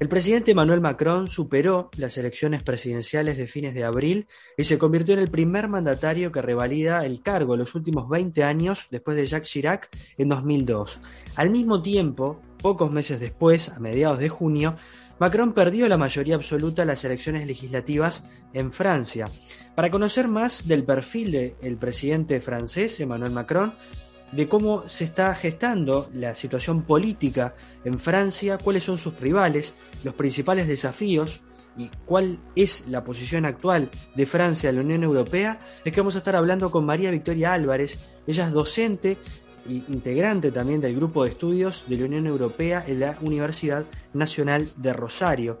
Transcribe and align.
El 0.00 0.08
presidente 0.08 0.50
Emmanuel 0.50 0.80
Macron 0.80 1.28
superó 1.28 1.88
las 1.96 2.18
elecciones 2.18 2.64
presidenciales 2.64 3.38
de 3.38 3.46
fines 3.46 3.74
de 3.74 3.84
abril 3.84 4.26
y 4.56 4.64
se 4.64 4.76
convirtió 4.76 5.14
en 5.14 5.20
el 5.20 5.30
primer 5.30 5.68
mandatario 5.68 6.32
que 6.32 6.42
revalida 6.42 7.06
el 7.06 7.22
cargo 7.22 7.54
en 7.54 7.60
los 7.60 7.76
últimos 7.76 8.08
20 8.08 8.42
años 8.42 8.88
después 8.90 9.16
de 9.16 9.26
Jacques 9.26 9.48
Chirac 9.48 9.88
en 10.18 10.28
2002. 10.28 11.00
Al 11.36 11.50
mismo 11.50 11.80
tiempo, 11.80 12.40
pocos 12.60 12.90
meses 12.90 13.20
después, 13.20 13.68
a 13.68 13.78
mediados 13.78 14.18
de 14.18 14.28
junio, 14.28 14.74
Macron 15.20 15.52
perdió 15.52 15.88
la 15.88 15.96
mayoría 15.96 16.34
absoluta 16.34 16.82
en 16.82 16.88
las 16.88 17.04
elecciones 17.04 17.46
legislativas 17.46 18.28
en 18.52 18.72
Francia. 18.72 19.26
Para 19.76 19.90
conocer 19.90 20.26
más 20.26 20.66
del 20.66 20.82
perfil 20.82 21.30
del 21.30 21.76
presidente 21.76 22.40
francés, 22.40 22.98
Emmanuel 22.98 23.30
Macron, 23.30 23.74
de 24.34 24.48
cómo 24.48 24.88
se 24.88 25.04
está 25.04 25.34
gestando 25.34 26.08
la 26.12 26.34
situación 26.34 26.82
política 26.82 27.54
en 27.84 27.98
Francia, 28.00 28.58
cuáles 28.58 28.84
son 28.84 28.98
sus 28.98 29.18
rivales, 29.20 29.74
los 30.02 30.14
principales 30.14 30.66
desafíos 30.66 31.42
y 31.76 31.90
cuál 32.04 32.38
es 32.56 32.84
la 32.88 33.04
posición 33.04 33.44
actual 33.44 33.90
de 34.14 34.26
Francia 34.26 34.70
en 34.70 34.76
la 34.76 34.82
Unión 34.82 35.02
Europea, 35.02 35.60
es 35.84 35.92
que 35.92 36.00
vamos 36.00 36.14
a 36.14 36.18
estar 36.18 36.36
hablando 36.36 36.70
con 36.70 36.84
María 36.84 37.10
Victoria 37.10 37.52
Álvarez. 37.52 38.20
Ella 38.26 38.46
es 38.46 38.52
docente 38.52 39.18
e 39.68 39.82
integrante 39.88 40.50
también 40.50 40.80
del 40.80 40.96
grupo 40.96 41.24
de 41.24 41.30
estudios 41.30 41.84
de 41.86 41.96
la 41.96 42.06
Unión 42.06 42.26
Europea 42.26 42.84
en 42.86 43.00
la 43.00 43.18
Universidad 43.22 43.84
Nacional 44.12 44.68
de 44.76 44.92
Rosario. 44.92 45.58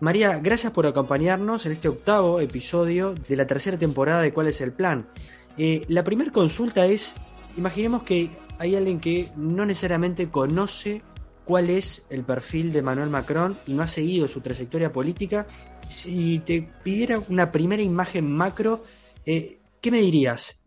María, 0.00 0.38
gracias 0.42 0.72
por 0.72 0.86
acompañarnos 0.86 1.66
en 1.66 1.72
este 1.72 1.88
octavo 1.88 2.40
episodio 2.40 3.14
de 3.28 3.36
la 3.36 3.46
tercera 3.46 3.78
temporada 3.78 4.22
de 4.22 4.32
¿Cuál 4.32 4.48
es 4.48 4.60
el 4.60 4.72
plan? 4.72 5.08
Eh, 5.56 5.84
la 5.88 6.02
primera 6.02 6.32
consulta 6.32 6.84
es 6.86 7.14
imaginemos 7.56 8.02
que 8.02 8.30
hay 8.58 8.76
alguien 8.76 9.00
que 9.00 9.28
no 9.36 9.66
necesariamente 9.66 10.30
conoce 10.30 11.02
cuál 11.44 11.70
es 11.70 12.06
el 12.08 12.24
perfil 12.24 12.72
de 12.72 12.82
Manuel 12.82 13.10
Macron 13.10 13.58
y 13.66 13.74
no 13.74 13.82
ha 13.82 13.86
seguido 13.86 14.28
su 14.28 14.40
trayectoria 14.40 14.92
política. 14.92 15.46
Si 15.88 16.38
te 16.40 16.68
pidiera 16.82 17.18
una 17.28 17.52
primera 17.52 17.82
imagen 17.82 18.30
macro, 18.30 18.82
eh, 19.26 19.60
¿qué 19.80 19.90
me 19.90 19.98
dirías? 19.98 20.60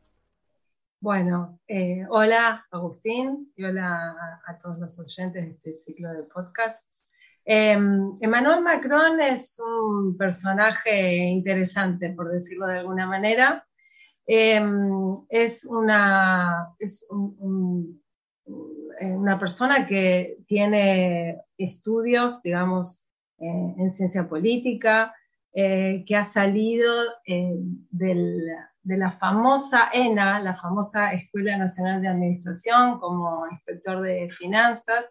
Bueno, 1.00 1.60
eh, 1.68 2.06
hola 2.10 2.66
Agustín 2.72 3.52
y 3.56 3.64
hola 3.64 4.16
a, 4.46 4.58
todos 4.58 4.80
los 4.80 5.00
oyentes 5.00 5.46
de 5.46 5.52
este 5.52 5.76
ciclo 5.76 6.12
de 6.12 6.24
podcast. 6.24 6.88
Em, 7.46 8.18
Emmanuel 8.20 8.62
Macron 8.62 9.22
es 9.22 9.60
un 9.60 10.18
personaje 10.18 11.16
interesante, 11.16 12.10
por 12.10 12.32
decirlo 12.32 12.68
de 12.68 12.80
alguna 12.80 13.06
manera. 13.06 13.67
Em, 14.30 15.16
es 15.30 15.64
una, 15.64 16.76
es 16.80 17.08
una 17.10 17.96
persona 19.40 19.86
que 19.86 20.40
tiene 20.48 21.44
estudios, 21.58 22.44
digamos, 22.44 23.06
eh, 23.40 23.76
en 23.78 23.90
ciencia 23.90 24.28
política, 24.28 25.16
eh, 25.54 26.04
que 26.06 26.16
ha 26.18 26.26
salido 26.26 26.94
eh, 27.26 27.56
de 27.90 28.98
la 28.98 29.14
famosa 29.14 29.90
ENA, 29.94 30.42
la 30.42 30.58
famosa 30.58 31.14
Escuela 31.14 31.58
Nacional 31.58 32.02
de 32.02 32.10
Administración, 32.10 33.00
como 33.00 33.48
inspector 33.50 34.02
de 34.02 34.30
finanzas, 34.30 35.06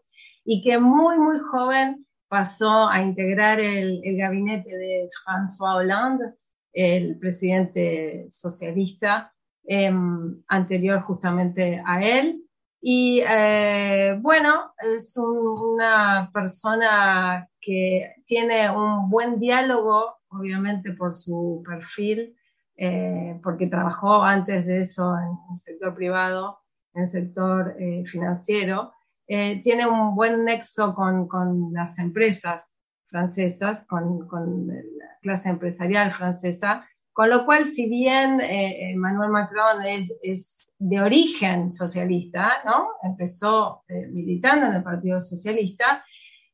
y 0.45 0.63
que 0.63 0.79
muy, 0.79 1.19
muy 1.19 1.39
joven 1.39 2.07
pasó 2.29 2.87
a 2.89 3.01
integrar 3.01 3.61
el, 3.61 4.03
el 4.05 4.19
gabinete 4.19 4.77
de 4.77 5.09
François 5.25 5.77
Hollande, 5.77 6.35
el 6.77 7.19
presidente 7.19 8.27
socialista 8.29 9.33
em, 9.65 10.43
anterior 10.47 11.01
justamente 11.01 11.83
a 11.85 12.05
él. 12.05 12.43
Y 12.83 13.23
eh, 13.27 14.17
bueno, 14.21 14.75
es 14.79 15.17
una 15.17 16.31
persona 16.35 17.49
que 17.61 18.13
tiene 18.27 18.71
un 18.71 19.09
buen 19.09 19.41
diálogo, 19.41 20.19
obviamente 20.29 20.93
por 20.93 21.15
su 21.15 21.65
perfil, 21.67 22.37
eh, 22.77 23.41
porque 23.43 23.69
trabajó 23.69 24.23
antes 24.23 24.67
de 24.67 24.83
eso 24.83 25.17
en 25.17 25.31
el 25.51 25.57
sector 25.57 25.95
privado, 25.95 26.59
en 26.93 27.05
el 27.05 27.09
sector 27.09 27.75
eh, 27.81 28.05
financiero. 28.05 28.93
tiene 29.27 29.87
un 29.87 30.15
buen 30.15 30.45
nexo 30.45 30.95
con, 30.95 31.27
con 31.27 31.73
las 31.73 31.99
empresas 31.99 32.76
francesas, 33.09 33.85
con, 33.89 34.27
con, 34.27 34.67
la 34.69 35.19
clase 35.23 35.49
empresarial 35.49 36.13
francesa, 36.13 36.87
con 37.13 37.31
lo 37.31 37.45
cual, 37.45 37.65
si 37.65 37.89
bien 37.89 38.41
eh, 38.41 38.91
Emmanuel 38.93 39.31
Macron 39.31 39.83
es, 39.83 40.13
es, 40.23 40.75
de 40.79 41.01
origen 41.01 41.73
socialista, 41.73 42.63
¿no? 42.65 42.89
empezó 43.03 43.85
eh, 43.89 44.07
militando 44.09 44.67
en 44.67 44.75
el 44.75 44.83
Partido 44.83 45.21
Socialista, 45.21 46.05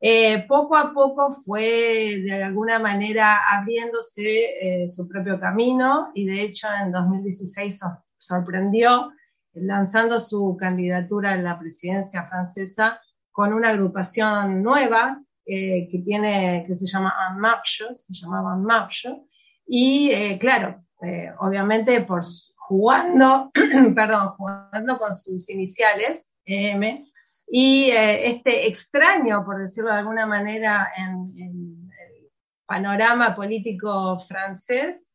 eh, 0.01 0.45
poco 0.47 0.77
a 0.77 0.93
poco 0.93 1.33
fue 1.33 2.23
de 2.25 2.43
alguna 2.43 2.79
manera 2.79 3.39
abriéndose 3.51 4.87
su 4.89 5.09
propio 5.09 5.39
camino 5.39 6.11
y 6.15 6.27
de 6.27 6.43
hecho 6.43 6.67
en 6.73 6.91
2016 6.91 7.81
sorprendió 8.19 9.13
lanzando 9.55 10.19
su 10.19 10.57
candidatura 10.59 11.33
a 11.33 11.37
la 11.37 11.59
presidencia 11.59 12.25
francesa 12.25 13.01
con 13.31 13.53
una 13.53 13.71
agrupación 13.71 14.63
nueva 14.63 15.23
eh, 15.45 15.89
que 15.91 15.99
tiene, 15.99 16.65
que 16.69 16.77
se 16.77 16.87
llama 16.87 17.13
En 17.29 17.39
Marche, 17.39 17.93
se 17.95 18.15
llamaba 18.15 18.55
En 18.55 18.63
Marche, 18.63 19.25
y 19.67 20.11
eh, 20.13 20.39
claro, 20.39 20.85
eh, 21.03 21.33
obviamente 21.41 22.01
por 22.03 22.23
jugando, 22.57 23.51
perdón, 23.95 24.29
jugando 24.37 24.99
con 24.99 25.17
sus 25.17 25.51
iniciales, 25.51 26.39
EM, 26.45 27.07
y 27.49 27.91
este 27.91 28.69
extraño, 28.69 29.45
por 29.45 29.59
decirlo 29.59 29.91
de 29.91 29.99
alguna 29.99 30.27
manera, 30.27 30.91
en, 30.97 31.27
el 31.37 32.31
panorama 32.65 33.35
político 33.35 34.19
francés, 34.21 35.13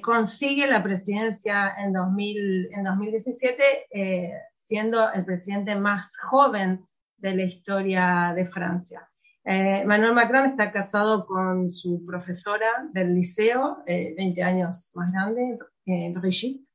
consigue 0.00 0.66
la 0.68 0.82
presidencia 0.82 1.74
en, 1.78 1.92
2000, 1.92 2.68
en 2.72 2.84
2017, 2.84 3.62
siendo 4.54 5.12
el 5.12 5.24
presidente 5.24 5.74
más 5.74 6.16
joven 6.16 6.86
de 7.16 7.34
la 7.34 7.42
historia 7.42 8.32
de 8.36 8.44
Francia. 8.44 9.10
Eh, 9.48 9.84
Manuel 9.86 10.12
Macron 10.12 10.44
está 10.44 10.72
casado 10.72 11.24
con 11.24 11.70
su 11.70 12.04
profesora 12.04 12.66
del 12.92 13.14
liceo, 13.14 13.78
20 13.86 14.40
eh, 14.40 14.42
años 14.42 14.90
más 14.96 15.12
grande, 15.12 15.56
eh, 15.86 16.12
Brigitte. 16.12 16.66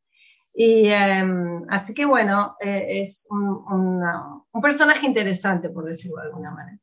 Y 0.54 0.88
em, 0.88 1.66
así 1.70 1.94
que 1.94 2.06
bueno, 2.06 2.56
es 2.60 3.28
un, 3.30 4.02
personaje 4.62 5.06
interesante, 5.06 5.70
por 5.70 5.84
decirlo 5.84 6.22
de 6.22 6.28
alguna 6.28 6.52
manera. 6.52 6.80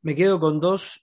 Me 0.00 0.14
quedo 0.14 0.40
con 0.40 0.60
dos 0.60 1.02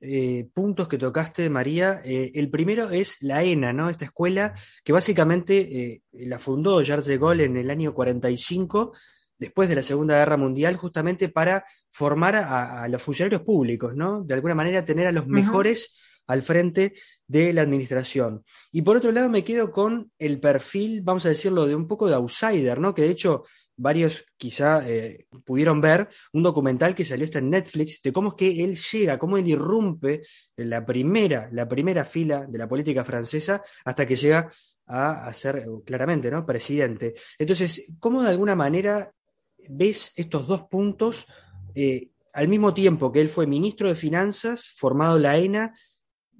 puntos 0.54 0.88
que 0.88 0.98
tocaste, 0.98 1.50
María. 1.50 2.02
el 2.04 2.50
primero 2.50 2.90
es 2.90 3.22
la 3.22 3.44
ENA, 3.44 3.74
¿no? 3.74 3.90
Esta 3.90 4.06
escuela 4.06 4.54
que 4.84 4.94
básicamente 4.94 6.04
la 6.12 6.40
fundó 6.40 6.82
Charles 6.84 7.08
de 7.08 7.18
Gaulle 7.18 7.46
en 7.46 7.58
el 7.58 7.70
año 7.70 7.94
45 7.94 8.94
después 9.44 9.68
de 9.68 9.76
la 9.76 9.84
Segunda 9.84 10.16
Guerra 10.16 10.38
Mundial, 10.38 10.78
justamente 10.78 11.28
para 11.28 11.66
formar 11.92 12.36
a, 12.38 12.88
los 12.88 13.02
funcionarios 13.02 13.42
públicos, 13.42 13.94
¿no? 13.94 14.24
De 14.24 14.34
alguna 14.34 14.56
manera 14.56 14.86
tener 14.86 15.06
a 15.06 15.12
los 15.12 15.28
mejores 15.28 15.98
al 16.28 16.44
frente 16.44 16.94
de 17.28 17.52
la 17.52 17.62
administración. 17.62 18.46
Y 18.72 18.84
por 18.84 18.96
otro 18.96 19.12
lado 19.12 19.28
me 19.30 19.44
quedo 19.44 19.70
con 19.70 20.12
el 20.18 20.40
perfil, 20.40 21.02
vamos 21.02 21.26
a 21.26 21.30
decirlo, 21.30 21.68
de 21.68 21.76
un 21.76 21.90
poco 21.90 22.08
de 22.08 22.16
outsider, 22.16 22.80
¿no? 22.80 22.94
Que 22.94 23.02
de 23.02 23.10
hecho 23.10 23.44
varios 23.76 24.24
quizá 24.38 24.88
eh, 24.88 25.26
pudieron 25.44 25.82
ver 25.82 26.08
un 26.32 26.44
documental 26.44 26.96
que 26.96 27.04
salió 27.04 27.26
hasta 27.26 27.40
en 27.40 27.50
Netflix 27.50 28.02
de 28.02 28.14
cómo 28.14 28.30
es 28.30 28.36
que 28.36 28.64
él 28.64 28.78
llega, 28.78 29.20
cómo 29.20 29.38
él 29.38 29.48
irrumpe 29.48 30.22
en 30.56 30.70
la 30.70 30.86
primera, 30.86 31.50
la 31.52 31.68
primera 31.68 32.06
fila 32.06 32.46
de 32.48 32.60
la 32.60 32.70
política 32.70 33.04
francesa 33.04 33.62
hasta 33.84 34.06
que 34.06 34.16
llega 34.16 34.50
a, 34.86 35.32
ser 35.34 35.66
claramente 35.86 36.30
¿no? 36.30 36.46
presidente. 36.46 37.14
Entonces, 37.38 37.94
¿cómo 38.00 38.22
de 38.22 38.30
alguna 38.30 38.56
manera 38.56 39.12
ves 39.70 40.14
estos 40.16 40.48
dos 40.48 40.64
puntos 40.64 41.28
eh, 41.76 42.10
al 42.34 42.48
mismo 42.48 42.74
tiempo 42.74 43.12
que 43.12 43.22
él 43.22 43.30
fue 43.30 43.48
ministro 43.48 43.88
de 43.88 43.96
Finanzas, 43.96 44.70
formado 44.76 45.20
la 45.20 45.38
ENA, 45.38 45.74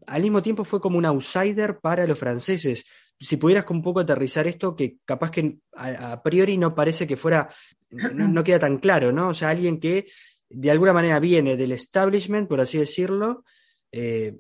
al 0.08 0.22
mismo 0.22 0.42
tiempo 0.42 0.66
fue 0.66 0.82
como 0.82 0.98
un 0.98 1.06
outsider 1.06 1.80
para 1.80 2.08
los 2.08 2.18
franceses. 2.18 2.86
Si 3.20 3.38
pudieras 3.38 3.66
un 3.70 3.82
poco 3.82 4.00
aterrizar 4.00 4.48
esto, 4.48 4.76
que 4.76 4.98
capaz 5.06 5.32
que 5.32 5.60
a, 5.76 6.22
priori 6.24 6.58
no 6.58 6.76
parece 6.76 7.08
que 7.08 7.16
fuera, 7.16 7.48
no, 7.90 8.44
queda 8.44 8.60
tan 8.60 8.78
claro, 8.78 9.12
¿no? 9.12 9.30
O 9.30 9.34
sea, 9.34 9.50
alguien 9.50 9.80
que 9.80 10.08
de 10.50 10.72
alguna 10.72 10.94
manera 10.94 11.20
viene 11.20 11.56
del 11.56 11.72
establishment, 11.72 12.50
por 12.50 12.60
así 12.60 12.78
decirlo, 12.80 13.44
eh, 13.92 14.36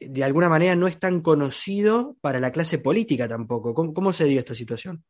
de 0.00 0.24
alguna 0.24 0.48
manera 0.48 0.74
no 0.76 0.88
es 0.88 0.98
tan 0.98 1.20
conocido 1.20 2.16
para 2.20 2.40
la 2.40 2.52
clase 2.52 2.78
política 2.78 3.28
tampoco. 3.28 3.74
¿Cómo, 3.74 4.12
se 4.12 4.24
dio 4.24 4.40
esta 4.40 4.54
situación? 4.54 5.04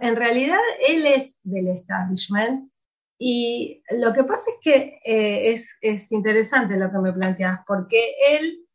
En 0.00 0.16
realidad, 0.16 0.58
él 0.88 1.06
es 1.06 1.40
del 1.42 1.68
establishment 1.68 2.66
y 3.18 3.82
lo 3.90 4.12
que 4.12 4.24
pasa 4.24 4.44
es 4.50 4.56
que 4.62 5.00
eh, 5.04 5.52
es, 5.52 5.76
es, 5.82 6.10
interesante 6.10 6.76
lo 6.76 6.90
que 6.90 6.98
me 6.98 7.12
planteas, 7.12 7.60
porque 7.66 8.14
él 8.30 8.66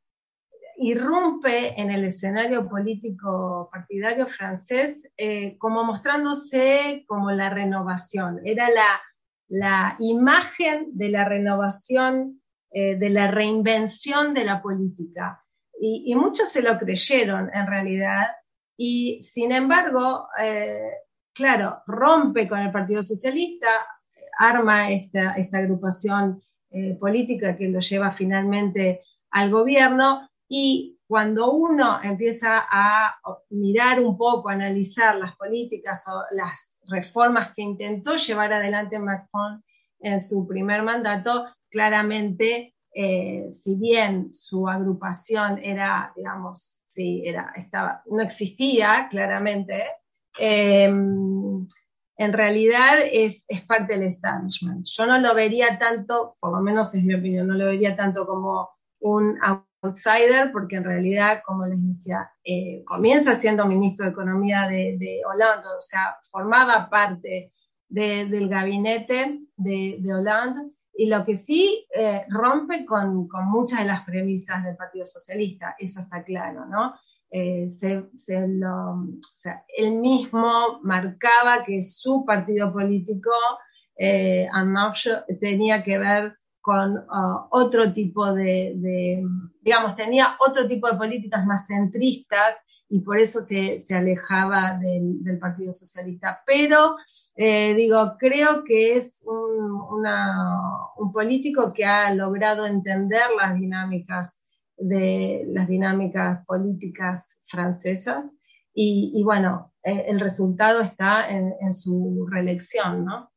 irrumpe 0.78 1.80
en 1.80 1.90
el 1.90 2.06
escenario 2.06 2.68
político 2.68 3.70
partidario 3.72 4.28
francés 4.28 5.04
eh, 5.18 5.58
como 5.58 5.84
mostrándose 5.84 7.06
como 7.08 7.32
la 7.32 7.50
renovación. 7.50 8.42
Era 8.44 8.70
la, 8.70 9.02
la 9.48 9.96
imagen 10.00 10.90
de 10.94 11.10
la 11.10 11.26
renovación, 11.26 12.42
eh, 12.72 12.96
de 12.96 13.10
la 13.10 13.32
reinvención 13.32 14.34
de 14.34 14.46
la 14.46 14.62
política. 14.62 15.42
Y, 15.80 16.16
muchos 16.16 16.50
se 16.50 16.62
lo 16.62 16.78
creyeron 16.78 17.50
en 17.54 17.68
realidad. 17.68 18.28
Y 18.78 19.22
sin 19.24 19.52
embargo, 19.52 20.28
eh, 20.40 20.90
claro, 21.36 21.84
rompe 21.86 22.48
con 22.48 22.60
el 22.60 22.72
Partido 22.72 23.04
Socialista, 23.04 23.68
arma 24.40 24.90
esta, 24.92 25.36
agrupación 25.54 26.42
política 27.00 27.56
que 27.56 27.70
lo 27.70 27.80
lleva 27.80 28.12
finalmente 28.12 29.02
al 29.32 29.50
gobierno, 29.50 30.28
y 30.48 30.96
cuando 31.08 31.52
uno 31.52 32.00
empieza 32.02 32.66
a 32.70 33.16
mirar 33.50 34.00
un 34.00 34.18
poco, 34.18 34.50
analizar 34.50 35.16
las 35.16 35.36
políticas 35.36 36.06
o 36.08 36.24
las 36.32 36.80
reformas 36.88 37.54
que 37.56 37.62
intentó 37.62 38.16
llevar 38.16 38.54
adelante 38.54 39.00
Macron 39.00 39.64
en 40.00 40.22
su 40.22 40.48
primer 40.48 40.84
mandato, 40.84 41.46
claramente, 41.70 42.76
eh, 42.94 43.50
si 43.52 43.76
bien 43.76 44.32
su 44.34 44.68
agrupación 44.68 45.60
era, 45.60 46.14
digamos, 46.16 46.80
sí, 46.88 47.24
era, 47.26 47.52
estaba, 47.56 48.02
no 48.06 48.22
existía 48.22 49.08
claramente, 49.10 49.84
eh, 50.40 50.92
en 52.18 52.34
realidad 52.34 53.00
es, 53.12 53.46
es, 53.48 53.62
parte 53.64 53.94
del 53.94 54.08
establishment. 54.08 54.86
Yo 54.86 55.06
no 55.06 55.20
lo 55.20 55.34
vería 55.34 55.78
tanto, 55.78 56.38
por 56.40 56.54
lo 56.54 56.62
menos 56.62 56.96
es 56.96 57.04
mi 57.04 57.14
opinión, 57.14 57.48
no 57.48 57.56
lo 57.56 57.66
vería 57.66 57.96
tanto 57.96 58.26
como 58.26 58.70
un 59.00 59.38
outsider, 59.82 60.52
porque 60.52 60.78
en 60.78 60.86
realidad, 60.86 61.42
como 61.46 61.66
les 61.66 61.86
decía, 61.86 62.32
eh, 62.44 62.84
comienza 62.86 63.36
siendo 63.36 63.66
ministro 63.66 64.06
de 64.06 64.12
Economía 64.12 64.68
de, 64.68 64.98
de 64.98 65.22
Hollande, 65.26 65.68
o 65.78 65.82
sea, 65.82 66.18
formaba 66.32 66.90
parte 66.90 67.52
del 67.88 68.50
gabinete 68.50 69.42
de, 69.56 69.98
de, 70.00 70.14
Hollande, 70.14 70.72
y 70.98 71.08
lo 71.08 71.24
que 71.24 71.36
sí 71.36 71.86
eh, 71.96 72.26
rompe 72.30 72.86
con, 72.86 73.28
con, 73.28 73.46
muchas 73.46 73.80
de 73.80 73.86
las 73.86 74.06
premisas 74.06 74.64
del 74.64 74.76
Partido 74.76 75.06
Socialista, 75.06 75.76
eso 75.78 76.02
está 76.02 76.24
claro, 76.24 76.66
¿no? 76.66 76.92
Eh, 77.32 77.68
se, 77.68 78.48
lo, 78.48 78.92
o 78.92 79.50
él 79.78 80.00
mismo 80.00 80.80
marcaba 80.84 81.64
que 81.64 81.82
su 81.82 82.24
partido 82.26 82.72
político, 82.72 83.32
eh, 83.98 84.48
tenía 85.40 85.84
que 85.84 85.98
ver 85.98 86.38
con 86.62 86.98
uh, 86.98 87.48
otro 87.52 87.92
tipo 87.92 88.34
de, 88.34 89.22
digamos, 89.62 89.96
tenía 89.96 90.36
otro 90.40 90.68
tipo 90.68 90.90
de 90.90 90.98
políticas 90.98 91.46
más 91.46 91.68
centristas 91.68 92.56
y 92.90 93.02
por 93.02 93.20
eso 93.20 93.42
se, 93.42 93.82
se 93.82 93.96
alejaba 93.96 94.80
del, 94.80 95.38
Partido 95.40 95.72
Socialista. 95.72 96.42
Pero, 96.46 96.96
eh, 97.36 97.74
digo, 97.76 98.16
creo 98.18 98.64
que 98.64 98.96
es 98.96 99.24
un, 99.28 100.06
un, 100.98 101.12
político 101.12 101.74
que 101.74 101.86
ha 101.86 102.14
logrado 102.14 102.66
entender 102.66 103.24
las 103.38 103.56
dinámicas 103.56 104.45
de 104.78 105.46
las 105.48 105.68
dinámicas 105.68 106.46
políticas 106.46 107.40
francesas 107.46 108.26
y, 108.78 109.24
bueno, 109.24 109.74
eh, 109.84 110.06
el 110.10 110.20
resultado 110.20 110.82
está 110.82 111.30
en, 111.30 111.74
su 111.74 112.28
reelección, 112.30 113.06
¿no? 113.06 113.32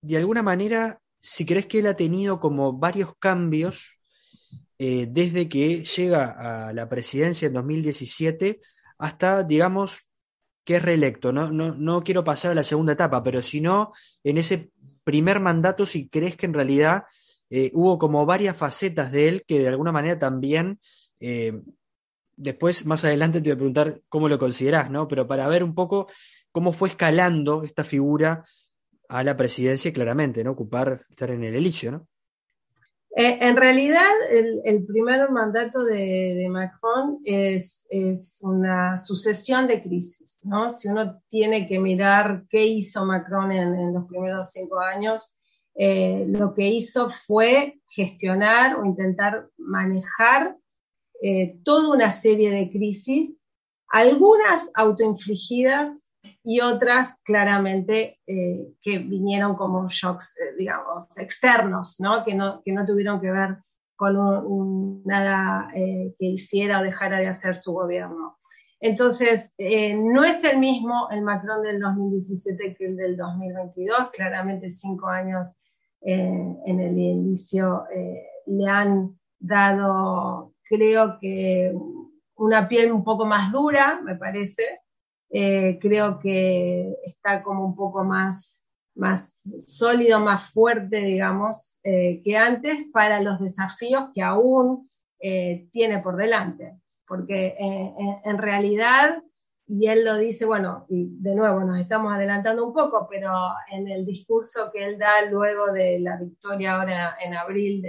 De 0.00 0.16
alguna 0.16 0.42
manera, 0.42 0.98
si 1.18 1.44
crees 1.44 1.66
que 1.66 1.80
él 1.80 1.86
ha 1.86 1.94
tenido 1.94 2.40
como 2.40 2.72
varios 2.72 3.14
cambios 3.18 3.98
eh, 4.78 5.06
desde 5.10 5.46
que 5.46 5.84
llega 5.84 6.68
a 6.68 6.72
la 6.72 6.88
presidencia 6.88 7.48
en 7.48 7.52
2017 7.52 8.60
hasta, 8.96 9.42
digamos, 9.42 10.10
que 10.64 10.76
es 10.76 10.82
reelecto. 10.82 11.32
No, 11.32 11.50
no, 11.50 12.02
quiero 12.02 12.24
pasar 12.24 12.52
a 12.52 12.54
la 12.54 12.62
segunda 12.62 12.94
etapa, 12.94 13.22
pero 13.22 13.42
si 13.42 13.60
no, 13.60 13.92
en 14.24 14.38
ese 14.38 14.70
primer 15.04 15.40
mandato, 15.40 15.84
si 15.84 16.08
crees 16.08 16.36
que 16.36 16.46
en 16.46 16.54
realidad 16.54 17.02
eh, 17.50 17.70
hubo 17.74 17.98
como 17.98 18.24
varias 18.24 18.56
facetas 18.56 19.12
de 19.12 19.28
él 19.28 19.44
que 19.46 19.60
de 19.60 19.68
alguna 19.68 19.92
manera 19.92 20.18
también... 20.18 20.80
Eh, 21.20 21.60
después, 22.36 22.86
más 22.86 23.04
adelante, 23.04 23.40
te 23.40 23.50
voy 23.50 23.52
a 23.52 23.56
preguntar 23.56 24.00
cómo 24.08 24.26
lo 24.28 24.38
considerás, 24.38 24.90
¿no? 24.90 25.06
Pero 25.08 25.26
para 25.26 25.46
ver 25.46 25.62
un 25.62 25.74
poco 25.74 26.06
cómo 26.52 26.72
fue 26.72 26.88
escalando 26.88 27.62
esta 27.62 27.84
figura 27.84 28.44
a 29.10 29.22
la 29.22 29.36
presidencia 29.36 29.92
claramente, 29.92 30.42
¿no? 30.42 30.52
Ocupar, 30.52 31.04
estar 31.10 31.30
en 31.30 31.44
el 31.44 31.54
elicio, 31.54 31.92
¿no? 31.92 32.08
Eh, 33.16 33.38
en 33.40 33.56
realidad, 33.56 34.12
el, 34.30 34.86
primer 34.86 35.30
mandato 35.30 35.82
de, 35.84 36.46
Macron 36.48 37.18
es, 37.24 37.88
una 38.42 38.96
sucesión 38.96 39.66
de 39.66 39.82
crisis, 39.82 40.38
¿no? 40.44 40.70
Si 40.70 40.88
uno 40.88 41.20
tiene 41.28 41.66
que 41.66 41.80
mirar 41.80 42.44
qué 42.48 42.64
hizo 42.64 43.04
Macron 43.04 43.50
en, 43.50 43.92
los 43.92 44.06
primeros 44.06 44.52
cinco 44.52 44.78
años, 44.78 45.36
eh, 45.74 46.26
lo 46.28 46.54
que 46.54 46.68
hizo 46.68 47.08
fue 47.08 47.80
gestionar 47.88 48.76
o 48.76 48.84
intentar 48.84 49.48
manejar 49.56 50.56
eh, 51.22 51.58
toda 51.64 51.94
una 51.94 52.10
serie 52.10 52.50
de 52.50 52.70
crisis, 52.70 53.42
algunas 53.88 54.70
autoinfligidas 54.74 56.10
y 56.44 56.60
otras 56.60 57.18
claramente 57.22 58.18
eh, 58.26 58.74
que 58.82 58.98
vinieron 58.98 59.54
como 59.54 59.88
shocks, 59.88 60.34
digamos, 60.58 61.06
externos, 61.18 61.96
¿no? 61.98 62.24
Que, 62.24 62.34
¿no? 62.34 62.62
que 62.64 62.72
no 62.72 62.84
tuvieron 62.84 63.20
que 63.20 63.30
ver 63.30 63.58
con 63.96 65.02
nada 65.04 65.70
que 65.74 66.14
hiciera 66.26 66.80
o 66.80 66.82
dejara 66.82 67.18
de 67.18 67.28
hacer 67.28 67.54
su 67.54 67.74
gobierno. 67.74 68.39
Entonces, 68.80 69.52
no 69.58 70.24
es 70.24 70.42
el 70.44 70.58
mismo 70.58 71.08
el 71.10 71.22
Macron 71.22 71.62
del 71.62 71.80
2017 71.80 72.74
que 72.74 72.86
el 72.86 72.96
del 72.96 73.16
2022, 73.16 74.10
claramente 74.10 74.70
cinco 74.70 75.08
años 75.08 75.60
en 76.00 76.80
el 76.80 76.98
inicio 76.98 77.84
le 78.46 78.66
han 78.66 79.18
dado, 79.38 80.54
creo 80.62 81.18
que, 81.20 81.74
una 82.40 82.68
piel 82.68 82.90
un 82.90 83.04
poco 83.04 83.26
más 83.26 83.52
dura, 83.52 84.00
me 84.02 84.16
parece, 84.16 84.80
eh, 85.30 85.78
creo 85.80 86.18
que 86.18 86.96
está 87.04 87.42
como 87.42 87.66
un 87.66 87.76
poco 87.76 88.02
más, 88.02 88.64
más 88.94 89.42
sólido, 89.58 90.20
más 90.20 90.50
fuerte, 90.50 90.96
digamos, 90.96 91.78
eh, 91.84 92.22
que 92.24 92.38
antes 92.38 92.86
para 92.92 93.20
los 93.20 93.40
desafíos 93.40 94.08
que 94.14 94.22
aún 94.22 94.90
eh, 95.20 95.68
tiene 95.70 95.98
por 95.98 96.16
delante. 96.16 96.80
Porque 97.10 97.56
en 97.58 98.38
realidad, 98.38 99.20
y 99.66 99.88
él 99.88 100.04
lo 100.04 100.16
dice, 100.16 100.46
bueno, 100.46 100.86
y 100.88 101.08
de 101.18 101.34
nuevo 101.34 101.64
nos 101.64 101.80
estamos 101.80 102.14
adelantando 102.14 102.64
un 102.64 102.72
poco, 102.72 103.08
pero 103.10 103.32
en 103.72 103.88
el 103.88 104.06
discurso 104.06 104.70
que 104.72 104.84
él 104.84 104.96
da 104.96 105.22
luego 105.28 105.72
de 105.72 105.98
la 105.98 106.16
victoria 106.18 106.76
ahora 106.76 107.16
en 107.20 107.34
abril 107.34 107.84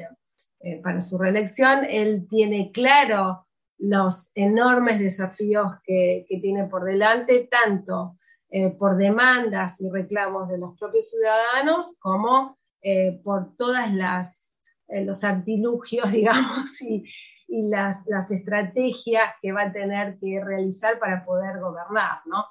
para 0.82 1.02
su 1.02 1.20
reelección, 1.20 1.86
él 1.86 2.26
tiene 2.28 2.72
claro 2.72 3.46
los 3.82 4.32
enormes 4.36 5.00
desafíos 5.00 5.74
que, 5.84 6.26
tiene 6.42 6.66
por 6.66 6.84
delante, 6.84 7.50
tanto 7.50 8.18
eh, 8.50 8.72
por 8.78 8.96
demandas 8.96 9.82
y 9.82 9.90
reclamos 9.90 10.50
de 10.50 10.60
los 10.60 10.78
propios 10.78 11.10
ciudadanos 11.10 11.96
como 12.00 12.58
eh, 12.84 13.20
por 13.24 13.56
todas 13.56 13.92
las 13.94 14.56
eh, 14.88 15.04
los 15.04 15.24
artilugios, 15.24 16.12
digamos, 16.12 16.80
y, 16.82 17.06
las, 17.52 18.32
estrategias 18.32 19.24
que 19.42 19.52
va 19.52 19.64
a 19.64 19.72
tener 19.72 20.18
que 20.20 20.44
realizar 20.44 21.00
para 21.00 21.24
poder 21.24 21.60
gobernar, 21.60 22.22
¿no? 22.26 22.46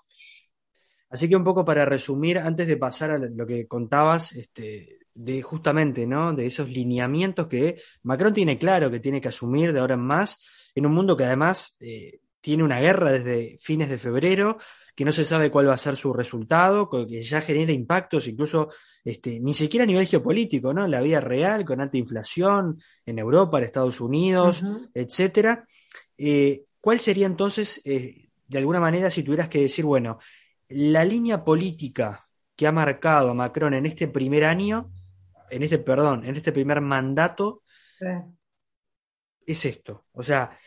Así 1.09 1.29
que 1.29 1.37
un 1.37 1.45
poco 1.45 1.65
para 1.65 1.85
resumir, 1.85 2.39
antes 2.39 2.67
de 2.67 2.77
pasar 2.77 3.11
a 3.11 3.19
lo 3.19 3.47
que 3.47 3.67
contabas, 3.67 4.33
este, 4.33 5.01
de 5.15 5.43
justamente, 5.43 6.07
¿no? 6.07 6.33
De 6.35 6.47
esos 6.47 6.69
lineamientos 6.69 7.49
que 7.49 7.81
Macron 8.03 8.33
tiene 8.33 8.59
claro 8.59 8.91
que 8.91 9.01
tiene 9.01 9.21
que 9.21 9.29
asumir 9.29 9.73
de 9.73 9.81
ahora 9.81 9.95
en 9.95 10.01
más, 10.01 10.45
en 10.75 10.87
un 10.87 10.95
mundo 10.95 11.17
que 11.17 11.25
además 11.25 11.77
eh, 11.81 12.21
tiene 12.41 12.65
una 12.65 12.81
guerra 12.81 13.13
desde 13.13 13.59
fines 13.61 13.89
de 13.89 13.99
febrero, 13.99 14.57
que 14.95 15.05
no 15.05 15.13
se 15.13 15.25
sabe 15.25 15.51
cuál 15.51 15.69
va 15.69 15.75
a 15.75 15.79
ser 15.79 15.97
su 15.97 16.13
resultado, 16.13 16.89
que 16.89 17.23
ya 17.23 17.41
genera 17.41 17.73
impactos 17.73 18.27
incluso 18.27 18.69
este, 19.05 19.41
ni 19.41 19.55
siquiera 19.55 19.85
a 19.85 19.87
nivel 19.87 20.07
geopolítico, 20.07 20.73
¿no? 20.73 20.87
La 20.87 21.01
vida 21.01 21.21
real, 21.21 21.65
con 21.65 21.81
alta 21.81 21.99
inflación 21.99 22.81
en 23.05 23.19
Europa, 23.19 23.59
en 23.59 23.65
Estados 23.65 24.01
Unidos, 24.01 24.63
etcétera. 24.95 25.67
Eh, 26.17 26.65
¿Cuál 26.81 26.99
sería 27.01 27.27
entonces, 27.27 27.83
eh, 27.85 28.29
de 28.47 28.59
alguna 28.59 28.81
manera, 28.81 29.11
si 29.11 29.23
tuvieras 29.23 29.49
que 29.49 29.63
decir, 29.63 29.85
bueno, 29.85 30.19
la 30.69 31.05
línea 31.05 31.45
política 31.45 32.27
que 32.57 32.67
ha 32.67 32.73
marcado 32.73 33.31
a 33.31 33.35
Macron 33.35 33.75
en 33.75 33.87
este 33.87 34.09
primer 34.09 34.45
año, 34.45 34.93
en 35.51 35.63
este, 35.63 35.79
perdón, 35.79 36.25
en 36.25 36.37
este 36.37 36.53
primer 36.53 36.81
mandato, 36.81 37.63
es 39.47 39.65
esto. 39.65 40.07
O 40.13 40.23
sea, 40.23 40.59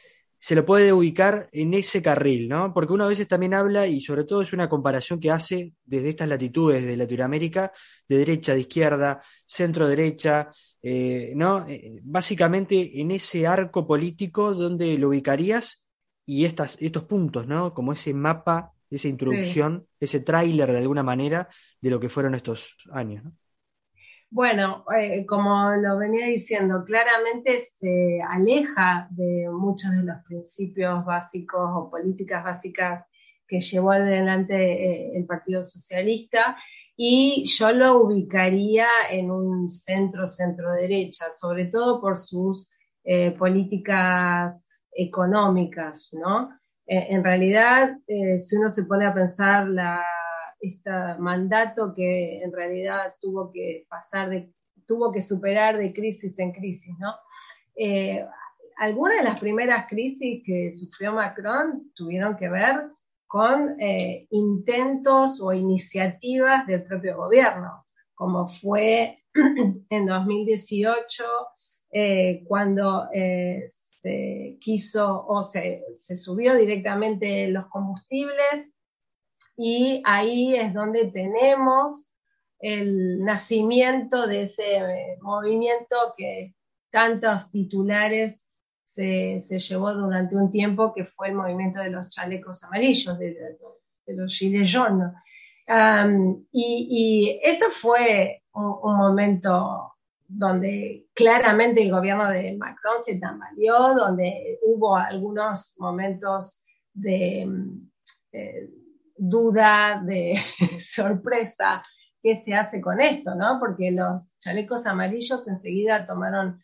se 0.44 0.56
lo 0.56 0.66
puede 0.66 0.92
ubicar 0.92 1.48
en 1.54 1.74
ese 1.74 2.02
carril, 2.02 2.50
¿no? 2.50 2.74
Porque 2.74 2.92
uno 2.92 3.06
a 3.06 3.08
veces 3.08 3.30
también 3.30 3.54
habla, 3.54 3.88
y 3.88 4.02
sobre 4.02 4.26
todo 4.26 4.42
es 4.42 4.52
una 4.52 4.68
comparación 4.68 5.18
que 5.18 5.32
hace 5.32 5.72
desde 5.86 6.10
estas 6.10 6.28
latitudes 6.28 6.86
de 6.86 6.98
Latinoamérica, 6.98 7.72
de 8.10 8.18
derecha, 8.18 8.54
de 8.54 8.60
izquierda, 8.60 9.22
centro 9.46 9.88
derecha, 9.88 10.50
eh, 10.82 11.32
¿no? 11.38 11.66
Eh, 11.70 12.02
básicamente 12.04 13.00
en 13.00 13.12
ese 13.12 13.48
arco 13.48 13.88
político 13.88 14.54
donde 14.54 14.98
lo 14.98 15.08
ubicarías 15.08 15.86
y 16.26 16.44
estas, 16.44 16.76
estos 16.82 17.06
puntos, 17.06 17.48
¿no? 17.48 17.74
Como 17.74 17.94
ese 17.94 18.14
mapa, 18.14 18.68
esa 18.90 19.08
introducción, 19.08 19.88
ese 19.98 20.20
tráiler 20.20 20.74
de 20.74 20.80
alguna 20.80 21.04
manera 21.04 21.48
de 21.80 21.90
lo 21.90 22.02
que 22.02 22.10
fueron 22.10 22.36
estos 22.36 22.76
años, 22.92 23.24
¿no? 23.24 23.32
Bueno, 24.36 24.84
eh, 25.00 25.28
como 25.28 25.76
lo 25.76 26.00
venía 26.00 26.26
diciendo, 26.26 26.84
claramente 26.86 27.60
se 27.60 28.20
aleja 28.28 29.08
de 29.12 29.48
muchos 29.52 29.92
de 29.92 30.02
los 30.02 30.24
principios 30.26 31.06
básicos 31.06 31.70
o 31.72 31.92
políticas 31.92 32.44
básicas 32.44 33.06
que 33.48 33.60
llevó 33.60 33.92
adelante 33.92 34.56
eh, 34.56 35.12
el 35.16 35.28
Partido 35.28 35.62
Socialista 35.62 36.58
y 36.98 37.46
yo 37.46 37.74
lo 37.74 38.02
ubicaría 38.02 38.88
en 39.12 39.30
un 39.30 39.70
centro 39.70 40.26
centro 40.26 40.72
derecha, 40.72 41.26
sobre 41.32 41.66
todo 41.66 42.02
por 42.02 42.18
sus 42.18 42.72
eh, 43.04 43.36
políticas 43.38 44.68
económicas, 44.92 46.10
¿no? 46.14 46.50
en 46.86 47.24
realidad, 47.24 47.98
si 48.06 48.58
uno 48.58 48.70
se 48.70 48.84
pone 48.84 49.06
a 49.06 49.14
pensar 49.14 49.70
la 49.70 50.04
este 50.64 50.92
mandato 51.20 51.94
que 51.94 52.42
en 52.42 52.54
realidad 52.54 53.16
tuvo 53.20 53.52
que 53.52 53.86
pasar, 53.90 54.30
de, 54.30 54.54
tuvo 54.86 55.12
que 55.12 55.22
superar 55.22 55.78
de 55.78 55.94
crisis 55.94 56.40
en 56.40 56.54
crisis, 56.54 56.96
¿no? 57.00 57.14
Eh, 57.76 58.26
algunas 58.78 59.18
de 59.18 59.24
las 59.24 59.40
primeras 59.40 59.88
crisis 59.88 60.42
que 60.46 60.72
sufrió 60.72 61.12
Macron 61.12 61.92
tuvieron 61.96 62.38
que 62.38 62.50
ver 62.50 62.90
con 63.28 63.80
eh, 63.80 64.28
intentos 64.30 65.42
o 65.42 65.52
iniciativas 65.54 66.66
del 66.66 66.84
propio 66.84 67.18
gobierno, 67.18 67.86
como 68.14 68.48
fue 68.48 69.18
en 69.90 70.06
2018 70.06 71.24
eh, 71.92 72.44
cuando 72.48 73.10
se 74.04 74.58
quiso 74.60 75.26
o 75.28 75.44
se, 75.44 75.84
se, 75.96 76.16
subió 76.16 76.56
directamente 76.56 77.48
los 77.48 77.68
combustibles 77.68 78.73
y 79.56 80.02
ahí 80.06 80.56
es 80.56 80.74
donde 80.74 81.06
tenemos 81.06 82.12
el 82.60 83.20
nacimiento 83.24 84.26
de 84.26 84.44
ese 84.44 84.78
eh, 84.78 85.18
movimiento 85.22 86.14
que 86.18 86.56
tantos 86.90 87.52
titulares 87.52 88.50
se, 88.86 89.40
llevó 89.40 89.94
durante 89.94 90.36
un 90.36 90.50
tiempo, 90.50 90.94
que 90.94 91.06
fue 91.06 91.30
el 91.30 91.36
movimiento 91.36 91.80
de 91.80 91.90
los 91.90 92.10
chalecos 92.10 92.64
amarillos, 92.64 93.18
de, 93.18 93.58
los 94.08 94.38
gilets 94.38 94.72
jaunes. 94.72 95.12
y, 96.52 97.40
eso 97.44 97.70
fue 97.72 98.44
un, 98.54 98.96
momento 98.98 99.94
donde 100.28 101.08
claramente 101.14 101.82
el 101.82 101.92
gobierno 101.92 102.30
de 102.30 102.56
Macron 102.56 103.00
se 103.04 103.20
tambaleó, 103.20 103.96
donde 103.96 104.60
hubo 104.62 104.96
algunos 104.96 105.74
momentos 105.78 106.64
de, 106.94 107.50
eh, 108.32 108.70
duda, 109.30 110.02
de 110.04 110.36
sorpresa, 110.80 111.82
qué 112.22 112.36
se 112.36 112.54
hace 112.54 112.82
con 112.82 113.00
esto, 113.00 113.36
¿no? 113.36 113.58
Porque 113.60 113.92
los 113.92 114.38
chalecos 114.40 114.86
amarillos 114.86 115.48
enseguida 115.48 116.06
tomaron 116.06 116.62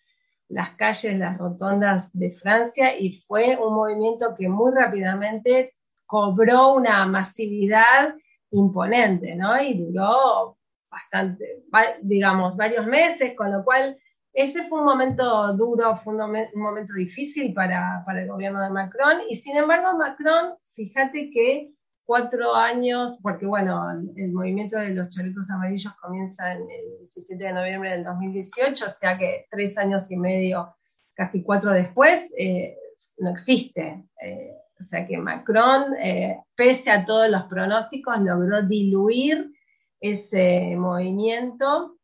las 0.49 0.71
calles, 0.71 1.17
las 1.17 1.37
rotondas 1.37 2.11
de 2.17 2.31
Francia 2.31 2.97
y 2.97 3.19
fue 3.21 3.57
un 3.57 3.75
movimiento 3.75 4.35
que 4.35 4.49
muy 4.49 4.71
rápidamente 4.73 5.75
cobró 6.05 6.73
una 6.73 7.05
masividad 7.05 8.15
imponente, 8.51 9.35
¿no? 9.35 9.61
Y 9.61 9.77
duró 9.77 10.57
bastante, 10.89 11.63
digamos, 12.01 12.57
varios 12.57 12.87
meses, 12.87 13.35
con 13.35 13.51
lo 13.51 13.63
cual 13.63 13.97
ese 14.33 14.63
fue 14.63 14.79
un 14.79 14.85
momento 14.85 15.53
duro, 15.53 15.95
fue 15.95 16.15
un, 16.15 16.47
momento 16.55 16.93
difícil 16.93 17.53
para, 17.53 18.03
para, 18.05 18.23
el 18.23 18.27
gobierno 18.27 18.61
de 18.63 18.69
Macron 18.69 19.19
y 19.29 19.35
sin 19.35 19.55
embargo 19.55 19.97
Macron, 19.97 20.55
fíjate 20.63 21.29
que 21.29 21.73
cuatro 22.09 22.55
años, 22.55 23.19
porque 23.21 23.45
bueno, 23.45 23.87
el 24.15 24.31
movimiento 24.31 24.79
de 24.79 24.95
los 24.95 25.11
chalecos 25.11 25.51
amarillos 25.51 25.93
comienza 26.01 26.53
en 26.53 26.61
el 26.61 26.97
17 27.01 27.43
de 27.43 27.53
noviembre 27.53 27.91
del 27.91 28.03
2018, 28.03 28.83
o 28.83 28.89
sea 28.89 29.15
que 29.15 29.45
tres 29.51 29.77
años 29.77 30.09
y 30.09 30.17
medio, 30.17 30.75
casi 31.15 31.43
cuatro 31.43 31.69
después, 31.69 32.31
eh, 32.35 32.75
no 33.19 33.29
existe. 33.29 34.05
Eh, 34.23 34.55
o 34.79 34.81
sea 34.81 35.05
que 35.05 35.19
Macron, 35.19 35.95
eh, 36.01 36.41
pese 36.55 36.89
a 36.89 37.05
todos 37.05 37.29
los 37.29 37.43
pronósticos, 37.43 38.19
logró 38.21 38.63
diluir 38.63 39.51
ese 39.99 40.75
movimiento 40.77 41.99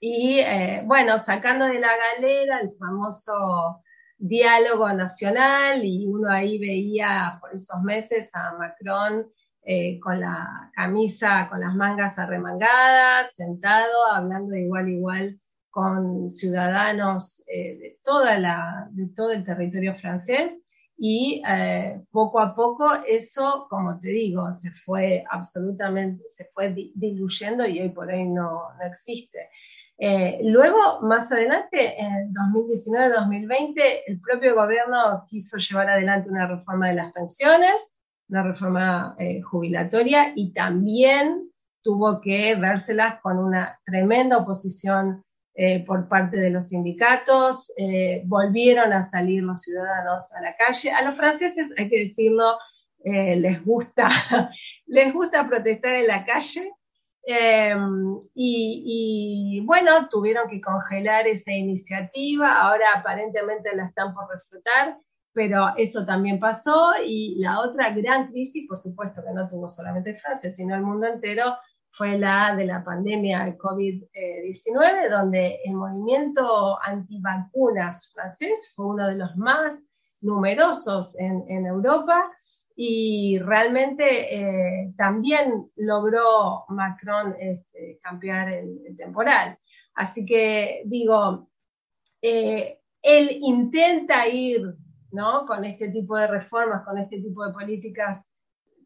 y, 0.00 0.40
bueno, 0.86 1.18
sacando 1.18 1.66
de 1.66 1.80
la 1.80 1.92
galera 2.14 2.60
el 2.60 2.70
famoso 2.78 3.83
diálogo 4.26 4.90
nacional 4.94 5.84
y 5.84 6.06
uno 6.06 6.30
ahí 6.30 6.58
veía 6.58 7.36
por 7.40 7.54
esos 7.54 7.82
meses 7.82 8.30
a 8.32 8.56
Macron 8.56 9.30
eh, 9.62 10.00
con 10.00 10.18
la 10.18 10.70
camisa, 10.74 11.46
con 11.50 11.60
las 11.60 11.74
mangas 11.74 12.18
arremangadas, 12.18 13.34
sentado, 13.34 13.92
hablando 14.14 14.56
igual 14.56 14.88
igual 14.88 15.40
con 15.68 16.30
ciudadanos 16.30 17.42
eh, 17.46 17.76
de, 17.76 17.98
toda 18.02 18.38
la, 18.38 18.88
de 18.92 19.08
todo 19.08 19.32
el 19.32 19.44
territorio 19.44 19.94
francés 19.94 20.64
y 20.96 21.42
eh, 21.46 22.00
poco 22.10 22.40
a 22.40 22.54
poco 22.54 22.86
eso, 23.06 23.66
como 23.68 23.98
te 23.98 24.08
digo, 24.08 24.50
se 24.54 24.70
fue 24.70 25.22
absolutamente, 25.28 26.24
se 26.30 26.46
fue 26.46 26.74
diluyendo 26.94 27.66
y 27.66 27.80
hoy 27.80 27.90
por 27.90 28.08
hoy 28.08 28.24
no, 28.24 28.72
no 28.78 28.86
existe. 28.86 29.50
Eh, 29.98 30.40
luego, 30.42 31.00
más 31.02 31.30
adelante, 31.30 31.94
en 32.00 32.34
2019-2020, 32.34 34.02
el 34.06 34.20
propio 34.20 34.54
gobierno 34.54 35.24
quiso 35.28 35.58
llevar 35.58 35.90
adelante 35.90 36.30
una 36.30 36.48
reforma 36.48 36.88
de 36.88 36.94
las 36.94 37.12
pensiones, 37.12 37.94
una 38.28 38.42
reforma 38.42 39.14
eh, 39.18 39.40
jubilatoria 39.40 40.32
y 40.34 40.52
también 40.52 41.50
tuvo 41.82 42.20
que 42.20 42.56
vérselas 42.56 43.20
con 43.20 43.38
una 43.38 43.78
tremenda 43.84 44.38
oposición 44.38 45.22
eh, 45.54 45.84
por 45.84 46.08
parte 46.08 46.38
de 46.38 46.50
los 46.50 46.70
sindicatos, 46.70 47.72
volvieron 48.24 48.92
a 48.92 49.02
salir 49.02 49.44
los 49.44 49.60
ciudadanos 49.60 50.32
a 50.34 50.40
la 50.40 50.56
calle. 50.56 50.90
A 50.90 51.02
los 51.02 51.14
franceses, 51.14 51.72
hay 51.78 51.88
que 51.88 52.08
decirlo, 52.08 52.58
les 53.04 53.64
gusta, 53.64 54.08
les 54.86 55.12
gusta 55.12 55.46
protestar 55.46 55.94
en 55.96 56.08
la 56.08 56.24
calle, 56.24 56.72
Em, 57.26 58.20
y, 58.34 59.62
bueno, 59.64 60.08
tuvieron 60.10 60.48
que 60.48 60.60
congelar 60.60 61.26
esa 61.26 61.52
iniciativa, 61.52 62.60
ahora 62.60 62.86
aparentemente 62.96 63.74
la 63.74 63.86
están 63.86 64.12
por 64.14 64.28
reflotar, 64.28 64.98
pero 65.32 65.68
eso 65.76 66.04
también 66.04 66.38
pasó. 66.38 66.92
Y 67.04 67.36
la 67.38 67.60
otra 67.60 67.90
gran 67.90 68.28
crisis, 68.28 68.68
por 68.68 68.78
supuesto 68.78 69.22
que 69.24 69.32
no 69.32 69.48
tuvo 69.48 69.68
solamente 69.68 70.14
Francia, 70.14 70.54
sino 70.54 70.74
el 70.74 70.82
mundo 70.82 71.06
entero, 71.06 71.56
fue 71.92 72.18
la 72.18 72.54
de 72.56 72.66
la 72.66 72.82
pandemia 72.84 73.44
de 73.44 73.56
COVID-19, 73.56 75.08
donde 75.10 75.60
el 75.64 75.74
movimiento 75.74 76.78
antivacunas 76.82 78.12
francés 78.12 78.72
fue 78.74 78.86
uno 78.86 79.06
de 79.06 79.14
los 79.14 79.36
más 79.36 79.82
numerosos 80.20 81.16
en, 81.18 81.44
en 81.48 81.66
Europa 81.66 82.32
y 82.76 83.38
realmente 83.38 84.34
eh, 84.34 84.94
también 84.96 85.70
logró 85.76 86.64
Macron 86.68 87.34
este, 87.38 87.98
cambiar 88.02 88.52
el, 88.52 88.96
temporal. 88.96 89.58
Así 89.94 90.26
que 90.26 90.82
digo, 90.86 91.48
eh, 92.20 92.80
él 93.02 93.38
intenta 93.42 94.26
ir 94.28 94.74
¿no? 95.12 95.44
con 95.46 95.64
este 95.64 95.90
tipo 95.90 96.16
de 96.16 96.26
reformas, 96.26 96.82
con 96.84 96.98
este 96.98 97.20
tipo 97.20 97.46
de 97.46 97.52
políticas 97.52 98.24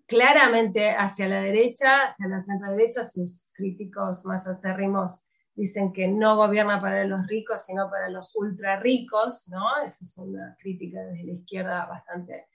claramente 0.07 0.91
hacia 0.91 1.29
la 1.29 1.41
derecha, 1.41 2.09
hacia 2.09 2.29
la 2.29 2.43
centro 2.43 2.71
derecha, 2.71 3.05
sus 3.05 3.51
críticos 3.55 4.25
más 4.25 4.47
acérrimos 4.47 5.23
dicen 5.59 5.93
que 5.93 6.07
no 6.07 6.37
gobierna 6.37 6.81
para 6.81 7.05
los 7.05 7.27
ricos, 7.27 7.65
sino 7.65 7.91
para 7.91 8.09
los 8.09 8.35
ultra 8.37 8.79
ricos, 8.79 9.49
¿no? 9.49 9.83
Esa 9.85 10.05
es 10.05 10.17
una 10.17 10.57
crítica 10.61 11.01
desde 11.01 11.25
la 11.25 11.33
izquierda 11.33 11.87
bastante 11.87 12.47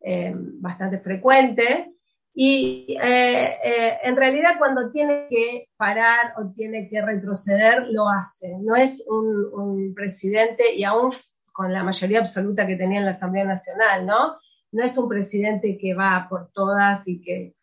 eh, 0.00 0.32
bastante 0.34 0.98
frecuente. 0.98 1.92
Y 2.32 2.96
eh, 3.02 3.58
eh, 3.64 3.98
en 4.02 4.16
realidad 4.16 4.54
cuando 4.58 4.90
tiene 4.90 5.26
que 5.28 5.68
parar 5.76 6.34
o 6.38 6.52
tiene 6.54 6.88
que 6.88 7.02
retroceder, 7.02 7.88
lo 7.88 8.08
hace. 8.08 8.56
No 8.60 8.76
es 8.76 9.04
un, 9.08 9.92
presidente, 9.94 10.74
y 10.74 10.84
aún 10.84 11.10
con 11.52 11.72
la 11.72 11.82
mayoría 11.82 12.20
absoluta 12.20 12.66
que 12.66 12.76
tenía 12.76 13.00
en 13.00 13.04
la 13.04 13.10
Asamblea 13.10 13.44
Nacional, 13.44 14.06
¿no? 14.06 14.36
No 14.72 14.84
es 14.84 14.96
un 14.96 15.08
presidente 15.08 15.76
que 15.76 15.94
va 15.94 16.26
por 16.30 16.50
todas 16.52 17.06
y 17.08 17.20
que 17.20 17.54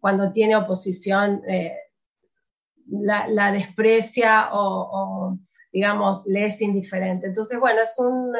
cuando 0.00 0.32
tiene 0.32 0.56
oposición 0.56 1.42
la, 2.90 3.52
desprecia 3.52 4.48
o, 4.52 5.38
digamos, 5.72 6.26
le 6.26 6.46
es 6.46 6.60
indiferente. 6.60 7.28
Entonces, 7.28 7.58
bueno, 7.60 7.82
es 7.82 7.94
un, 7.98 8.32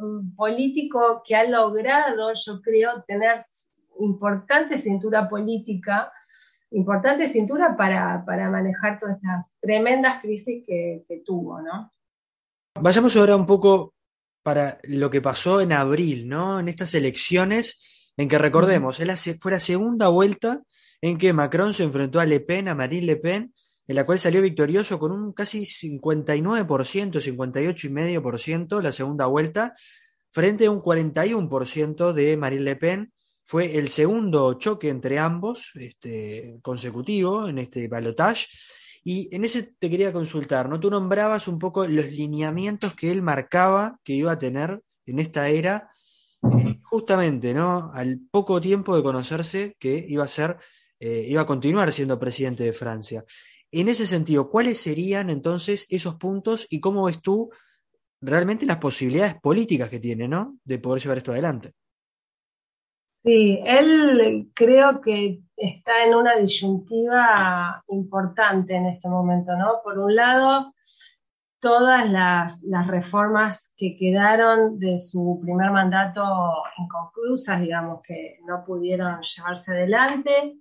un 0.00 0.34
político 0.34 1.22
que 1.26 1.34
ha 1.34 1.44
logrado, 1.44 2.32
yo 2.34 2.60
creo, 2.60 3.02
tener 3.06 3.40
importante 4.00 4.76
cintura 4.76 5.28
política, 5.28 6.12
importante 6.70 7.28
cintura 7.28 7.76
para, 7.76 8.24
para 8.24 8.50
manejar 8.50 8.98
todas 8.98 9.16
estas 9.16 9.52
tremendas 9.60 10.20
crisis 10.20 10.64
que, 10.66 11.04
que 11.08 11.22
tuvo, 11.24 11.62
¿no? 11.62 11.90
Vayamos 12.80 13.16
ahora 13.16 13.36
un 13.36 13.46
poco 13.46 13.94
para 14.42 14.78
lo 14.82 15.08
que 15.08 15.22
pasó 15.22 15.60
en 15.60 15.72
abril, 15.72 16.28
¿no? 16.28 16.60
En 16.60 16.68
estas 16.68 16.94
elecciones, 16.94 18.12
en 18.16 18.28
que 18.28 18.36
recordemos, 18.36 19.00
fue 19.40 19.50
la 19.52 19.60
segunda 19.60 20.08
vuelta 20.08 20.62
en 21.00 21.16
que 21.16 21.32
Macron 21.32 21.72
se 21.72 21.84
enfrentó 21.84 22.20
a 22.20 22.26
Le 22.26 22.40
Pen, 22.40 22.68
a 22.68 22.74
Marine 22.74 23.06
Le 23.06 23.16
Pen, 23.16 23.54
en 23.86 23.96
la 23.96 24.06
cual 24.06 24.18
salió 24.18 24.40
victorioso 24.40 24.98
con 24.98 25.12
un 25.12 25.32
casi 25.32 25.64
59%, 25.64 26.66
58,5% 26.66 28.80
la 28.80 28.92
segunda 28.92 29.26
vuelta, 29.26 29.74
frente 30.30 30.66
a 30.66 30.70
un 30.70 30.80
41% 30.80 32.12
de 32.12 32.36
Marine 32.36 32.62
Le 32.62 32.76
Pen. 32.76 33.12
Fue 33.46 33.76
el 33.76 33.90
segundo 33.90 34.54
choque 34.54 34.88
entre 34.88 35.18
ambos, 35.18 35.72
este, 35.74 36.56
consecutivo, 36.62 37.46
en 37.46 37.58
este 37.58 37.88
balotage. 37.88 38.46
Y 39.04 39.34
en 39.36 39.44
ese 39.44 39.74
te 39.78 39.90
quería 39.90 40.14
consultar, 40.14 40.68
¿no? 40.68 40.80
Tú 40.80 40.90
nombrabas 40.90 41.46
un 41.46 41.58
poco 41.58 41.86
los 41.86 42.06
lineamientos 42.06 42.94
que 42.94 43.10
él 43.10 43.20
marcaba 43.20 43.98
que 44.02 44.14
iba 44.14 44.32
a 44.32 44.38
tener 44.38 44.80
en 45.04 45.18
esta 45.18 45.50
era, 45.50 45.90
eh, 46.58 46.80
justamente, 46.82 47.52
¿no? 47.52 47.92
Al 47.92 48.18
poco 48.30 48.62
tiempo 48.62 48.96
de 48.96 49.02
conocerse 49.02 49.76
que 49.78 50.06
iba 50.08 50.24
a 50.24 50.28
ser, 50.28 50.56
eh, 50.98 51.26
iba 51.28 51.42
a 51.42 51.46
continuar 51.46 51.92
siendo 51.92 52.18
presidente 52.18 52.64
de 52.64 52.72
Francia. 52.72 53.22
En 53.76 53.88
ese 53.88 54.06
sentido, 54.06 54.50
¿cuáles 54.50 54.80
serían 54.80 55.30
entonces 55.30 55.88
esos 55.90 56.14
puntos 56.14 56.64
y 56.70 56.78
cómo 56.78 57.06
ves 57.06 57.20
tú 57.20 57.50
realmente 58.20 58.66
las 58.66 58.76
posibilidades 58.76 59.34
políticas 59.40 59.90
que 59.90 59.98
tiene, 59.98 60.28
¿no? 60.28 60.56
De 60.64 60.78
poder 60.78 61.02
llevar 61.02 61.18
esto 61.18 61.32
adelante. 61.32 61.72
Sí, 63.16 63.60
él 63.64 64.50
creo 64.54 65.00
que 65.00 65.40
está 65.56 66.04
en 66.04 66.14
una 66.14 66.36
disyuntiva 66.36 67.82
importante 67.88 68.76
en 68.76 68.86
este 68.86 69.08
momento, 69.08 69.56
¿no? 69.56 69.80
Por 69.82 69.98
un 69.98 70.14
lado, 70.14 70.72
todas 71.58 72.08
las, 72.08 72.62
reformas 72.86 73.74
que 73.76 73.96
quedaron 73.96 74.78
de 74.78 75.00
su 75.00 75.40
primer 75.42 75.72
mandato 75.72 76.22
inconclusas, 76.78 77.60
digamos, 77.60 78.02
que 78.06 78.38
no 78.46 78.62
pudieron 78.64 79.20
llevarse 79.20 79.72
adelante, 79.72 80.58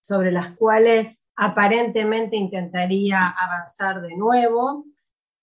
sobre 0.00 0.32
las 0.32 0.56
cuales 0.56 1.22
aparentemente 1.38 2.36
intentaría 2.36 3.28
avanzar 3.28 4.02
de 4.02 4.16
nuevo. 4.16 4.84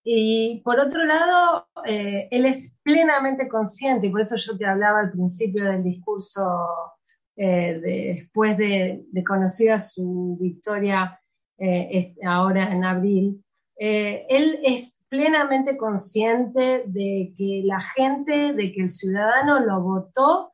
Y 0.04 0.62
por 0.64 0.80
otro 0.80 1.06
lado, 1.06 1.68
eh, 1.86 2.28
él 2.30 2.46
es 2.46 2.76
plenamente 2.84 3.48
consciente, 3.48 4.08
y 4.08 4.10
por 4.12 4.22
eso 4.22 4.36
yo 4.36 4.58
te 4.58 4.66
hablaba 4.66 5.00
al 5.00 5.12
principio 5.12 5.64
del 5.64 5.84
discurso, 5.84 6.44
eh, 7.38 7.80
después 7.82 8.58
de, 8.58 9.06
conocida 9.26 9.80
su 9.80 10.38
victoria 10.40 11.20
eh, 11.58 12.14
ahora 12.26 12.72
en 12.72 12.84
abril, 12.84 13.44
él 13.78 14.60
es 14.64 14.98
plenamente 15.10 15.78
consciente 15.78 16.84
de 16.88 17.34
que 17.38 17.62
la 17.66 17.82
gente, 17.82 18.54
de 18.54 18.72
que 18.74 18.82
el 18.82 18.90
ciudadano 18.90 19.62
lo 19.62 19.82
votó, 19.82 20.52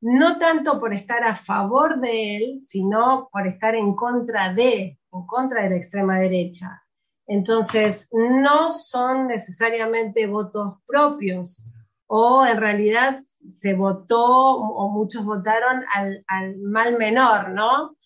no 0.00 0.38
tanto 0.38 0.78
por 0.78 0.92
estar 0.92 1.24
a 1.24 1.34
favor 1.34 2.00
de 2.00 2.36
él, 2.36 2.60
sino 2.60 3.28
por 3.32 3.46
estar 3.46 3.74
en 3.74 3.94
contra 3.94 4.52
de, 4.52 4.98
en 5.12 5.26
contra 5.26 5.62
de 5.62 5.70
la 5.70 5.76
extrema 5.76 6.18
derecha. 6.18 6.82
Entonces, 7.26 8.08
no 8.12 8.72
son 8.72 9.26
necesariamente 9.26 10.26
votos 10.26 10.74
propios 10.86 11.66
o 12.06 12.46
en 12.46 12.58
realidad 12.58 13.18
se 13.48 13.74
votó 13.74 14.24
o 14.24 14.88
muchos 14.90 15.24
votaron 15.24 15.84
al, 15.92 16.56
mal 16.58 16.96
menor, 16.96 17.50
¿no? 17.50 17.96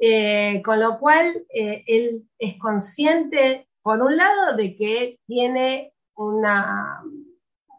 Eh, 0.00 0.62
con 0.64 0.80
lo 0.80 0.98
cual, 0.98 1.26
eh, 1.54 1.84
él 1.86 2.26
es 2.38 2.58
consciente, 2.58 3.68
por 3.82 4.00
un 4.00 4.16
lado, 4.16 4.56
de 4.56 4.76
que 4.76 5.20
tiene 5.26 5.92
una 6.14 7.02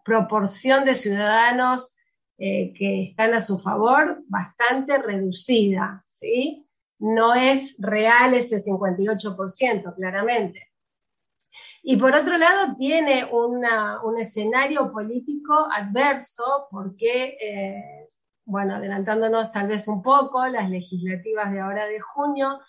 proporción 0.06 0.86
de 0.86 0.94
ciudadanos 0.94 1.96
eh, 2.44 2.74
que 2.74 3.04
están 3.04 3.36
a 3.36 3.40
su 3.40 3.60
favor 3.60 4.24
bastante 4.28 4.98
reducida, 4.98 6.04
¿sí? 6.10 6.68
No 6.98 7.36
es 7.36 7.76
real 7.78 8.34
ese 8.34 8.64
58%, 8.64 9.94
claramente. 9.96 10.72
Y 11.84 11.98
por 11.98 12.16
otro 12.16 12.40
lado, 12.40 12.76
tiene 12.78 13.26
un 13.32 14.18
escenario 14.18 14.92
político 14.92 15.68
adverso 15.72 16.68
porque, 16.72 17.38
eh, 17.40 18.08
bueno, 18.46 18.76
adelantándonos 18.76 19.52
tal 19.52 19.68
vez 19.68 19.88
un 19.88 20.02
poco, 20.02 20.48
las 20.48 20.68
legislativas 20.70 21.52
de 21.52 21.60
ahora 21.60 21.86
de 21.86 22.00
junio 22.00 22.60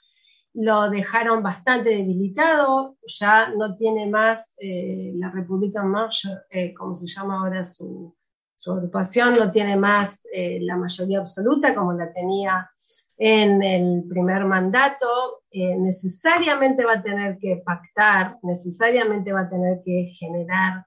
lo 0.55 0.91
dejaron 0.91 1.43
bastante 1.43 1.91
debilitado, 1.91 2.97
ya 3.07 3.49
no 3.49 3.75
tiene 3.75 4.07
más 4.07 4.55
eh, 4.59 5.13
la 5.15 5.31
República 5.31 5.83
March, 5.83 6.29
eh, 6.51 6.75
como 6.75 6.95
se 6.95 7.07
llama 7.07 7.41
ahora 7.41 7.65
su, 7.65 8.15
su 8.62 8.70
agrupación, 8.70 9.35
no 9.35 9.51
tiene 9.51 9.77
más 9.77 10.22
la 10.33 10.77
mayoría 10.77 11.18
absoluta 11.18 11.75
como 11.75 11.94
la 11.94 12.12
tenía 12.12 12.70
en 13.25 13.62
el 13.62 14.05
primer 14.09 14.44
mandato, 14.46 15.07
eh, 15.53 15.77
necesariamente 15.79 16.85
va 16.85 16.94
a 16.94 17.03
tener 17.03 17.38
que 17.38 17.62
pactar, 17.64 18.38
necesariamente 18.42 19.33
va 19.33 19.42
a 19.42 19.48
tener 19.48 19.81
que 19.85 20.12
generar 20.18 20.85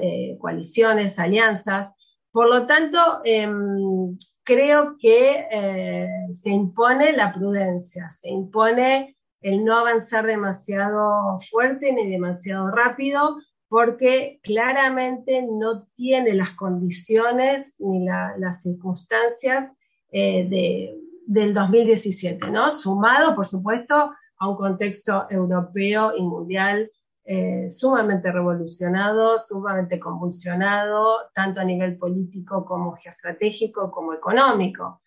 eh, 0.00 0.36
coaliciones, 0.38 1.18
alianzas. 1.18 1.90
Por 2.30 2.48
lo 2.48 2.66
tanto, 2.68 2.98
em, 3.24 4.16
creo 4.44 4.96
que 5.00 5.48
eh, 5.50 6.08
se 6.32 6.50
impone 6.50 7.12
la 7.12 7.32
prudencia, 7.32 8.08
se 8.08 8.30
impone 8.30 9.16
el 9.40 9.64
no 9.64 9.78
avanzar 9.78 10.26
demasiado 10.26 11.40
fuerte 11.50 11.92
ni 11.92 12.08
demasiado 12.08 12.70
rápido, 12.70 13.38
porque 13.74 14.38
claramente 14.44 15.44
no 15.50 15.88
tiene 15.96 16.32
las 16.34 16.52
condiciones 16.52 17.74
ni 17.80 18.04
las 18.04 18.62
circunstancias 18.62 19.72
de, 20.12 20.96
del 21.26 21.52
2017, 21.52 22.52
¿no? 22.52 22.70
Sumado, 22.70 23.34
por 23.34 23.46
supuesto, 23.48 24.12
a 24.38 24.48
un 24.48 24.54
contexto 24.54 25.26
europeo 25.28 26.12
y 26.16 26.22
mundial 26.22 26.88
eh, 27.24 27.68
sumamente 27.68 28.30
revolucionado, 28.30 29.40
sumamente 29.40 29.98
convulsionado, 29.98 31.22
tanto 31.34 31.60
a 31.60 31.64
nivel 31.64 31.98
político 31.98 32.64
como 32.64 32.92
geoestratégico 32.92 33.90
como 33.90 34.14
económico. 34.14 35.00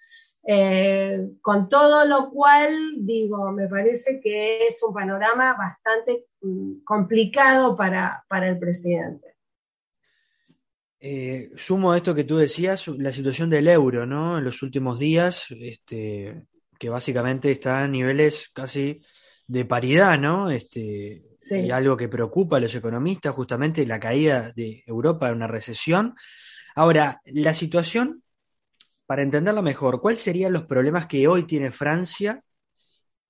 Eh, 0.49 1.31
con 1.41 1.67
todo 1.67 2.05
lo 2.05 2.29
cual, 2.29 2.73
digo, 2.99 3.51
me 3.51 3.67
parece 3.67 4.21
que 4.21 4.65
es 4.65 4.81
un 4.81 4.93
panorama 4.93 5.53
bastante 5.57 6.27
mm, 6.39 6.86
complicado 6.86 7.75
para, 7.75 8.23
para 8.29 8.47
el 8.47 8.57
presidente. 8.57 9.36
Eh, 11.01 11.49
sumo 11.57 11.91
a 11.91 11.97
esto 11.97 12.15
que 12.15 12.23
tú 12.23 12.38
decías, 12.38 12.88
la 12.88 13.12
situación 13.12 13.49
del 13.49 13.67
euro, 13.67 14.05
¿no? 14.05 14.38
En 14.38 14.45
los 14.45 14.63
últimos 14.63 14.97
días, 14.97 15.47
este, 15.51 16.43
que 16.79 16.89
básicamente 16.89 17.51
está 17.51 17.83
a 17.83 17.88
niveles 17.89 18.49
casi 18.53 19.01
de 19.47 19.65
paridad, 19.65 20.17
¿no? 20.17 20.49
Este, 20.49 21.23
Y 21.49 21.71
algo 21.71 21.95
que 21.95 22.07
preocupa 22.07 22.57
a 22.57 22.60
los 22.60 22.73
economistas, 22.73 23.36
justamente 23.36 23.86
la 23.86 23.99
caída 23.99 24.51
de 24.55 24.83
Europa 24.86 25.27
en 25.27 25.36
una 25.36 25.47
recesión. 25.47 26.15
Ahora, 26.73 27.21
la 27.25 27.53
situación, 27.53 28.23
para 29.07 29.23
entenderla 29.23 29.61
mejor, 29.61 30.01
¿cuáles 30.01 30.21
serían 30.21 30.53
los 30.53 30.65
problemas 30.65 31.07
que 31.07 31.27
hoy 31.27 31.43
tiene 31.43 31.71
Francia? 31.71 32.43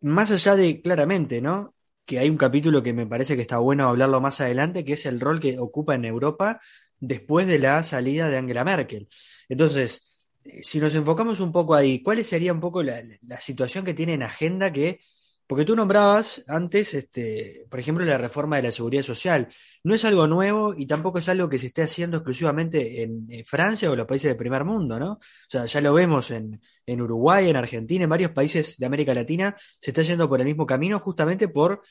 Más 0.01 0.31
allá 0.31 0.55
de, 0.55 0.81
claramente, 0.81 1.41
¿no? 1.41 1.75
Que 2.05 2.19
hay 2.19 2.29
un 2.29 2.37
capítulo 2.37 2.83
que 2.83 2.93
me 2.93 3.07
parece 3.07 3.35
que 3.35 3.43
está 3.43 3.59
bueno 3.59 3.87
hablarlo 3.87 4.19
más 4.19 4.41
adelante, 4.41 4.83
que 4.83 4.93
es 4.93 5.05
el 5.05 5.19
rol 5.19 5.39
que 5.39 5.59
ocupa 5.59 5.95
en 5.95 6.05
Europa 6.05 6.59
después 6.99 7.47
de 7.47 7.59
la 7.59 7.83
salida 7.83 8.29
de 8.29 8.37
Angela 8.37 8.63
Merkel. 8.63 9.07
Entonces, 9.49 10.19
eh, 10.43 10.63
si 10.63 10.79
nos 10.79 10.95
enfocamos 10.95 11.39
un 11.39 11.51
poco 11.51 11.75
ahí, 11.75 12.01
¿cuál 12.01 12.23
sería 12.23 12.53
un 12.53 12.59
poco 12.59 12.81
la, 12.83 13.01
situación 13.39 13.85
que 13.85 13.93
tiene 13.93 14.13
en 14.13 14.23
agenda 14.23 14.71
que, 14.73 14.99
porque 15.47 15.65
tú 15.65 15.75
nombrabas 15.75 16.43
antes, 16.47 16.93
este, 16.93 17.65
por 17.69 17.79
ejemplo, 17.79 18.05
la 18.05 18.17
reforma 18.17 18.57
de 18.57 18.63
la 18.63 18.71
seguridad 18.71 19.03
social, 19.03 19.47
no 19.83 19.95
es 19.95 20.03
algo 20.05 20.27
nuevo 20.27 20.73
y 20.77 20.85
tampoco 20.85 21.19
es 21.19 21.29
algo 21.29 21.47
que 21.49 21.57
se 21.57 21.67
esté 21.67 21.83
haciendo 21.83 22.17
exclusivamente 22.17 23.01
en, 23.01 23.27
Francia 23.45 23.89
o 23.89 23.93
en 23.93 23.99
los 23.99 24.07
países 24.07 24.29
del 24.29 24.37
primer 24.37 24.65
mundo, 24.65 24.99
¿no? 24.99 25.13
O 25.13 25.19
sea, 25.49 25.65
ya 25.65 25.81
lo 25.81 25.93
vemos 25.93 26.31
en, 26.31 26.61
en 26.85 27.01
Uruguay, 27.01 27.49
en 27.49 27.55
Argentina, 27.55 28.03
en 28.03 28.09
varios 28.09 28.31
países 28.31 28.77
de 28.77 28.85
América 28.85 29.13
Latina, 29.13 29.55
se 29.57 29.91
está 29.91 30.01
yendo 30.01 30.27
por 30.27 30.39
el 30.39 30.45
mismo 30.45 30.65
camino 30.65 30.99
justamente 30.99 31.47
por 31.47 31.81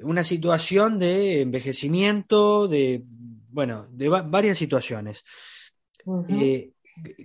una 0.00 0.24
situación 0.24 0.98
de 0.98 1.42
envejecimiento, 1.42 2.68
de 2.68 3.04
bueno, 3.56 3.86
de 3.90 4.08
varias 4.10 4.58
situaciones. 4.58 5.24
Eh, 6.28 6.72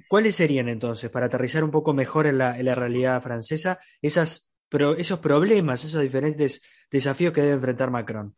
¿Cuáles 0.08 0.36
serían 0.38 0.70
entonces, 0.70 1.10
para 1.10 1.26
aterrizar 1.26 1.64
un 1.64 1.72
poco 1.72 1.94
mejor 1.94 2.26
en 2.26 2.38
la, 2.38 2.54
realidad 2.76 3.22
francesa, 3.22 3.80
esas, 4.02 4.50
esos 4.98 5.20
problemas, 5.20 5.84
esos 5.84 6.02
diferentes 6.02 6.62
desafíos 6.90 7.34
que 7.34 7.42
debe 7.42 7.54
enfrentar 7.56 7.92
Macron? 7.92 8.36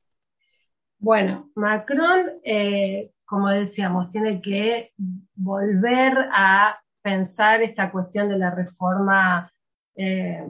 Bueno, 0.98 1.52
Macron, 1.56 2.28
eh, 2.44 3.12
como 3.26 3.50
decíamos, 3.50 4.10
tiene 4.10 4.42
que 4.42 4.94
volver 5.36 6.14
a 6.32 6.80
pensar 7.02 7.62
esta 7.62 7.92
cuestión 7.92 8.30
de 8.30 8.38
la 8.38 8.52
reforma 8.52 9.52
eh, 9.96 10.44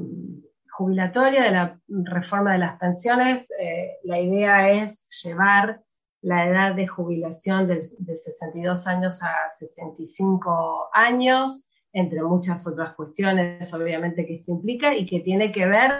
jubilatoria, 0.69 1.43
de 1.43 1.51
la 1.51 1.79
reforma 1.87 2.53
de 2.53 2.59
las 2.59 2.79
pensiones. 2.79 3.49
Eh, 3.59 3.97
la 4.03 4.19
idea 4.19 4.71
es 4.71 5.09
llevar 5.23 5.81
la 6.21 6.47
edad 6.47 6.73
de 6.73 6.87
jubilación 6.87 7.67
de, 7.67 7.81
62 7.81 8.87
años 8.87 9.21
a 9.21 9.33
65 9.57 10.89
años, 10.93 11.65
entre 11.93 12.23
muchas 12.23 12.67
otras 12.67 12.93
cuestiones, 12.93 13.73
obviamente, 13.73 14.25
que 14.25 14.35
esto 14.35 14.51
implica 14.51 14.93
y 14.95 15.05
que 15.05 15.19
tiene 15.21 15.51
que 15.51 15.65
ver 15.65 15.91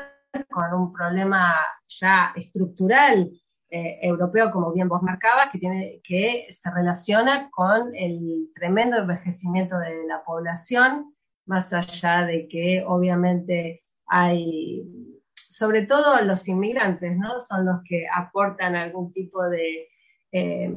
con 0.50 0.74
un 0.74 0.92
problema 0.92 1.56
ya 1.88 2.34
estructural 2.36 3.32
eh, 3.70 4.00
europeo, 4.02 4.52
como 4.52 4.74
bien 4.74 4.90
vos 4.90 5.02
marcabas, 5.02 5.50
que, 5.52 5.60
tiene, 5.60 6.02
que 6.04 6.48
se 6.50 6.72
relaciona 6.72 7.50
con 7.52 7.96
el 7.96 8.50
tremendo 8.56 8.98
envejecimiento 8.98 9.78
de 9.78 10.06
la 10.08 10.24
población, 10.24 11.16
más 11.46 11.72
allá 11.72 12.26
de 12.26 12.48
que 12.48 12.84
obviamente 12.86 13.84
hay, 14.08 14.84
sobre 15.36 15.86
todo 15.86 16.22
los 16.22 16.48
inmigrantes, 16.48 17.16
¿no? 17.18 17.38
Son 17.38 17.66
los 17.66 17.82
que 17.88 18.06
aportan 18.12 18.76
algún 18.76 19.12
tipo 19.12 19.48
de 19.48 19.88
eh, 20.32 20.76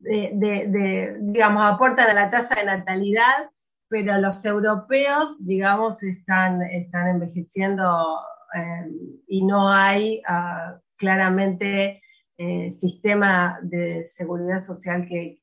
de, 0.00 1.16
digamos, 1.20 1.62
aportan 1.62 2.10
a 2.10 2.14
la 2.14 2.30
tasa 2.30 2.56
de 2.56 2.64
natalidad, 2.64 3.50
pero 3.90 4.16
los 4.18 4.44
europeos, 4.44 5.44
digamos, 5.44 6.04
están, 6.04 6.62
están 6.62 7.08
envejeciendo 7.08 8.20
eh, 8.54 8.88
y 9.26 9.44
no 9.44 9.68
hay 9.68 10.22
uh, 10.28 10.78
claramente 10.96 12.00
eh, 12.38 12.70
sistema 12.70 13.58
de 13.62 14.06
seguridad 14.06 14.60
social 14.60 15.06
que, 15.06 15.38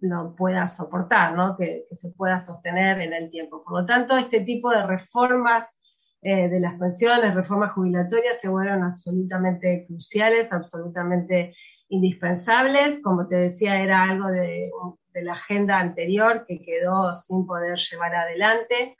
lo 0.00 0.36
pueda 0.36 0.68
soportar, 0.68 1.34
¿no? 1.34 1.56
que, 1.56 1.86
se 1.90 2.10
pueda 2.10 2.38
sostener 2.38 3.00
en 3.00 3.12
el 3.14 3.30
tiempo. 3.30 3.64
Por 3.64 3.80
lo 3.80 3.86
tanto, 3.86 4.16
este 4.16 4.42
tipo 4.42 4.70
de 4.70 4.86
reformas 4.86 5.76
de 6.20 6.60
las 6.60 6.78
pensiones, 6.78 7.34
reformas 7.34 7.72
jubilatorias, 7.72 8.40
se 8.40 8.48
vuelven 8.48 8.82
absolutamente 8.82 9.86
cruciales, 9.88 10.52
absolutamente 10.52 11.54
indispensables. 11.88 13.00
Como 13.02 13.26
te 13.28 13.36
decía, 13.36 13.82
era 13.82 14.04
algo 14.04 14.28
de, 14.28 14.70
la 15.14 15.32
agenda 15.32 15.80
anterior 15.80 16.44
que 16.46 16.62
quedó 16.62 17.12
sin 17.12 17.44
poder 17.44 17.78
llevar 17.78 18.14
adelante. 18.14 18.96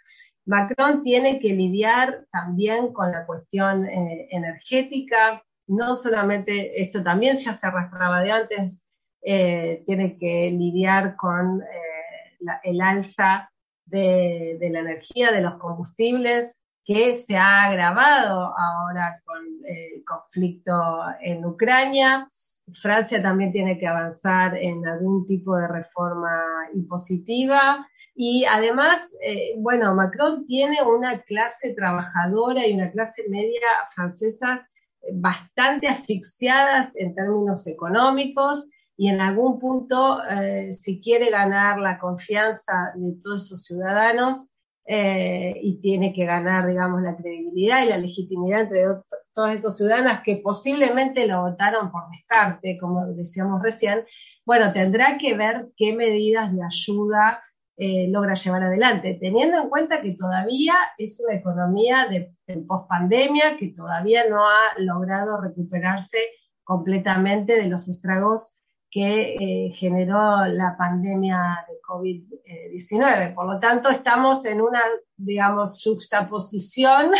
Macron 0.47 1.05
tiene 1.05 1.39
que 1.39 1.53
lidiar 1.53 2.27
también 2.33 2.93
con 2.93 3.13
la 3.13 3.25
cuestión 3.25 3.85
eh, 3.85 4.27
energética, 4.33 5.45
no 5.69 5.95
solamente 5.95 6.83
esto 6.83 7.03
también 7.03 7.37
ya 7.37 7.53
se 7.53 7.67
arrastraba 7.67 8.23
de 8.23 8.33
antes, 8.33 8.89
eh, 9.23 9.83
tiene 9.87 10.17
que 10.17 10.51
lidiar 10.51 11.15
con 11.15 11.61
eh, 11.63 12.59
el 12.65 12.81
alza 12.81 13.51
de, 13.85 14.57
de, 14.59 14.71
la 14.71 14.81
energía, 14.81 15.31
de 15.31 15.43
los 15.43 15.57
combustibles, 15.57 16.59
que 16.85 17.15
se 17.15 17.37
ha 17.37 17.65
agravado 17.65 18.55
ahora 18.57 19.21
con 19.25 19.45
el 19.67 20.03
conflicto 20.05 21.05
en 21.21 21.45
Ucrania. 21.45 22.27
Francia 22.73 23.23
también 23.23 23.53
tiene 23.53 23.79
que 23.79 23.87
avanzar 23.87 24.57
en 24.57 24.87
algún 24.87 25.27
tipo 25.27 25.57
de 25.57 25.69
reforma 25.69 26.43
impositiva. 26.75 27.87
Y 28.15 28.45
además, 28.45 29.15
eh, 29.25 29.55
bueno, 29.59 29.95
Macron 29.95 30.45
tiene 30.45 30.83
una 30.83 31.21
clase 31.23 31.75
trabajadora 31.75 32.67
y 32.67 32.75
una 32.75 32.91
clase 32.91 33.25
media 33.29 33.67
francesas 33.95 34.61
bastante 35.13 35.87
asfixiadas 35.89 36.97
en 36.97 37.15
términos 37.15 37.67
económicos 37.67 38.69
y 38.97 39.09
en 39.09 39.21
algún 39.21 39.61
punto, 39.61 40.21
eh, 40.29 40.73
si 40.73 41.01
quiere 41.01 41.31
ganar 41.31 41.79
la 41.79 42.01
confianza 42.01 42.93
de 42.97 43.17
todos 43.23 43.45
esos 43.45 43.63
ciudadanos, 43.63 44.49
eh, 44.91 45.53
y 45.63 45.83
tiene 45.83 46.15
que 46.15 46.25
ganar, 46.25 46.67
digamos, 46.67 47.03
la 47.03 47.15
credibilidad 47.15 47.85
y 47.85 47.91
la 47.91 47.99
legitimidad 47.99 48.63
entre 48.63 48.85
todos 49.35 49.53
esos 49.53 49.77
ciudadanos 49.77 50.21
que 50.25 50.37
posiblemente 50.37 51.27
lo 51.27 51.43
votaron 51.43 51.93
por 51.93 52.05
descarte, 52.11 52.79
como 52.81 53.05
decíamos 53.09 53.63
recién, 53.63 54.07
bueno, 54.47 54.73
tendrá 54.73 55.19
que 55.19 55.37
ver 55.37 55.69
qué 55.77 55.95
medidas 55.95 56.55
de 56.55 56.65
ayuda 56.65 57.45
eh, 57.77 58.09
logra 58.09 58.33
llevar 58.33 58.63
adelante, 58.63 59.19
teniendo 59.21 59.61
en 59.61 59.69
cuenta 59.69 60.01
que 60.01 60.17
todavía 60.17 60.75
es 60.97 61.23
una 61.23 61.37
economía 61.37 62.07
de, 62.07 62.35
de 62.47 62.57
post-pandemia 62.63 63.59
que 63.59 63.75
todavía 63.77 64.27
no 64.31 64.49
ha 64.49 64.73
logrado 64.79 65.39
recuperarse 65.43 66.17
completamente 66.65 67.61
de 67.61 67.69
los 67.69 67.91
estragos 67.91 68.58
que 68.91 69.35
eh, 69.35 69.73
generó 69.75 70.47
la 70.47 70.77
pandemia 70.79 71.65
de 71.69 71.81
COVID-19. 71.81 73.35
Por 73.35 73.47
lo 73.47 73.61
tanto, 73.61 73.91
estamos 73.91 74.45
en 74.47 74.61
una, 74.61 74.81
digamos, 75.17 75.83
juxtaposición 75.83 77.13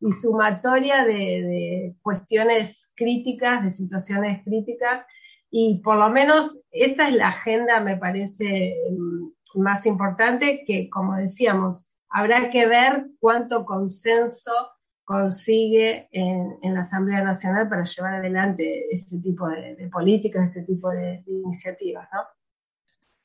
y 0.00 0.12
sumatoria 0.12 1.04
de, 1.04 1.94
cuestiones 2.02 2.90
críticas, 2.96 3.62
de 3.62 3.70
situaciones 3.70 4.42
críticas, 4.44 5.06
y 5.50 5.80
por 5.84 5.96
lo 5.96 6.10
menos 6.10 6.60
esa 6.72 7.08
es 7.08 7.14
la 7.14 7.28
agenda, 7.28 7.80
me 7.80 7.96
parece, 7.96 8.76
mm, 8.90 9.60
más 9.60 9.86
importante, 9.86 10.64
que 10.66 10.90
como 10.90 11.16
decíamos, 11.16 11.92
habrá 12.08 12.50
que 12.50 12.66
ver 12.66 13.06
cuánto 13.20 13.64
consenso 13.64 14.52
consigue 15.04 16.08
en, 16.10 16.74
la 16.74 16.80
Asamblea 16.80 17.22
Nacional 17.22 17.68
para 17.68 17.84
llevar 17.84 18.14
adelante 18.14 18.86
este 18.90 19.18
tipo 19.18 19.48
de, 19.48 19.88
políticas, 19.92 20.48
este 20.48 20.62
tipo 20.62 20.90
de, 20.90 21.22
iniciativas, 21.26 22.08
¿no? 22.12 22.20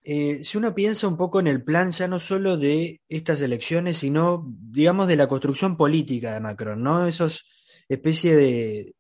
Eh, 0.02 0.44
si 0.44 0.58
uno 0.58 0.74
piensa 0.74 1.08
un 1.08 1.18
poco 1.18 1.39
en 1.39 1.48
el 1.48 1.63
plan 1.63 1.92
ya 1.92 2.08
no 2.08 2.20
solo 2.20 2.58
de 2.58 3.02
estas 3.10 3.42
elecciones, 3.42 3.98
sino, 3.98 4.46
digamos, 4.48 5.08
de 5.08 5.18
la 5.18 5.28
construcción 5.28 5.76
política 5.76 6.34
de 6.34 6.39
Macron, 6.39 6.82
¿no? 6.82 7.06
Esos 7.06 7.48
especie 7.89 8.36
de, 8.36 8.96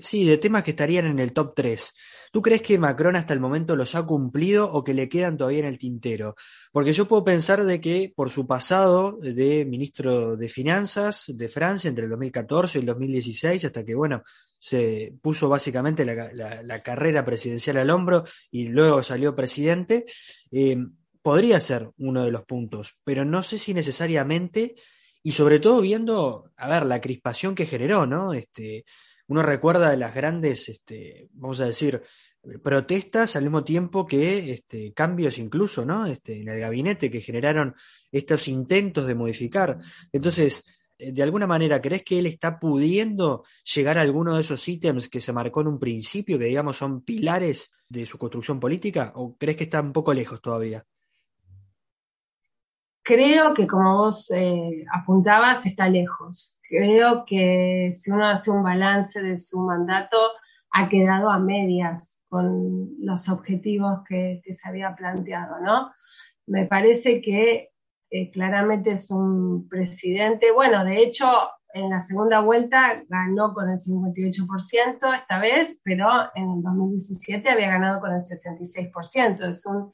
sí, 0.00 0.26
de 0.26 0.38
temas 0.38 0.64
que 0.64 0.72
estarían 0.72 1.06
en 1.06 1.20
el 1.20 1.32
top 1.32 1.54
3. 1.54 1.94
¿Tú 2.32 2.40
crees 2.40 2.62
que 2.62 2.78
Macron 2.78 3.14
hasta 3.14 3.34
el 3.34 3.40
momento 3.40 3.76
los 3.76 3.94
ha 3.94 4.06
cumplido 4.06 4.72
o 4.72 4.82
que 4.82 4.94
le 4.94 5.06
quedan 5.06 5.36
todavía 5.36 5.60
en 5.60 5.66
el 5.66 5.76
tintero? 5.76 6.34
Porque 6.72 6.94
yo 6.94 7.06
puedo 7.06 7.22
pensar 7.22 7.62
de 7.62 7.78
que 7.78 8.10
por 8.16 8.30
su 8.30 8.46
pasado 8.46 9.18
de 9.20 9.66
ministro 9.66 10.34
de 10.38 10.48
Finanzas 10.48 11.26
de 11.28 11.50
Francia 11.50 11.90
entre 11.90 12.04
el 12.04 12.10
2014 12.10 12.78
y 12.78 12.80
el 12.80 12.86
2016, 12.86 13.66
hasta 13.66 13.84
que, 13.84 13.94
bueno, 13.94 14.22
se 14.56 15.12
puso 15.20 15.50
básicamente 15.50 16.06
la, 16.06 16.82
carrera 16.82 17.22
presidencial 17.22 17.76
al 17.76 17.90
hombro 17.90 18.24
y 18.50 18.68
luego 18.68 19.02
salió 19.02 19.36
presidente, 19.36 20.06
eh, 20.50 20.78
podría 21.20 21.60
ser 21.60 21.90
uno 21.98 22.24
de 22.24 22.30
los 22.30 22.44
puntos, 22.44 22.96
pero 23.04 23.26
no 23.26 23.42
sé 23.42 23.58
si 23.58 23.74
necesariamente, 23.74 24.74
y 25.22 25.32
sobre 25.32 25.60
todo 25.60 25.82
viendo, 25.82 26.50
a 26.56 26.66
ver, 26.66 26.86
la 26.86 27.02
crispación 27.02 27.54
que 27.54 27.66
generó, 27.66 28.06
¿no? 28.06 28.32
Este, 28.32 28.86
uno 29.28 29.42
recuerda 29.42 29.96
las 29.96 30.14
grandes, 30.14 30.68
este, 30.68 31.28
vamos 31.32 31.60
a 31.60 31.66
decir, 31.66 32.02
protestas 32.62 33.36
al 33.36 33.44
mismo 33.44 33.64
tiempo 33.64 34.04
que 34.04 34.52
este, 34.52 34.92
cambios 34.92 35.38
incluso, 35.38 35.84
¿no? 35.84 36.06
Este, 36.06 36.40
en 36.40 36.48
el 36.48 36.60
gabinete 36.60 37.10
que 37.10 37.20
generaron 37.20 37.74
estos 38.10 38.48
intentos 38.48 39.06
de 39.06 39.14
modificar. 39.14 39.78
Entonces, 40.12 40.64
eh, 40.98 41.12
de 41.12 41.22
alguna 41.22 41.46
manera, 41.46 41.80
¿crees 41.80 42.02
que 42.02 42.18
él 42.18 42.26
está 42.26 42.58
pudiendo 42.58 43.44
llegar 43.74 43.98
a 43.98 44.02
alguno 44.02 44.34
de 44.34 44.40
esos 44.40 44.66
ítems 44.68 45.08
que 45.08 45.20
se 45.20 45.32
marcó 45.32 45.60
en 45.60 45.68
un 45.68 45.78
principio, 45.78 46.38
que 46.38 46.46
digamos 46.46 46.76
son 46.76 47.02
pilares 47.02 47.70
de 47.88 48.06
su 48.06 48.18
construcción 48.18 48.58
política, 48.58 49.12
o 49.16 49.36
crees 49.36 49.56
que 49.56 49.64
está 49.64 49.80
un 49.80 49.92
poco 49.92 50.12
lejos 50.12 50.40
todavía? 50.40 50.84
Creo 53.04 53.52
que 53.52 53.66
como 53.66 53.98
vos 53.98 54.30
eh, 54.30 54.84
apuntabas, 54.92 55.66
está 55.66 55.88
lejos. 55.88 56.60
Creo 56.72 57.26
que 57.26 57.90
si 57.92 58.10
uno 58.10 58.26
hace 58.26 58.50
un 58.50 58.62
balance 58.62 59.20
de 59.20 59.36
su 59.36 59.60
mandato, 59.60 60.16
ha 60.70 60.88
quedado 60.88 61.28
a 61.28 61.38
medias 61.38 62.24
con 62.30 62.96
los 62.98 63.28
objetivos 63.28 64.00
que, 64.08 64.40
se 64.50 64.68
había 64.70 64.96
planteado, 64.96 65.60
¿no? 65.60 65.92
Me 66.46 66.64
parece 66.64 67.20
que 67.20 67.68
eh, 68.10 68.30
claramente 68.30 68.92
es 68.92 69.10
un 69.10 69.68
presidente, 69.68 70.50
bueno, 70.50 70.82
de 70.82 71.02
hecho, 71.02 71.26
en 71.74 71.90
la 71.90 72.00
segunda 72.00 72.40
vuelta 72.40 73.02
ganó 73.06 73.52
con 73.52 73.68
el 73.68 73.76
58% 73.76 75.14
esta 75.14 75.38
vez, 75.40 75.78
pero 75.84 76.08
en 76.34 76.52
el 76.52 76.62
2017 76.62 77.50
había 77.50 77.68
ganado 77.68 78.00
con 78.00 78.14
el 78.14 78.20
66%. 78.20 79.46
Es 79.46 79.66
un 79.66 79.92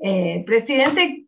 eh, 0.00 0.42
presidente 0.44 1.27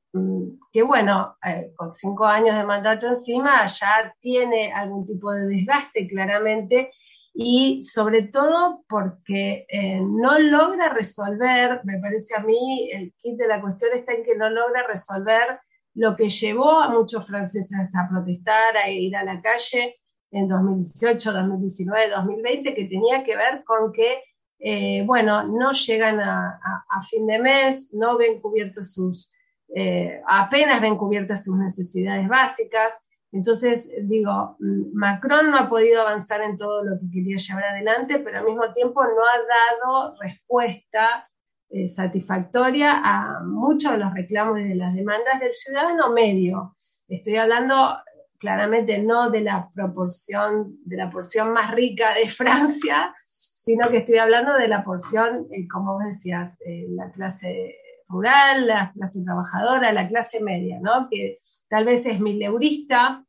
que 0.72 0.82
bueno, 0.82 1.36
eh, 1.44 1.72
con 1.76 1.92
cinco 1.92 2.24
años 2.24 2.56
de 2.56 2.64
mandato 2.64 3.08
encima 3.08 3.66
ya 3.66 4.14
tiene 4.20 4.72
algún 4.72 5.06
tipo 5.06 5.32
de 5.32 5.46
desgaste 5.46 6.08
claramente 6.08 6.92
y 7.32 7.82
sobre 7.82 8.22
todo 8.24 8.84
porque 8.88 9.66
eh, 9.68 10.00
no 10.00 10.38
logra 10.38 10.88
resolver, 10.88 11.80
me 11.84 11.98
parece 12.00 12.34
a 12.36 12.40
mí, 12.40 12.90
el 12.92 13.14
kit 13.18 13.38
de 13.38 13.46
la 13.46 13.60
cuestión 13.60 13.92
está 13.94 14.12
en 14.12 14.24
que 14.24 14.36
no 14.36 14.50
logra 14.50 14.86
resolver 14.86 15.60
lo 15.94 16.16
que 16.16 16.28
llevó 16.28 16.80
a 16.80 16.88
muchos 16.88 17.26
franceses 17.26 17.94
a 17.94 18.08
protestar, 18.08 18.76
a 18.76 18.90
ir 18.90 19.14
a 19.16 19.24
la 19.24 19.40
calle 19.40 19.96
en 20.32 20.48
2018, 20.48 21.32
2019, 21.32 22.10
2020, 22.10 22.74
que 22.74 22.84
tenía 22.86 23.24
que 23.24 23.36
ver 23.36 23.64
con 23.64 23.92
que 23.92 24.22
eh, 24.62 25.02
bueno, 25.06 25.42
no 25.44 25.72
llegan 25.72 26.20
a, 26.20 26.60
fin 27.08 27.26
de 27.26 27.38
mes, 27.38 27.94
no 27.94 28.18
ven 28.18 28.40
cubiertas 28.40 28.92
sus, 28.92 29.32
eh, 29.74 30.20
apenas 30.26 30.80
ven 30.80 30.96
cubiertas 30.96 31.44
sus 31.44 31.56
necesidades 31.56 32.28
básicas. 32.28 32.94
Entonces, 33.32 33.88
digo, 34.02 34.56
Macron 34.92 35.50
no 35.50 35.58
ha 35.58 35.68
podido 35.68 36.02
avanzar 36.02 36.40
en 36.40 36.56
todo 36.56 36.84
lo 36.84 36.98
que 36.98 37.10
quería 37.12 37.36
llevar 37.36 37.64
adelante, 37.64 38.18
pero 38.18 38.38
al 38.38 38.44
mismo 38.44 38.72
tiempo 38.72 39.02
no 39.04 39.08
ha 39.08 39.86
dado 39.86 40.16
respuesta 40.20 41.28
eh, 41.68 41.86
satisfactoria 41.86 43.00
a 43.04 43.44
muchos 43.44 43.92
de 43.92 43.98
los 43.98 44.12
reclamos 44.12 44.60
y 44.60 44.68
de 44.68 44.74
las 44.74 44.94
demandas 44.94 45.38
del 45.38 45.52
ciudadano 45.52 46.10
medio. 46.10 46.74
Estoy 47.06 47.36
hablando 47.36 47.96
claramente 48.38 48.98
no 48.98 49.30
de 49.30 49.42
la 49.42 49.70
proporción, 49.72 50.76
de 50.84 50.96
la 50.96 51.10
porción 51.10 51.52
más 51.52 51.70
rica 51.70 52.12
de 52.14 52.28
Francia, 52.28 53.14
sino 53.22 53.88
que 53.90 53.98
estoy 53.98 54.18
hablando 54.18 54.56
de 54.56 54.66
la 54.66 54.82
porción, 54.82 55.46
eh, 55.52 55.68
como 55.68 55.94
vos 55.94 56.04
decías, 56.04 56.58
la 56.88 57.12
clase 57.12 57.76
rural, 58.10 58.66
la 58.66 58.92
clase 58.92 59.22
trabajadora, 59.22 59.92
la 59.92 60.08
clase 60.08 60.40
media, 60.40 60.78
¿no? 60.80 61.08
Que 61.10 61.38
tal 61.68 61.84
vez 61.84 62.04
es 62.06 62.20
mileurista, 62.20 63.24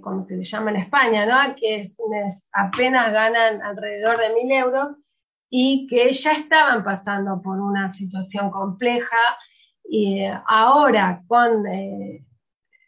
como 0.00 0.20
se 0.22 0.36
le 0.36 0.44
llama 0.44 0.70
en 0.70 0.76
España, 0.76 1.26
¿no? 1.26 1.54
Que 1.56 1.82
apenas 2.52 3.12
ganan 3.12 3.62
alrededor 3.62 4.18
de 4.18 4.34
mil 4.34 4.52
euros 4.52 4.96
y 5.50 5.86
que 5.86 6.12
ya 6.12 6.32
estaban 6.32 6.82
pasando 6.82 7.40
por 7.42 7.60
una 7.60 7.88
situación 7.88 8.50
compleja 8.50 9.16
y 9.84 10.20
eh, 10.20 10.40
ahora 10.46 11.22
con, 11.26 11.66
eh, 11.66 12.24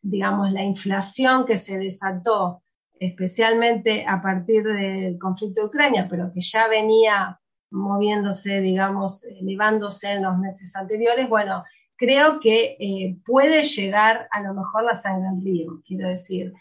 digamos, 0.03 0.53
la 0.53 0.63
inflación 0.63 1.47
que 1.47 1.57
se 1.57 1.79
desató, 1.79 2.63
especialmente 2.99 4.05
a 4.07 4.21
partir 4.21 4.65
del 4.65 5.19
conflicto 5.19 5.61
de 5.61 5.67
Ucrania, 5.67 6.07
pero 6.11 6.31
que 6.33 6.41
ya 6.41 6.67
venía 6.67 7.41
moviéndose, 7.71 8.61
digamos, 8.61 9.25
elevándose 9.25 10.13
en 10.13 10.23
los 10.23 10.39
meses 10.39 10.75
anteriores, 10.75 11.29
bueno, 11.29 11.65
creo 11.97 12.41
que 12.41 12.77
eh, 12.79 13.19
puede 13.27 13.65
llegar 13.65 14.29
a 14.31 14.43
lo 14.43 14.55
mejor 14.55 14.85
la 14.85 14.95
sangre 14.95 15.29
al 15.29 15.43
río, 15.43 15.83
quiero 15.87 16.09
decir, 16.09 16.53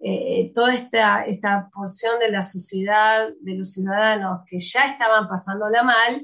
eh, 0.00 0.52
toda 0.54 0.74
esta, 0.74 1.24
esta 1.24 1.70
porción 1.72 2.18
de 2.20 2.30
la 2.30 2.42
sociedad, 2.42 3.28
de 3.40 3.54
los 3.54 3.72
ciudadanos 3.72 4.42
que 4.46 4.60
ya 4.60 4.86
estaban 4.86 5.28
pasándola 5.28 5.82
mal, 5.82 6.22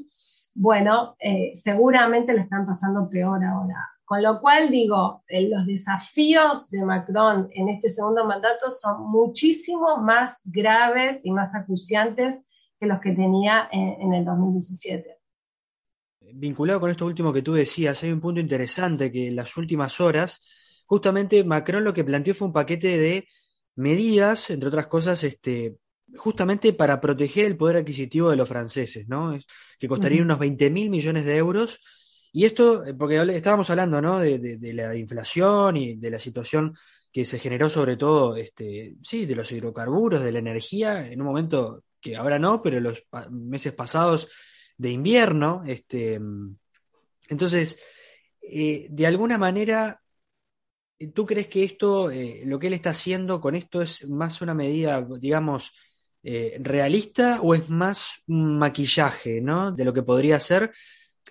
bueno, 0.55 1.17
eh, 1.19 1.53
seguramente 1.55 2.35
le 2.35 2.43
están 2.43 2.67
pasando 2.67 3.09
peor 3.09 3.43
ahora. 3.45 3.89
Con 4.05 4.23
lo 4.25 4.41
cual 4.41 4.71
digo, 4.71 5.23
los 5.29 5.67
desafíos 5.67 6.69
de 6.71 6.85
Macron 6.85 7.49
en 7.55 7.69
este 7.69 7.89
segundo 7.89 8.25
mandato 8.25 8.69
son 8.69 9.09
muchísimo 9.09 9.99
más 9.99 10.41
graves 10.45 11.21
y 11.23 11.31
más 11.31 11.55
acuciantes 11.55 12.43
que 12.81 12.87
los 12.87 12.99
que 13.01 13.13
tenía 13.13 13.69
en, 13.71 14.01
en 14.01 14.15
el 14.15 14.25
2017 14.25 15.21
vinculado 16.35 16.81
con 16.81 16.91
esto 16.91 17.07
último 17.07 17.33
que 17.33 17.43
tú 17.43 17.55
decías, 17.55 18.03
hay 18.03 18.13
un 18.13 18.21
punto 18.21 18.41
interesante 18.41 19.11
que 19.11 19.29
en 19.29 19.37
las 19.37 19.57
últimas 19.57 20.01
horas, 20.01 20.43
justamente 20.87 21.45
Macron 21.45 21.85
lo 21.85 21.95
que 21.95 22.05
planteó 22.05 22.35
fue 22.35 22.49
un 22.49 22.53
paquete 22.53 22.99
de 22.99 23.29
medidas, 23.77 24.51
entre 24.51 24.69
otras 24.69 24.87
cosas, 24.87 25.23
este, 25.25 25.77
justamente 26.17 26.73
para 26.73 27.01
proteger 27.01 27.47
el 27.47 27.57
poder 27.57 27.79
adquisitivo 27.79 28.31
de 28.31 28.37
los 28.37 28.49
franceses, 28.49 29.09
¿no? 29.09 29.39
Que 29.79 29.89
costaría 29.89 30.23
unos 30.23 30.39
20 30.39 30.71
mil 30.71 30.91
millones 30.91 31.25
de 31.25 31.37
euros. 31.37 31.81
Y 32.33 32.45
esto, 32.45 32.85
eh, 32.85 32.95
porque 32.95 33.21
estábamos 33.35 33.71
hablando, 33.71 34.01
¿no? 34.01 34.21
De, 34.21 34.59
la 34.75 34.97
inflación 34.97 35.77
y 35.77 35.97
de 35.97 36.11
la 36.11 36.19
situación 36.19 36.75
que 37.13 37.25
se 37.25 37.39
generó 37.39 37.69
sobre 37.71 37.97
todo, 37.97 38.37
este, 38.37 38.97
sí, 39.03 39.27
de 39.27 39.35
los 39.35 39.51
hidrocarburos, 39.51 40.23
de 40.23 40.33
la 40.33 40.39
energía, 40.39 41.11
en 41.11 41.21
un 41.21 41.27
momento 41.27 41.83
que 42.01 42.17
ahora 42.17 42.39
no, 42.39 42.63
pero 42.63 42.81
los 42.81 43.03
meses 43.31 43.73
pasados 43.73 44.29
de 44.77 44.91
invierno, 44.91 45.63
este, 45.67 46.21
entonces, 47.29 47.81
eh, 48.43 48.87
de 48.91 49.07
alguna 49.07 49.39
manera 49.39 50.01
¿Tú 51.15 51.25
crees 51.25 51.47
que 51.47 51.65
esto, 51.65 52.11
eh, 52.11 52.43
lo 52.45 52.59
que 52.59 52.67
él 52.67 52.75
está 52.75 52.91
haciendo 52.91 53.41
con 53.41 53.55
esto 53.55 53.81
es 53.81 54.07
más 54.07 54.43
una 54.43 54.53
medida, 54.53 55.07
digamos, 55.19 55.73
eh, 56.23 56.59
realista 56.61 57.41
o 57.41 57.55
es 57.55 57.71
más 57.71 58.21
un 58.27 58.59
maquillaje, 58.59 59.41
¿no? 59.41 59.73
De 59.73 59.87
lo 59.87 59.95
que 59.95 60.03
podría 60.03 60.39
ser. 60.41 60.71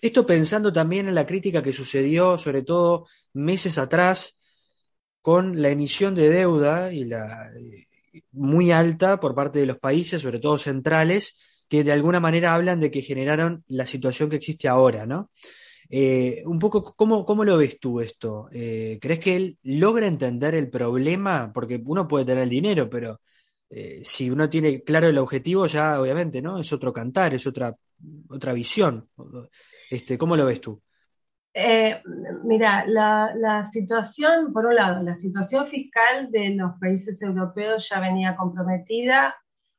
Esto 0.02 0.26
pensando 0.26 0.74
también 0.74 1.08
en 1.08 1.14
la 1.14 1.28
crítica 1.28 1.62
que 1.62 1.74
sucedió, 1.74 2.40
sobre 2.40 2.64
todo 2.64 3.06
meses 3.34 3.78
atrás, 3.78 4.38
con 5.22 5.62
la 5.62 5.70
emisión 5.70 6.16
de 6.16 6.30
deuda 6.30 6.92
y 6.92 7.06
la 7.06 7.52
eh, 7.56 7.88
muy 8.32 8.72
alta 8.72 9.20
por 9.20 9.36
parte 9.36 9.60
de 9.60 9.66
los 9.66 9.80
países, 9.80 10.22
sobre 10.22 10.40
todo 10.40 10.58
centrales, 10.58 11.36
que 11.68 11.84
de 11.84 11.92
alguna 11.92 12.20
manera 12.20 12.54
hablan 12.54 12.80
de 12.80 12.92
que 12.92 13.02
generaron 13.02 13.64
la 13.68 13.86
situación 13.86 14.30
que 14.30 14.38
existe 14.38 14.68
ahora, 14.68 15.06
¿no? 15.06 15.30
Eh, 15.90 16.44
un 16.46 16.60
poco, 16.60 16.96
¿cómo, 16.96 17.26
¿cómo, 17.26 17.44
lo 17.44 17.58
ves 17.58 17.80
tú 17.80 18.00
esto? 18.00 18.48
Eh, 18.52 19.00
¿Crees 19.02 19.20
que 19.20 19.36
él 19.36 19.58
logra 19.64 20.08
entender 20.08 20.54
el 20.56 20.70
problema? 20.70 21.52
Porque 21.54 21.82
uno 21.84 22.08
puede 22.08 22.26
tener 22.26 22.44
el 22.44 22.50
dinero, 22.50 22.90
pero 22.90 23.22
eh, 23.70 24.02
si 24.06 24.30
uno 24.30 24.50
tiene 24.50 24.84
claro 24.84 25.08
el 25.08 25.18
objetivo, 25.18 25.66
ya 25.68 26.00
obviamente, 26.00 26.42
¿no? 26.42 26.60
Es 26.60 26.72
otro 26.74 26.94
cantar, 26.94 27.34
es 27.34 27.48
otra, 27.48 27.76
otra 28.30 28.54
visión. 28.54 29.10
Este, 29.90 30.18
¿Cómo 30.18 30.38
lo 30.38 30.46
ves 30.46 30.62
tú? 30.62 30.82
Mira, 32.44 32.86
la, 32.88 33.64
situación, 33.64 34.54
por 34.54 34.66
un 34.66 34.76
lado, 34.76 35.04
la 35.04 35.16
situación 35.16 35.68
fiscal 35.68 36.32
de 36.32 36.56
los 36.56 36.74
países 36.80 37.22
europeos 37.22 37.90
ya 37.90 38.00
venía 38.00 38.36
comprometida 38.36 39.36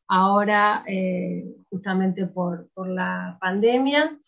ahora 0.09 0.83
eh, 0.87 1.45
justamente 1.71 2.27
por, 2.27 2.69
la 2.77 3.39
pandemia 3.41 4.19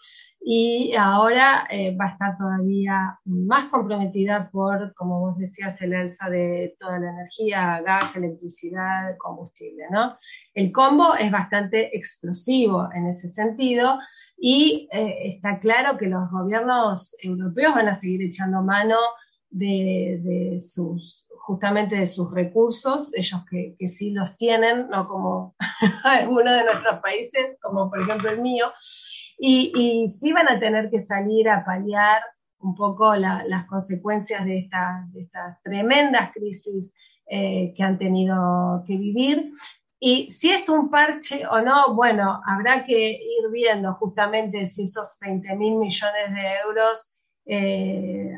y 0.45 0.95
ahora 0.97 1.67
eh, 1.71 1.97
va 1.97 2.07
a 2.07 2.09
estar 2.09 2.37
todavía 2.37 3.19
más 3.25 3.67
comprometida 3.67 4.51
por, 4.51 4.93
como 4.95 5.21
vos 5.21 5.39
decías, 5.39 5.81
el 5.83 5.95
alza 5.95 6.29
de 6.29 6.77
toda 6.81 6.99
la 6.99 7.11
energía, 7.11 7.81
gas, 7.85 8.17
electricidad, 8.17 9.17
combustible. 9.19 9.85
¿no? 9.91 10.17
El 10.55 10.73
combo 10.73 11.15
es 11.15 11.31
bastante 11.31 11.97
explosivo 11.97 12.89
en 12.93 13.07
ese 13.07 13.29
sentido 13.29 13.99
y 14.37 14.89
eh, 14.93 15.35
está 15.37 15.61
claro 15.61 15.97
que 15.97 16.07
los 16.07 16.29
gobiernos 16.31 17.15
europeos 17.21 17.75
van 17.75 17.89
a 17.89 17.95
seguir 17.95 18.23
echando 18.23 18.63
mano 18.63 18.97
de, 19.53 20.59
sus 20.61 21.27
justamente 21.45 21.97
de 21.97 22.07
sus 22.07 22.31
recursos, 22.31 23.13
ellos 23.17 23.41
que, 23.51 23.75
que 23.79 23.89
sí 23.89 24.13
los 24.13 24.37
tienen, 24.37 24.89
no 24.89 25.09
como 25.09 25.57
algunos 26.05 26.57
de 26.57 26.65
nuestros 26.65 27.01
países, 27.01 27.57
como 27.61 27.91
por 27.91 28.01
ejemplo 28.01 28.31
el 28.31 28.41
mío, 28.41 28.73
y, 29.39 29.73
y 29.77 30.09
sí 30.09 30.33
van 30.33 30.49
a 30.49 30.61
tener 30.61 30.89
que 30.89 31.01
salir 31.01 31.49
a 31.49 31.65
paliar 31.65 32.23
un 32.63 32.75
poco 32.77 33.15
las 33.17 33.67
consecuencias 33.67 34.45
de, 34.45 34.69
de 35.13 35.21
estas 35.21 35.61
tremendas 35.63 36.31
crisis 36.33 36.95
eh, 37.27 37.75
que 37.77 37.83
han 37.83 37.99
tenido 37.99 38.83
que 38.87 38.97
vivir. 38.97 39.51
Y 39.99 40.31
si 40.31 40.51
es 40.51 40.69
un 40.69 40.91
parche 40.91 41.47
o 41.47 41.61
no, 41.61 41.95
bueno, 41.95 42.41
habrá 42.45 42.85
que 42.85 43.11
ir 43.11 43.51
viendo 43.53 43.95
justamente 43.95 44.67
si 44.67 44.83
esos 44.83 45.19
20 45.21 45.55
mil 45.57 45.77
millones 45.77 46.35
de 46.35 46.55
euros 46.67 47.11
eh, 47.47 48.33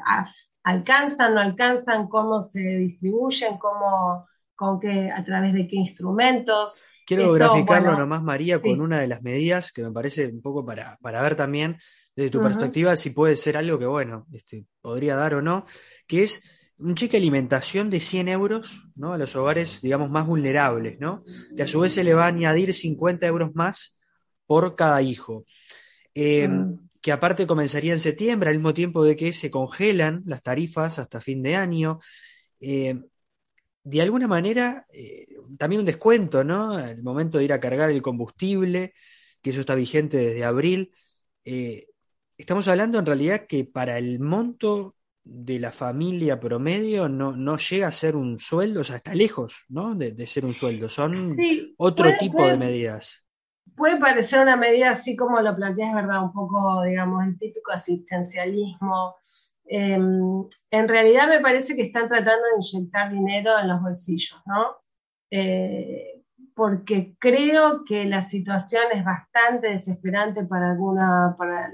alcanzan, 0.64 1.34
no 1.34 1.40
alcanzan, 1.40 2.08
cómo 2.08 2.42
se 2.42 2.60
distribuyen, 2.60 3.58
cómo, 3.58 4.26
con 4.56 4.80
qué, 4.80 5.10
a 5.10 5.24
través 5.24 5.52
de 5.52 5.68
qué 5.68 5.76
instrumentos. 5.76 6.82
Quiero 7.06 7.32
graficarlo 7.32 7.96
nomás, 7.96 8.22
María, 8.22 8.58
con 8.58 8.80
una 8.80 8.98
de 8.98 9.06
las 9.06 9.22
medidas 9.22 9.70
que 9.72 9.82
me 9.82 9.92
parece 9.92 10.26
un 10.26 10.40
poco 10.40 10.64
para, 10.64 10.96
para 11.02 11.20
ver 11.22 11.36
también 11.36 11.76
desde 12.16 12.30
tu 12.30 12.40
perspectiva 12.40 12.96
si 12.96 13.10
puede 13.10 13.36
ser 13.36 13.58
algo 13.58 13.78
que, 13.78 13.86
bueno, 13.86 14.26
este, 14.32 14.64
podría 14.80 15.14
dar 15.14 15.34
o 15.34 15.42
no, 15.42 15.66
que 16.06 16.22
es 16.22 16.42
un 16.78 16.94
cheque 16.94 17.12
de 17.12 17.18
alimentación 17.18 17.90
de 17.90 18.00
100 18.00 18.28
euros 18.28 18.82
¿no? 18.94 19.12
a 19.12 19.18
los 19.18 19.36
hogares, 19.36 19.82
digamos, 19.82 20.10
más 20.10 20.26
vulnerables, 20.26 20.98
¿no? 20.98 21.24
que 21.54 21.64
a 21.64 21.66
su 21.66 21.80
vez 21.80 21.92
se 21.92 22.04
le 22.04 22.14
va 22.14 22.24
a 22.24 22.28
añadir 22.28 22.72
50 22.72 23.26
euros 23.26 23.54
más 23.54 23.96
por 24.46 24.74
cada 24.76 25.02
hijo. 25.02 25.44
Eh, 26.14 26.48
que 27.00 27.12
aparte 27.12 27.46
comenzaría 27.46 27.92
en 27.92 28.00
septiembre, 28.00 28.48
al 28.48 28.56
mismo 28.56 28.72
tiempo 28.72 29.04
de 29.04 29.16
que 29.16 29.32
se 29.32 29.50
congelan 29.50 30.22
las 30.26 30.42
tarifas 30.42 30.98
hasta 30.98 31.20
fin 31.20 31.42
de 31.42 31.56
año. 31.56 31.98
Eh, 32.60 32.98
de 33.82 34.00
alguna 34.00 34.26
manera, 34.26 34.86
eh, 34.90 35.26
también 35.58 35.80
un 35.80 35.86
descuento, 35.86 36.42
¿no? 36.44 36.78
El 36.78 37.02
momento 37.02 37.36
de 37.36 37.44
ir 37.44 37.52
a 37.52 37.60
cargar 37.60 37.90
el 37.90 38.00
combustible, 38.00 38.94
que 39.42 39.50
eso 39.50 39.60
está 39.60 39.74
vigente 39.74 40.16
desde 40.16 40.44
abril. 40.44 40.92
Estamos 42.38 42.66
hablando 42.68 42.98
en 42.98 43.06
realidad 43.06 43.46
que 43.46 43.66
para 43.66 43.98
el 43.98 44.18
monto 44.18 44.96
de 45.22 45.58
la 45.58 45.72
familia 45.72 46.40
promedio 46.40 47.08
no, 47.08 47.56
llega 47.58 47.88
a 47.88 47.92
ser 47.92 48.16
un 48.16 48.38
sueldo, 48.38 48.80
o 48.80 48.84
sea, 48.84 48.96
está 48.96 49.14
lejos, 49.14 49.64
¿no? 49.68 49.94
De, 49.94 50.26
ser 50.26 50.46
un 50.46 50.54
sueldo. 50.54 50.88
Son 50.88 51.36
otro 51.76 52.10
tipo 52.18 52.46
de 52.46 52.56
medidas 52.56 53.23
puede 53.76 53.98
parecer 53.98 54.40
una 54.40 54.56
medida 54.56 54.90
así 54.90 55.16
como 55.16 55.40
lo 55.40 55.54
planteas, 55.56 55.94
¿verdad? 55.94 56.22
Un 56.22 56.32
poco, 56.32 56.82
digamos, 56.82 57.24
el 57.24 57.38
típico 57.38 57.72
asistencialismo. 57.72 59.16
Em, 59.66 60.44
en 60.70 60.88
realidad 60.88 61.28
me 61.28 61.40
parece 61.40 61.74
que 61.74 61.82
están 61.82 62.08
tratando 62.08 62.44
de 62.44 62.58
inyectar 62.58 63.10
dinero 63.10 63.58
en 63.58 63.68
los 63.68 63.80
bolsillos, 63.82 64.40
¿no? 64.46 64.76
Eh, 65.30 66.22
porque 66.54 67.16
creo 67.18 67.84
que 67.84 68.04
la 68.04 68.22
situación 68.22 68.84
es 68.92 69.04
bastante 69.04 69.68
desesperante 69.68 70.44
para 70.44 70.70
alguna, 70.72 71.34
para 71.38 71.70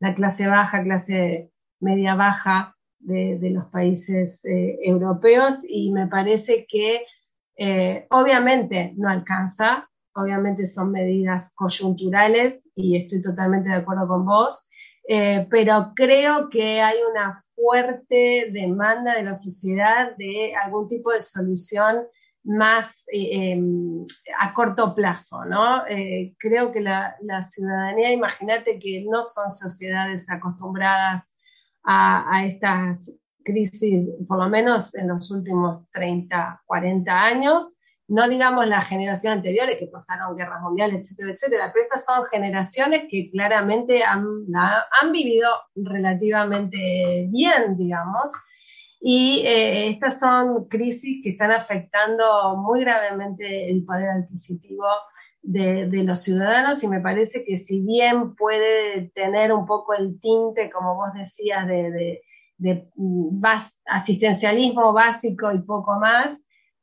la 0.00 0.14
clase 0.14 0.46
baja, 0.46 0.82
clase 0.82 1.50
media 1.80 2.14
baja 2.14 2.76
de, 2.98 3.50
los 3.50 3.66
países 3.66 4.44
eh, 4.44 4.78
europeos 4.82 5.58
y 5.68 5.90
me 5.90 6.06
parece 6.06 6.66
que 6.68 7.04
eh, 7.56 8.06
obviamente 8.10 8.94
no 8.96 9.10
alcanza, 9.10 9.90
obviamente 10.14 10.66
son 10.66 10.92
medidas 10.92 11.54
coyunturales 11.54 12.70
y 12.74 12.96
estoy 12.96 13.22
totalmente 13.22 13.70
de 13.70 13.76
acuerdo 13.76 14.06
con 14.08 14.24
vos, 14.24 14.66
eh, 15.08 15.46
pero 15.50 15.92
creo 15.94 16.48
que 16.48 16.80
hay 16.80 16.96
una 17.10 17.42
fuerte 17.54 18.50
demanda 18.52 19.14
de 19.14 19.24
la 19.24 19.34
sociedad 19.34 20.16
de 20.16 20.54
algún 20.54 20.88
tipo 20.88 21.10
de 21.12 21.20
solución 21.20 22.06
más 22.44 23.04
eh, 23.12 23.52
em, 23.52 24.04
a 24.38 24.52
corto 24.52 24.94
plazo, 24.94 25.44
¿no? 25.44 25.86
Eh, 25.86 26.34
creo 26.38 26.72
que 26.72 26.80
la, 26.80 27.16
ciudadanía, 27.40 28.12
imagínate 28.12 28.78
que 28.78 29.04
no 29.08 29.22
son 29.22 29.50
sociedades 29.50 30.28
acostumbradas 30.28 31.34
a, 31.84 32.24
a, 32.34 32.46
estas 32.46 33.12
crisis, 33.44 34.08
por 34.26 34.38
lo 34.38 34.48
menos 34.48 34.94
en 34.94 35.08
los 35.08 35.30
últimos 35.30 35.88
30, 35.90 36.62
40 36.66 37.12
años, 37.12 37.76
no 38.12 38.28
digamos 38.28 38.66
las 38.66 38.86
generaciones 38.86 39.38
anteriores 39.38 39.78
que 39.78 39.86
pasaron 39.86 40.36
guerras 40.36 40.60
mundiales, 40.60 41.00
etcétera, 41.00 41.32
etcétera, 41.32 41.70
pero 41.72 41.84
estas 41.84 42.04
son 42.04 42.26
generaciones 42.26 43.06
que 43.10 43.30
claramente 43.30 44.04
han, 44.04 44.26
han 44.54 45.12
vivido 45.12 45.48
relativamente 45.74 47.26
bien, 47.30 47.74
digamos, 47.78 48.32
y 49.00 49.40
eh, 49.46 49.88
estas 49.88 50.20
son 50.20 50.68
crisis 50.68 51.22
que 51.24 51.30
están 51.30 51.52
afectando 51.52 52.58
muy 52.58 52.80
gravemente 52.80 53.70
el 53.70 53.82
poder 53.86 54.10
adquisitivo 54.10 54.84
de, 55.40 55.88
los 56.04 56.20
ciudadanos 56.20 56.84
y 56.84 56.88
me 56.88 57.00
parece 57.00 57.44
que 57.44 57.56
si 57.56 57.80
bien 57.80 58.34
puede 58.36 59.10
tener 59.14 59.54
un 59.54 59.64
poco 59.64 59.94
el 59.94 60.20
tinte, 60.20 60.70
como 60.70 60.96
vos 60.96 61.14
decías, 61.14 61.66
de, 61.66 62.20
mm, 62.94 63.42
asistencialismo 63.86 64.92
básico 64.92 65.50
y 65.50 65.62
poco 65.62 65.98
más, 65.98 66.41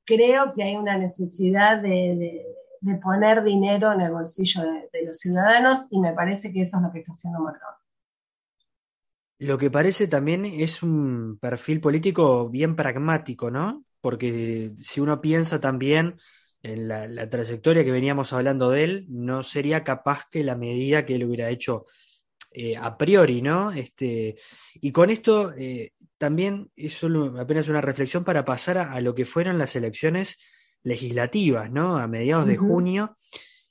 creo 0.09 0.53
que 0.53 0.63
hay 0.63 0.75
una 0.75 0.97
necesidad 0.97 1.81
de, 1.81 2.43
poner 3.03 3.43
dinero 3.43 3.93
en 3.93 4.01
el 4.01 4.11
bolsillo 4.11 4.63
de, 4.63 5.05
los 5.05 5.19
ciudadanos 5.19 5.85
y 5.91 5.99
me 5.99 6.13
parece 6.13 6.51
que 6.51 6.61
eso 6.61 6.77
es 6.77 6.83
lo 6.83 6.91
que 6.91 6.99
está 6.99 7.11
haciendo 7.11 7.39
Macron. 7.39 7.75
Lo 9.37 9.57
que 9.57 9.69
parece 9.69 10.07
también 10.07 10.45
es 10.45 10.81
un 10.81 11.37
perfil 11.39 11.79
político 11.79 12.49
bien 12.49 12.75
pragmático, 12.75 13.51
¿no? 13.51 13.85
Porque 14.01 14.71
si 14.79 14.99
uno 14.99 15.21
piensa 15.21 15.61
también 15.61 16.17
en 16.63 16.87
la, 16.87 17.29
trayectoria 17.29 17.85
que 17.85 17.91
veníamos 17.91 18.33
hablando 18.33 18.71
de 18.71 18.83
él, 18.83 19.05
no 19.09 19.43
sería 19.43 19.83
capaz 19.83 20.25
que 20.29 20.43
la 20.43 20.55
medida 20.55 21.05
que 21.05 21.15
él 21.15 21.25
hubiera 21.25 21.49
hecho 21.49 21.85
eh, 22.51 22.75
a 22.75 22.97
priori, 22.97 23.41
¿no? 23.41 23.71
Este, 23.71 24.35
y 24.81 24.91
con 24.91 25.11
esto 25.11 25.53
eh, 25.55 25.93
también 26.19 26.69
es 26.75 26.93
solo 26.93 27.39
apenas 27.39 27.69
una 27.69 27.81
reflexión 27.81 28.23
para 28.23 28.45
pasar 28.45 28.77
a, 28.77 28.99
lo 29.01 29.15
que 29.15 29.25
fueron 29.25 29.57
las 29.57 29.75
elecciones 29.75 30.37
legislativas, 30.83 31.71
¿no? 31.71 31.97
A 31.97 32.07
mediados 32.07 32.45
de 32.45 32.57
junio. 32.57 33.15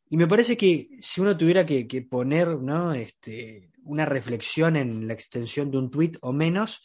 Y 0.08 0.16
me 0.16 0.26
parece 0.26 0.56
que 0.56 0.88
si 1.00 1.20
uno 1.20 1.36
tuviera 1.36 1.66
que, 1.66 2.06
poner, 2.10 2.48
¿no? 2.58 2.94
Este, 2.94 3.70
una 3.84 4.06
reflexión 4.06 4.76
en 4.76 5.06
la 5.06 5.12
extensión 5.12 5.70
de 5.70 5.76
un 5.76 5.90
tuit 5.90 6.16
o 6.22 6.32
menos, 6.32 6.82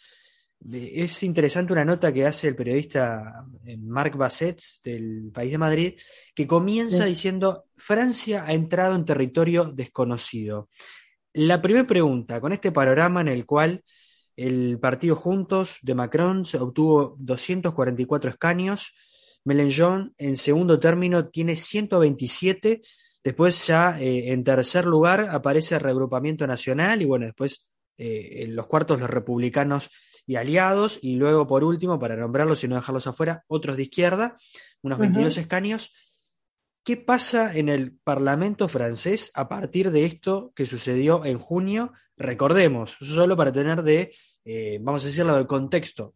es 0.69 1.23
interesante 1.23 1.73
una 1.73 1.85
nota 1.85 2.13
que 2.13 2.25
hace 2.25 2.49
el 2.49 2.55
periodista 2.55 3.45
eh, 3.65 3.77
Marc 3.77 4.17
Bassets 4.17 4.81
del 4.83 5.31
País 5.33 5.51
de 5.51 5.57
Madrid, 5.57 5.93
que 6.35 6.45
comienza 6.45 7.05
diciendo, 7.05 7.65
Francia 7.77 8.43
ha 8.45 8.53
entrado 8.53 8.95
en 8.95 9.05
territorio 9.05 9.65
desconocido. 9.65 10.69
La 11.33 11.61
primera 11.61 11.87
pregunta, 11.87 12.41
con 12.41 12.51
este 12.51 12.71
panorama 12.73 13.21
en 13.21 13.29
el 13.29 13.45
cual 13.45 13.83
el 14.35 14.79
partido 14.79 15.15
Juntos 15.15 15.77
de 15.81 15.95
Macron 15.95 16.45
se 16.45 16.57
obtuvo 16.57 17.15
244 17.19 18.31
escaños. 18.31 18.93
Mélenchon 19.45 20.13
en 20.17 20.37
segundo 20.37 20.79
término 20.79 21.29
tiene 21.29 21.55
127. 21.55 22.81
Después 23.23 23.67
ya 23.67 23.99
eh, 23.99 24.31
en 24.31 24.43
tercer 24.43 24.85
lugar 24.85 25.29
aparece 25.29 25.75
el 25.75 25.81
reagrupamiento 25.81 26.47
nacional 26.47 27.01
y 27.01 27.05
bueno, 27.05 27.25
después 27.25 27.69
eh, 27.97 28.43
en 28.43 28.55
los 28.55 28.67
cuartos 28.67 28.99
los 28.99 29.09
republicanos 29.09 29.89
y 30.25 30.35
aliados 30.35 30.99
y 31.01 31.15
luego 31.15 31.45
por 31.47 31.63
último, 31.63 31.99
para 31.99 32.15
nombrarlos 32.15 32.63
y 32.63 32.67
no 32.67 32.75
dejarlos 32.75 33.07
afuera, 33.07 33.43
otros 33.47 33.77
de 33.77 33.83
izquierda, 33.83 34.37
unos 34.81 34.97
22 34.99 35.37
escaños. 35.37 35.93
¿Qué 36.83 36.97
pasa 36.97 37.55
en 37.55 37.69
el 37.69 37.97
Parlamento 37.97 38.67
francés 38.67 39.31
a 39.35 39.47
partir 39.47 39.89
de 39.91 40.03
esto 40.03 40.51
que 40.53 40.65
sucedió 40.65 41.23
en 41.23 41.39
junio? 41.39 41.93
Recordemos, 42.17 42.97
solo 42.99 43.37
para 43.37 43.53
tener 43.53 43.83
de, 43.83 44.13
eh, 44.43 44.79
vamos 44.81 45.03
a 45.03 45.07
decirlo, 45.07 45.37
de 45.37 45.47
contexto, 45.47 46.13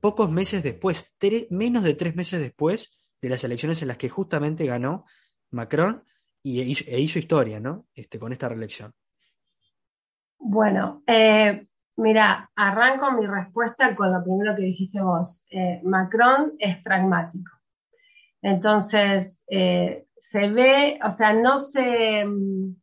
pocos 0.00 0.30
meses 0.30 0.62
después, 0.62 1.14
menos 1.48 1.82
de 1.82 1.94
tres 1.94 2.14
meses 2.14 2.40
después 2.40 2.94
de 3.22 3.30
las 3.30 3.42
elecciones 3.44 3.80
en 3.80 3.88
las 3.88 3.96
que 3.96 4.10
justamente 4.10 4.66
ganó 4.66 5.06
Macron 5.50 6.04
y, 6.42 6.60
e, 6.60 6.94
e 6.94 7.00
hizo, 7.00 7.18
historia, 7.18 7.58
¿no? 7.58 7.86
Este, 7.94 8.18
con 8.18 8.32
esta 8.32 8.50
reelección. 8.50 8.92
Bueno, 10.38 11.02
eh, 11.06 11.66
mira, 11.96 12.50
arranco 12.54 13.12
mi 13.12 13.26
respuesta 13.26 13.96
con 13.96 14.12
lo 14.12 14.22
primero 14.22 14.54
que 14.56 14.62
dijiste 14.62 15.00
vos. 15.00 15.46
Eh, 15.50 15.80
Macron 15.84 16.52
es 16.58 16.82
pragmático. 16.82 17.61
Entonces, 18.42 19.44
eh, 19.48 20.06
se 20.18 20.50
ve, 20.50 20.98
o 21.04 21.10
sea, 21.10 21.32
no 21.32 21.58
se... 21.58 22.24
Mm, 22.24 22.76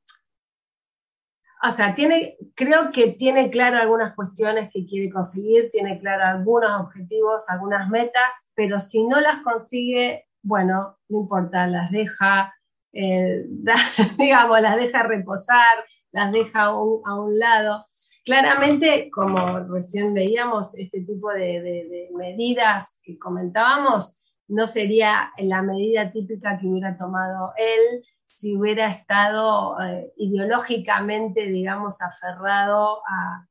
o 1.61 1.71
sea, 1.71 1.93
tiene, 1.93 2.37
creo 2.55 2.89
que 2.91 3.09
tiene 3.09 3.49
claro 3.49 3.77
algunas 3.77 4.15
cuestiones 4.15 4.69
que 4.71 4.85
quiere 4.85 5.11
conseguir, 5.11 5.69
tiene 5.71 5.99
claro 5.99 6.23
algunos 6.23 6.71
objetivos, 6.79 7.49
algunas 7.49 7.89
metas, 7.89 8.31
pero 8.55 8.79
si 8.79 9.05
no 9.05 9.19
las 9.19 9.39
consigue, 9.43 10.25
bueno, 10.41 10.97
no 11.09 11.19
importa, 11.19 11.67
las 11.67 11.91
deja, 11.91 12.53
eh, 12.93 13.45
digamos, 14.17 14.61
las 14.61 14.77
deja 14.77 15.03
reposar, 15.03 15.85
las 16.11 16.31
deja 16.31 16.63
a 16.63 16.73
un, 16.73 17.37
lado. 17.37 17.85
Claramente, 18.23 19.09
como 19.11 19.59
recién 19.59 20.13
veíamos, 20.13 20.77
este 20.77 21.01
tipo 21.01 21.29
de 21.31 22.09
medidas 22.15 22.99
que 23.03 23.19
comentábamos, 23.19 24.18
no 24.49 24.65
sería 24.67 25.31
la 25.38 25.62
medida 25.62 26.12
típica 26.12 26.57
que 26.59 26.67
hubiera 26.67 26.97
tomado 26.97 27.53
él 27.57 28.03
si 28.25 28.55
hubiera 28.55 28.88
estado 28.88 29.79
eh, 29.81 30.12
ideológicamente, 30.17 31.45
digamos, 31.47 32.01
aferrado 32.01 33.01
a, 33.05 33.45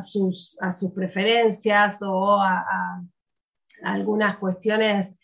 sus, 0.00 0.92
preferencias 0.94 2.00
o 2.02 2.40
a, 2.40 3.02
algunas 3.82 4.36
cuestiones 4.36 5.18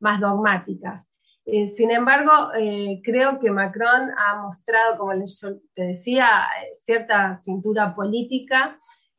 más 0.00 0.20
dogmáticas. 0.20 1.08
Eh, 1.44 1.68
sin 1.68 1.90
embargo, 1.90 2.52
eh, 2.54 3.00
creo 3.04 3.38
que 3.38 3.50
Macron 3.50 4.10
ha 4.18 4.42
mostrado, 4.42 4.98
como 4.98 5.12
yo 5.14 5.60
te 5.74 5.82
decía, 5.82 6.28
cierta 6.72 7.38
cintura 7.40 7.94
política 7.94 8.76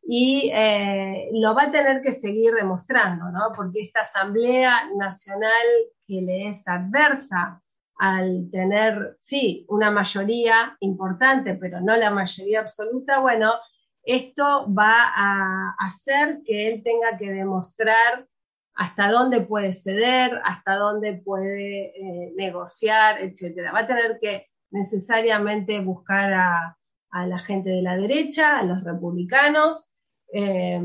y 0.10 0.50
eh, 0.54 1.30
lo 1.34 1.54
va 1.54 1.64
a 1.64 1.72
tener 1.72 2.02
que 2.02 2.14
seguir 2.14 2.54
demostrando, 2.54 3.30
¿no? 3.30 3.52
Porque 3.54 3.82
esta 3.82 4.02
Asamblea 4.02 4.90
Nacional 4.96 5.52
que 6.08 6.22
le 6.22 6.48
es 6.48 6.66
adversa 6.66 7.62
al 8.00 8.50
tener, 8.50 9.18
sí, 9.20 9.66
una 9.68 9.92
mayoría 9.92 10.78
importante, 10.80 11.56
pero 11.56 11.82
no 11.82 11.98
la 11.98 12.10
mayoría 12.10 12.62
absoluta, 12.62 13.20
bueno, 13.20 13.52
esto 14.04 14.74
va 14.74 15.12
a 15.14 15.76
hacer 15.80 16.40
que 16.46 16.70
él 16.70 16.84
tenga 16.84 17.18
que 17.18 17.30
demostrar 17.30 18.26
hasta 18.76 19.12
dónde 19.12 19.42
puede 19.42 19.74
ceder, 19.74 20.40
hasta 20.46 20.76
dónde 20.76 21.16
puede 21.16 21.88
eh, 22.00 22.34
negociar, 22.38 23.20
etc. 23.20 23.74
Va 23.74 23.80
a 23.80 23.88
tener 23.88 24.20
que 24.22 24.48
necesariamente 24.70 25.82
buscar 25.82 26.32
a, 26.34 26.78
a 27.10 27.28
la 27.28 27.40
gente 27.40 27.72
de 27.72 27.82
la 27.82 27.98
derecha, 27.98 28.60
a 28.60 28.64
los 28.64 28.86
republicanos, 28.86 29.87
eh, 30.34 30.82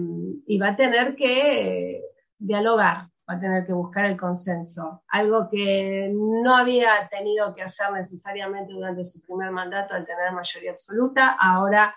y 0.46 0.58
va 0.58 0.68
a 0.68 0.76
tener 0.76 1.16
que 1.16 2.00
dialogar, 2.38 3.08
va 3.28 3.34
a 3.34 3.40
tener 3.40 3.66
que 3.66 3.72
buscar 3.72 4.06
el 4.06 4.16
consenso, 4.16 5.02
algo 5.08 5.48
que 5.50 6.12
no 6.14 6.56
había 6.56 7.08
tenido 7.10 7.54
que 7.54 7.62
hacer 7.62 7.90
necesariamente 7.92 8.72
durante 8.72 9.04
su 9.04 9.20
primer 9.22 9.50
mandato 9.50 9.94
al 9.94 10.06
tener 10.06 10.32
mayoría 10.32 10.72
absoluta, 10.72 11.36
ahora 11.40 11.94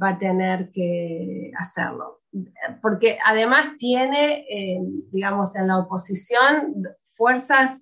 va 0.00 0.10
a 0.10 0.18
tener 0.18 0.70
que 0.72 1.52
hacerlo. 1.58 2.20
Porque 2.82 3.18
además 3.24 3.76
tiene, 3.78 4.44
eh, 4.48 4.80
digamos, 5.10 5.56
en 5.56 5.68
la 5.68 5.78
oposición 5.78 6.84
fuerzas 7.08 7.80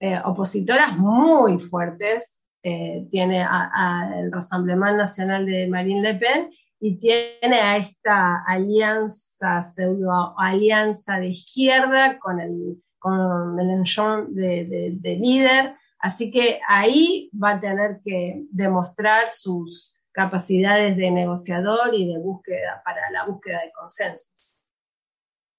eh, 0.00 0.20
opositoras 0.24 0.96
muy 0.96 1.58
fuertes. 1.58 2.38
tiene 2.62 3.42
al 3.42 4.30
Rassemblement 4.30 4.98
Nacional 4.98 5.46
de 5.46 5.66
Marine 5.68 6.02
Le 6.02 6.14
Pen 6.18 6.50
y 6.80 6.98
tiene 6.98 7.60
a 7.60 7.76
esta 7.76 8.42
alianza, 8.46 9.60
pseudo 9.60 10.34
alianza 10.38 11.18
de 11.18 11.28
izquierda 11.28 12.18
con 12.18 12.40
el 12.40 12.82
con 13.00 13.56
Mélenchon 13.56 14.34
de, 14.34 15.18
líder, 15.18 15.74
así 15.98 16.30
que 16.30 16.60
ahí 16.68 17.30
va 17.32 17.52
a 17.52 17.60
tener 17.60 18.00
que 18.04 18.44
demostrar 18.50 19.30
sus 19.30 19.96
capacidades 20.12 20.96
de 20.96 21.10
negociador 21.10 21.94
y 21.94 22.06
de 22.06 22.18
búsqueda 22.18 22.82
para 22.84 23.10
la 23.10 23.24
búsqueda 23.24 23.62
de 23.62 23.72
consensos. 23.72 24.54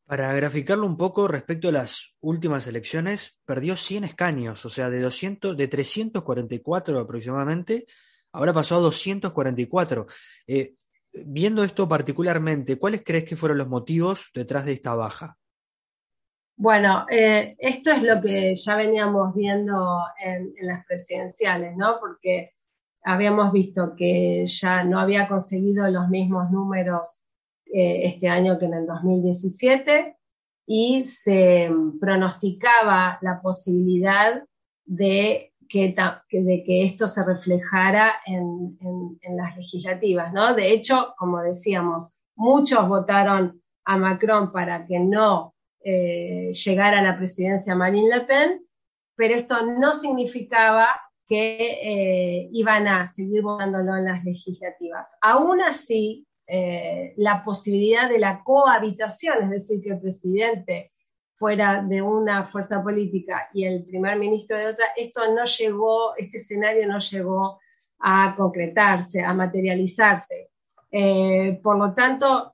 Para 0.06 0.32
graficarlo 0.34 0.86
un 0.86 0.98
poco 0.98 1.28
respecto 1.28 1.70
a 1.70 1.72
las 1.72 2.14
últimas 2.20 2.68
elecciones, 2.68 3.36
perdió 3.46 3.76
100 3.76 4.04
escaños, 4.04 4.64
o 4.66 4.70
sea, 4.70 4.90
de, 4.90 5.02
200, 5.02 5.58
de 5.58 5.68
344 5.68 7.00
aproximadamente, 7.00 7.86
ahora 8.34 8.54
pasó 8.54 8.76
a 8.76 8.80
244. 8.80 10.06
Eh, 10.46 10.76
viendo 11.14 11.64
esto 11.64 11.88
particularmente, 11.88 12.78
¿cuáles 12.78 13.04
crees 13.04 13.26
que 13.26 13.36
fueron 13.36 13.58
los 13.58 13.68
motivos 13.68 14.30
detrás 14.34 14.66
de 14.66 14.74
esta 14.74 14.96
baja? 14.96 15.38
Bueno, 16.56 17.06
eh, 17.10 17.56
esto 17.58 17.92
es 17.92 18.04
lo 18.04 18.22
que 18.22 18.54
ya 18.56 18.76
veníamos 18.76 19.34
viendo 19.34 20.04
en, 20.24 20.54
las 20.62 20.86
presidenciales, 20.86 21.76
¿no? 21.76 22.00
Porque 22.00 22.54
habíamos 23.04 23.52
visto 23.52 23.96
que 23.96 24.46
ya 24.46 24.84
no 24.84 25.00
había 25.00 25.28
conseguido 25.28 25.88
los 25.90 26.08
mismos 26.10 26.52
números 26.52 27.24
eh, 27.66 28.06
este 28.06 28.28
año 28.28 28.60
que 28.60 28.66
en 28.66 28.76
el 28.76 28.86
2017 28.86 30.18
y 30.68 31.06
se 31.06 31.72
pronosticaba 32.00 33.18
la 33.22 33.42
posibilidad 33.42 34.44
de 34.86 35.51
que, 35.72 35.96
de 36.32 36.64
que 36.64 36.84
esto 36.84 37.08
se 37.08 37.24
reflejara 37.24 38.16
en, 38.26 38.78
las 39.36 39.56
legislativas, 39.56 40.34
¿no? 40.34 40.54
De 40.54 40.74
hecho, 40.74 41.14
como 41.18 41.42
decíamos, 41.42 42.14
muchos 42.36 42.88
votaron 42.88 43.62
a 43.86 43.98
Macron 43.98 44.52
para 44.52 44.86
que 44.86 45.00
no 45.00 45.56
eh, 45.84 46.52
llegara 46.52 47.00
a 47.00 47.04
la 47.04 47.18
presidencia 47.18 47.76
Marine 47.76 48.10
Le 48.10 48.22
Pen, 48.26 48.66
pero 49.16 49.36
esto 49.36 49.66
no 49.66 49.94
significaba 49.94 50.88
que 51.28 51.56
eh, 51.84 52.50
iban 52.52 52.88
a 52.88 53.06
seguir 53.06 53.42
votándolo 53.42 53.96
en 53.96 54.06
las 54.06 54.24
legislativas. 54.26 55.08
Aún 55.22 55.62
así, 55.62 56.28
eh, 56.48 57.14
la 57.16 57.44
posibilidad 57.46 58.10
de 58.10 58.20
la 58.20 58.44
cohabitación, 58.44 59.44
es 59.46 59.50
decir, 59.52 59.82
que 59.82 59.92
el 59.92 60.02
presidente 60.02 60.92
fuera 61.42 61.82
de 61.82 62.04
una 62.04 62.46
fuerza 62.46 62.84
política 62.84 63.50
y 63.52 63.66
el 63.66 63.84
primer 63.84 64.16
ministro 64.20 64.60
de 64.60 64.68
otra, 64.68 64.86
esto 64.96 65.22
no 65.34 65.44
llegó, 65.44 66.16
este 66.16 66.38
escenario 66.38 66.88
no 66.88 67.00
llegó 67.00 67.60
a 67.98 68.36
concretarse, 68.38 69.24
a 69.24 69.34
materializarse. 69.34 70.52
Eh, 70.92 71.60
por 71.64 71.80
lo 71.80 71.96
tanto, 71.96 72.54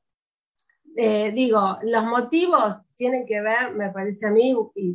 eh, 0.96 1.34
digo, 1.34 1.80
los 1.84 2.06
motivos 2.06 2.78
tienen 2.96 3.26
que 3.26 3.42
ver, 3.42 3.76
me 3.76 3.92
parece 3.92 4.28
a 4.28 4.32
mí, 4.32 4.56
y 4.76 4.94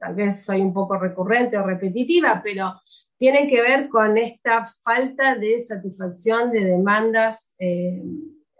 tal 0.00 0.14
vez 0.16 0.44
soy 0.44 0.60
un 0.60 0.74
poco 0.74 0.98
recurrente 0.98 1.56
o 1.58 1.64
repetitiva, 1.64 2.40
pero 2.42 2.74
tienen 3.18 3.48
que 3.48 3.62
ver 3.62 3.88
con 3.88 4.18
esta 4.18 4.66
falta 4.82 5.36
de 5.36 5.60
satisfacción 5.60 6.50
de 6.50 6.64
demandas 6.64 7.54
eh, 7.60 8.02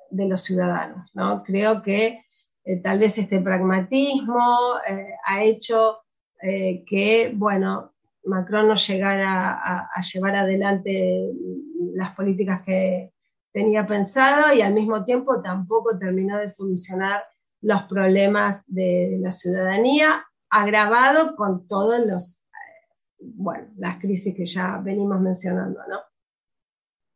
de 0.08 0.28
los 0.28 0.40
ciudadanos. 0.42 1.10
¿no? 1.14 1.42
Creo 1.42 1.82
que 1.82 2.24
eh, 2.64 2.80
tal 2.80 2.98
vez 3.00 3.18
este 3.18 3.40
pragmatismo 3.40 4.78
eh, 4.88 5.14
ha 5.24 5.42
hecho 5.42 5.98
eh, 6.40 6.84
que, 6.86 7.32
bueno, 7.34 7.92
Macron 8.24 8.68
no 8.68 8.76
llegara 8.76 9.52
a, 9.52 10.00
llevar 10.02 10.36
adelante 10.36 11.32
las 11.94 12.14
políticas 12.14 12.62
que 12.62 13.12
tenía 13.52 13.84
pensado 13.84 14.54
y 14.54 14.62
al 14.62 14.74
mismo 14.74 15.04
tiempo 15.04 15.42
tampoco 15.42 15.98
terminó 15.98 16.38
de 16.38 16.48
solucionar 16.48 17.24
los 17.62 17.82
problemas 17.84 18.62
de, 18.66 19.18
la 19.20 19.32
ciudadanía, 19.32 20.24
agravado 20.50 21.34
con 21.34 21.66
todos 21.66 22.06
los, 22.06 22.46
bueno, 23.18 23.68
las 23.76 23.98
crisis 23.98 24.36
que 24.36 24.46
ya 24.46 24.78
venimos 24.78 25.20
mencionando, 25.20 25.80
¿no? 25.88 25.98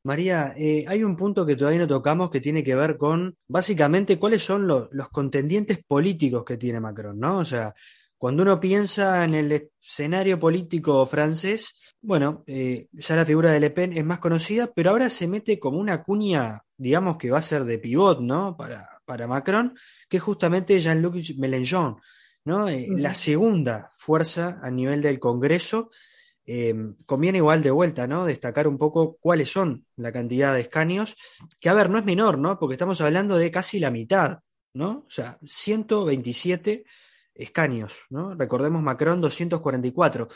María, 0.06 0.54
eh, 0.56 0.84
hay 0.86 1.02
un 1.02 1.16
punto 1.16 1.44
que 1.44 1.56
todavía 1.56 1.80
no 1.80 1.88
tocamos 1.88 2.30
que 2.30 2.40
tiene 2.40 2.62
que 2.62 2.76
ver 2.76 2.96
con 2.96 3.36
básicamente 3.48 4.20
cuáles 4.20 4.44
son 4.44 4.66
los 4.68 5.08
contendientes 5.10 5.80
políticos 5.84 6.44
que 6.44 6.56
tiene 6.56 6.78
Macron, 6.78 7.18
¿no? 7.18 7.38
O 7.38 7.44
sea, 7.44 7.74
cuando 8.16 8.44
uno 8.44 8.60
piensa 8.60 9.24
en 9.24 9.34
el 9.34 9.70
escenario 9.80 10.38
político 10.38 11.04
francés, 11.06 11.80
bueno, 12.00 12.44
eh, 12.46 12.86
ya 12.92 13.16
la 13.16 13.26
figura 13.26 13.50
de 13.50 13.58
Le 13.58 13.70
Pen 13.70 13.96
es 13.96 14.04
más 14.04 14.20
conocida, 14.20 14.70
pero 14.72 14.90
ahora 14.90 15.10
se 15.10 15.26
mete 15.26 15.58
como 15.58 15.78
una 15.78 16.04
cuña, 16.04 16.62
digamos 16.76 17.16
que 17.16 17.32
va 17.32 17.38
a 17.38 17.42
ser 17.42 17.64
de 17.64 17.80
pivot, 17.80 18.20
¿no? 18.20 18.56
Para, 18.56 18.88
para 19.04 19.26
Macron, 19.26 19.76
que 20.08 20.18
es 20.18 20.22
justamente 20.22 20.78
Jean-Luc 20.78 21.16
Mélenchon, 21.36 21.96
¿no? 22.44 22.68
Eh, 22.68 22.86
la 22.90 23.16
segunda 23.16 23.92
fuerza 23.96 24.60
a 24.62 24.70
nivel 24.70 25.02
del 25.02 25.18
Congreso 25.18 25.90
Em, 26.48 26.94
conviene 27.06 27.38
igual 27.38 27.62
de 27.64 27.72
vuelta, 27.72 28.06
¿no? 28.06 28.24
Destacar 28.24 28.68
un 28.68 28.78
poco 28.78 29.16
cuáles 29.20 29.50
son 29.50 29.84
la 29.96 30.12
cantidad 30.12 30.54
de 30.54 30.60
escaños, 30.60 31.16
que 31.60 31.68
a 31.68 31.74
ver, 31.74 31.90
no 31.90 31.98
es 31.98 32.04
menor, 32.04 32.38
¿no? 32.38 32.56
Porque 32.58 32.74
estamos 32.74 33.00
hablando 33.00 33.36
de 33.36 33.50
casi 33.50 33.80
la 33.80 33.90
mitad, 33.90 34.38
¿no? 34.72 35.04
O 35.08 35.10
sea, 35.10 35.38
127 35.44 36.84
escaños, 37.34 37.94
¿no? 38.10 38.36
Recordemos 38.36 38.80
Macron 38.80 39.20
244. 39.20 40.28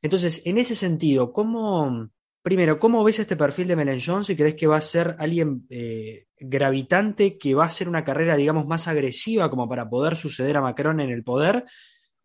Entonces, 0.00 0.40
en 0.46 0.56
ese 0.56 0.74
sentido, 0.74 1.32
¿cómo, 1.34 2.08
primero, 2.42 2.78
cómo 2.78 3.04
ves 3.04 3.18
este 3.18 3.36
perfil 3.36 3.68
de 3.68 3.76
Mélenchon 3.76 4.24
si 4.24 4.34
crees 4.34 4.54
que 4.54 4.66
va 4.66 4.78
a 4.78 4.80
ser 4.80 5.16
alguien 5.18 5.66
eh, 5.68 6.28
gravitante, 6.38 7.36
que 7.36 7.54
va 7.54 7.66
a 7.66 7.70
ser 7.70 7.90
una 7.90 8.04
carrera, 8.04 8.36
digamos, 8.36 8.66
más 8.66 8.88
agresiva 8.88 9.50
como 9.50 9.68
para 9.68 9.88
poder 9.90 10.16
suceder 10.16 10.56
a 10.56 10.62
Macron 10.62 11.00
en 11.00 11.10
el 11.10 11.24
poder? 11.24 11.66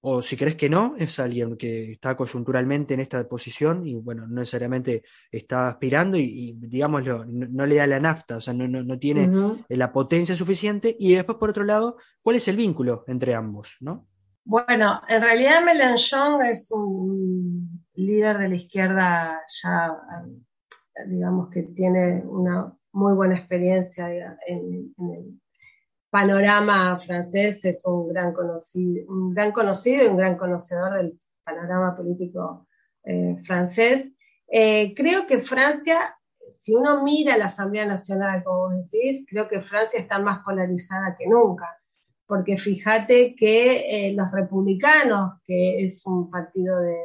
O 0.05 0.21
si 0.21 0.35
crees 0.35 0.57
que 0.57 0.69
no, 0.69 0.95
es 0.97 1.17
alguien 1.19 1.55
que 1.55 1.93
está 1.93 2.17
coyunturalmente 2.17 2.93
en 2.93 2.99
esta 2.99 3.25
posición 3.25 3.87
y, 3.87 3.95
bueno, 3.95 4.27
no 4.27 4.41
necesariamente 4.41 5.03
está 5.31 5.69
aspirando 5.69 6.17
y, 6.17 6.57
digámoslo, 6.59 7.23
no, 7.25 7.65
le 7.65 7.75
da 7.75 7.87
la 7.87 8.01
nafta, 8.01 8.35
o 8.35 8.41
sea, 8.41 8.53
no, 8.53 8.67
no, 8.67 8.99
tiene 8.99 9.31
la 9.69 9.93
potencia 9.93 10.35
suficiente. 10.35 10.93
Y 10.99 11.13
después, 11.13 11.37
por 11.37 11.51
otro 11.51 11.63
lado, 11.63 11.95
¿cuál 12.21 12.35
es 12.35 12.45
el 12.49 12.57
vínculo 12.57 13.05
entre 13.07 13.33
ambos, 13.33 13.77
no? 13.79 14.05
Bueno, 14.43 15.01
en 15.07 15.21
realidad 15.21 15.63
Mélenchon 15.63 16.43
es 16.43 16.69
un 16.69 17.85
líder 17.93 18.39
de 18.39 18.49
la 18.49 18.55
izquierda 18.55 19.41
ya, 19.63 19.97
digamos 21.07 21.49
que 21.49 21.63
tiene 21.63 22.23
una 22.25 22.73
muy 22.91 23.13
buena 23.13 23.37
experiencia 23.37 24.09
en, 24.45 24.93
en 24.97 25.09
el 25.13 25.39
panorama 26.13 26.99
francés 26.99 27.65
es 27.65 27.83
un 27.87 28.07
gran 28.09 28.33
conocido, 28.33 29.11
un 29.11 29.33
gran 29.33 29.51
conocido 29.51 30.03
y 30.03 30.07
un 30.09 30.17
gran 30.17 30.37
conocedor 30.37 30.93
del 30.93 31.19
panorama 31.43 31.95
político 31.95 32.67
eh, 33.03 33.35
francés. 33.43 34.13
Eh, 34.47 34.93
creo 34.95 35.25
que 35.25 35.39
Francia, 35.39 36.15
si 36.51 36.75
uno 36.75 37.03
mira 37.03 37.35
la 37.35 37.45
Asamblea 37.45 37.87
Nacional, 37.87 38.43
como 38.43 38.69
decís, 38.69 39.25
creo 39.27 39.47
que 39.47 39.61
Francia 39.61 39.99
está 39.99 40.19
más 40.19 40.43
polarizada 40.45 41.15
que 41.17 41.27
nunca, 41.27 41.67
porque 42.27 42.57
fíjate 42.57 43.33
que 43.35 44.09
eh, 44.09 44.13
los 44.13 44.31
republicanos, 44.31 45.41
que 45.47 45.83
es 45.83 46.05
un 46.05 46.29
partido 46.29 46.79
de 46.79 46.95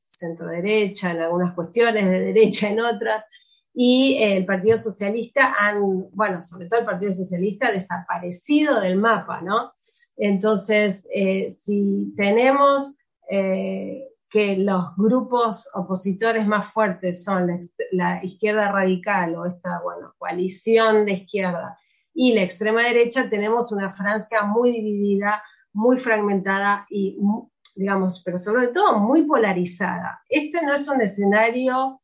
centro 0.00 0.46
derecha 0.46 1.10
en 1.10 1.18
algunas 1.18 1.54
cuestiones, 1.54 2.06
de 2.06 2.20
derecha 2.32 2.70
en 2.70 2.80
otras, 2.80 3.22
y 3.78 4.16
el 4.22 4.46
Partido 4.46 4.78
Socialista 4.78 5.54
han, 5.58 6.08
bueno, 6.12 6.40
sobre 6.40 6.66
todo 6.66 6.80
el 6.80 6.86
Partido 6.86 7.12
Socialista, 7.12 7.70
desaparecido 7.70 8.80
del 8.80 8.96
mapa, 8.96 9.42
¿no? 9.42 9.70
Entonces, 10.16 11.06
eh, 11.14 11.50
si 11.50 12.14
tenemos 12.16 12.94
eh, 13.30 14.08
que 14.30 14.56
los 14.56 14.96
grupos 14.96 15.68
opositores 15.74 16.46
más 16.46 16.72
fuertes 16.72 17.22
son 17.22 17.46
la, 17.92 18.24
izquierda 18.24 18.72
radical 18.72 19.36
o 19.36 19.44
esta, 19.44 19.82
bueno, 19.82 20.14
coalición 20.16 21.04
de 21.04 21.12
izquierda 21.12 21.78
y 22.14 22.32
la 22.32 22.44
extrema 22.44 22.82
derecha, 22.82 23.28
tenemos 23.28 23.72
una 23.72 23.94
Francia 23.94 24.40
muy 24.44 24.72
dividida, 24.72 25.42
muy 25.74 25.98
fragmentada 25.98 26.86
y, 26.88 27.18
digamos, 27.74 28.22
pero 28.24 28.38
sobre 28.38 28.68
todo 28.68 29.00
muy 29.00 29.26
polarizada. 29.26 30.22
Este 30.30 30.64
no 30.64 30.72
es 30.72 30.88
un 30.88 31.02
escenario 31.02 32.00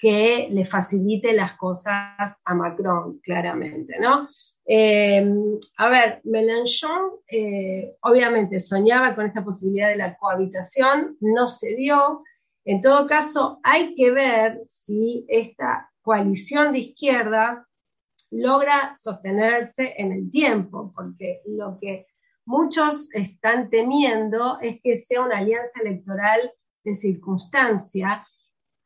que 0.00 0.48
le 0.50 0.64
facilite 0.64 1.34
las 1.34 1.58
cosas 1.58 2.40
a 2.44 2.54
Macron, 2.54 3.20
claramente, 3.22 4.00
¿no? 4.00 4.28
Eh, 4.64 5.30
a 5.76 5.88
ver, 5.90 6.22
Mélenchon 6.24 7.20
eh, 7.30 7.96
obviamente 8.00 8.58
soñaba 8.58 9.14
con 9.14 9.26
esta 9.26 9.44
posibilidad 9.44 9.88
de 9.88 9.96
la 9.96 10.16
cohabitación, 10.16 11.18
no 11.20 11.48
se 11.48 11.74
dio. 11.74 12.22
En 12.64 12.80
todo 12.80 13.06
caso, 13.06 13.60
hay 13.62 13.94
que 13.94 14.10
ver 14.10 14.60
si 14.64 15.26
esta 15.28 15.90
coalición 16.00 16.72
de 16.72 16.78
izquierda 16.78 17.68
logra 18.30 18.94
sostenerse 18.96 19.94
en 19.98 20.12
el 20.12 20.30
tiempo, 20.30 20.92
porque 20.96 21.42
lo 21.44 21.78
que 21.78 22.06
muchos 22.46 23.12
están 23.12 23.68
temiendo 23.68 24.58
es 24.60 24.80
que 24.82 24.96
sea 24.96 25.20
una 25.20 25.38
alianza 25.38 25.80
electoral 25.82 26.52
de 26.84 26.94
circunstancia 26.94 28.26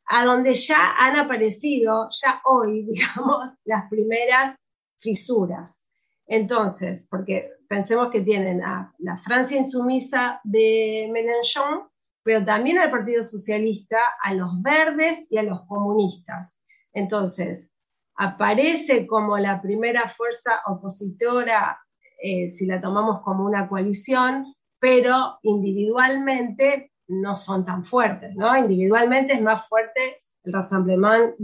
a 0.06 0.24
donde 0.24 0.54
ya 0.54 0.94
han 0.98 1.16
aparecido, 1.16 2.08
ya 2.22 2.40
hoy, 2.44 2.84
digamos, 2.88 3.50
las 3.64 3.88
primeras 3.88 4.56
fisuras. 4.96 5.86
Entonces, 6.26 7.06
porque 7.10 7.50
pensemos 7.68 8.10
que 8.10 8.22
tienen 8.22 8.62
a 8.62 8.92
la 8.98 9.18
Francia 9.18 9.58
insumisa 9.58 10.40
de 10.44 11.08
Mélenchon, 11.12 11.88
pero 12.22 12.44
también 12.44 12.78
al 12.78 12.90
Partido 12.90 13.22
Socialista, 13.22 13.98
a 14.22 14.32
los 14.32 14.62
verdes 14.62 15.26
y 15.28 15.36
a 15.36 15.42
los 15.42 15.66
comunistas. 15.66 16.58
Entonces, 16.94 17.68
aparece 18.16 19.06
como 19.06 19.36
la 19.36 19.60
primera 19.60 20.08
fuerza 20.08 20.62
opositora, 20.66 21.78
eh, 22.22 22.50
si 22.50 22.64
la 22.64 22.80
tomamos 22.80 23.20
como 23.22 23.44
una 23.44 23.68
coalición, 23.68 24.54
pero 24.78 25.38
individualmente 25.42 26.92
no 27.08 27.34
son 27.36 27.64
tan 27.64 27.84
fuertes, 27.84 28.34
¿no? 28.34 28.56
Individualmente 28.56 29.34
es 29.34 29.42
más 29.42 29.68
fuerte 29.68 30.20
el 30.44 30.52
Rassemblement 30.52 31.34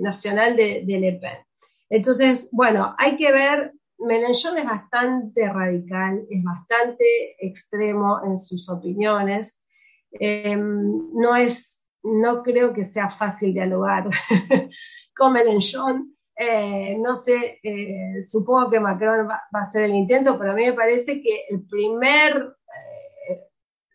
Nacional 0.00 0.56
de, 0.56 0.84
de 0.86 1.00
Le 1.00 1.12
Pen. 1.12 1.38
Entonces, 1.88 2.48
bueno, 2.52 2.94
hay 2.98 3.16
que 3.16 3.32
ver 3.32 3.72
Mélenchon 4.00 4.56
es 4.56 4.64
bastante 4.64 5.48
radical, 5.52 6.26
es 6.30 6.42
bastante 6.42 7.36
extremo 7.38 8.20
en 8.24 8.38
sus 8.38 8.68
opiniones. 8.70 9.62
Em, 10.12 11.12
no 11.14 11.36
es, 11.36 11.86
no 12.02 12.42
creo 12.42 12.72
que 12.72 12.84
sea 12.84 13.10
fácil 13.10 13.52
dialogar 13.52 14.08
con 15.16 15.32
Mélenchon. 15.32 16.16
Eh, 16.34 16.96
no 16.98 17.16
sé, 17.16 17.60
eh, 17.62 18.22
supongo 18.22 18.70
que 18.70 18.80
Macron 18.80 19.28
va, 19.28 19.42
a 19.52 19.60
hacer 19.60 19.84
el 19.84 19.94
intento, 19.94 20.38
pero 20.38 20.52
a 20.52 20.54
mí 20.54 20.64
me 20.64 20.72
parece 20.72 21.20
que 21.20 21.44
el 21.50 21.66
primer, 21.66 22.34
eh, 22.34 22.99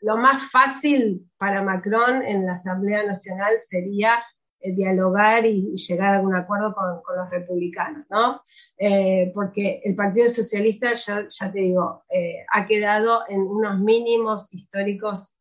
lo 0.02 0.18
más 0.18 0.50
fácil 0.52 1.30
para 1.38 1.64
Macron 1.64 2.22
en 2.22 2.46
la 2.46 2.54
Asamblea 2.54 3.04
Nacional 3.06 3.60
sería 3.60 4.24
eh, 4.66 4.74
dialogar 4.74 5.46
y, 5.46 5.76
llegar 5.76 6.14
a 6.14 6.18
algún 6.18 6.36
acuerdo 6.36 6.74
con, 6.74 7.18
los 7.18 7.30
republicanos, 7.30 8.06
¿no? 8.10 8.42
Eh, 8.78 9.32
porque 9.34 9.82
el 9.84 9.96
Partido 9.96 10.28
Socialista, 10.28 10.94
ya, 10.94 11.52
te 11.52 11.60
digo, 11.60 12.04
eh, 12.10 12.46
ha 12.52 12.66
quedado 12.66 13.24
en 13.30 13.42
unos 13.42 13.80
mínimos 13.80 14.52
históricos 14.54 15.32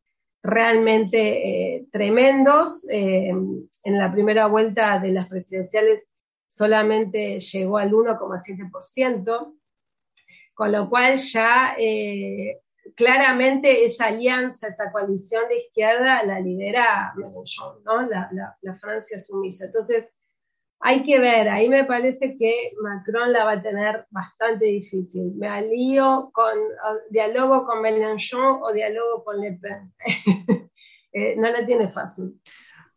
realmente 0.43 1.87
tremendos. 1.91 2.85
en 2.87 3.67
la 3.83 4.11
primera 4.11 4.45
vuelta 4.45 4.99
de 4.99 5.11
las 5.11 5.27
presidenciales 5.27 6.07
solamente 6.47 7.39
llegó 7.39 7.79
al 7.79 7.91
1,7%, 7.91 9.55
con 10.53 10.71
lo 10.71 10.87
cual 10.87 11.17
ya 11.17 11.75
claramente 12.95 13.85
esa 13.85 14.07
alianza, 14.07 14.67
esa 14.67 14.91
coalición 14.91 15.47
de 15.49 15.57
izquierda 15.57 16.23
la 16.23 16.39
lidera 16.39 17.13
Mélenchon, 17.15 17.83
¿no? 17.83 18.07
La, 18.07 18.75
Francia 18.79 19.19
sumisa. 19.19 19.65
Entonces, 19.65 20.09
hay 20.79 21.03
que 21.03 21.19
ver, 21.19 21.49
ahí 21.49 21.69
me 21.69 21.85
parece 21.85 22.37
que 22.37 22.73
Macron 22.81 23.33
la 23.33 23.45
va 23.45 23.53
a 23.53 23.61
tener 23.61 24.05
bastante 24.09 24.65
difícil. 24.65 25.33
Me 25.35 25.47
alío 25.47 26.31
con 26.33 26.57
diálogo 27.09 27.65
con 27.65 27.81
Mélenchon 27.81 28.59
o 28.61 28.73
diálogo 28.73 29.23
con 29.23 29.39
Le 29.39 29.59
Pen. 29.59 29.93
Eh, 31.17 31.33
no 31.37 31.49
la 31.49 31.65
tiene 31.65 31.87
fácil. 31.87 32.41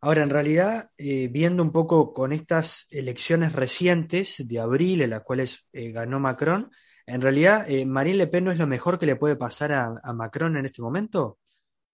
Ahora, 0.01 0.23
en 0.23 0.29
realidad, 0.29 0.89
eh, 0.97 1.29
viendo 1.29 1.63
un 1.63 1.71
poco 1.71 2.11
con 2.11 2.33
estas 2.33 2.85
elecciones 2.89 3.53
recientes 3.53 4.35
de 4.45 4.59
abril, 4.59 5.01
en 5.01 5.11
las 5.11 5.23
cuales 5.23 5.65
eh, 5.71 5.93
ganó 5.93 6.19
Macron, 6.19 6.69
en 7.09 7.21
realidad, 7.21 7.69
eh, 7.69 7.85
Marine 7.85 8.17
Le 8.17 8.27
Pen 8.27 8.45
no 8.45 8.51
es 8.51 8.57
lo 8.57 8.67
mejor 8.67 8.99
que 8.99 9.05
le 9.05 9.15
puede 9.15 9.35
pasar 9.35 9.73
a, 9.73 10.13
Macron 10.13 10.57
en 10.57 10.65
este 10.65 10.81
momento. 10.81 11.39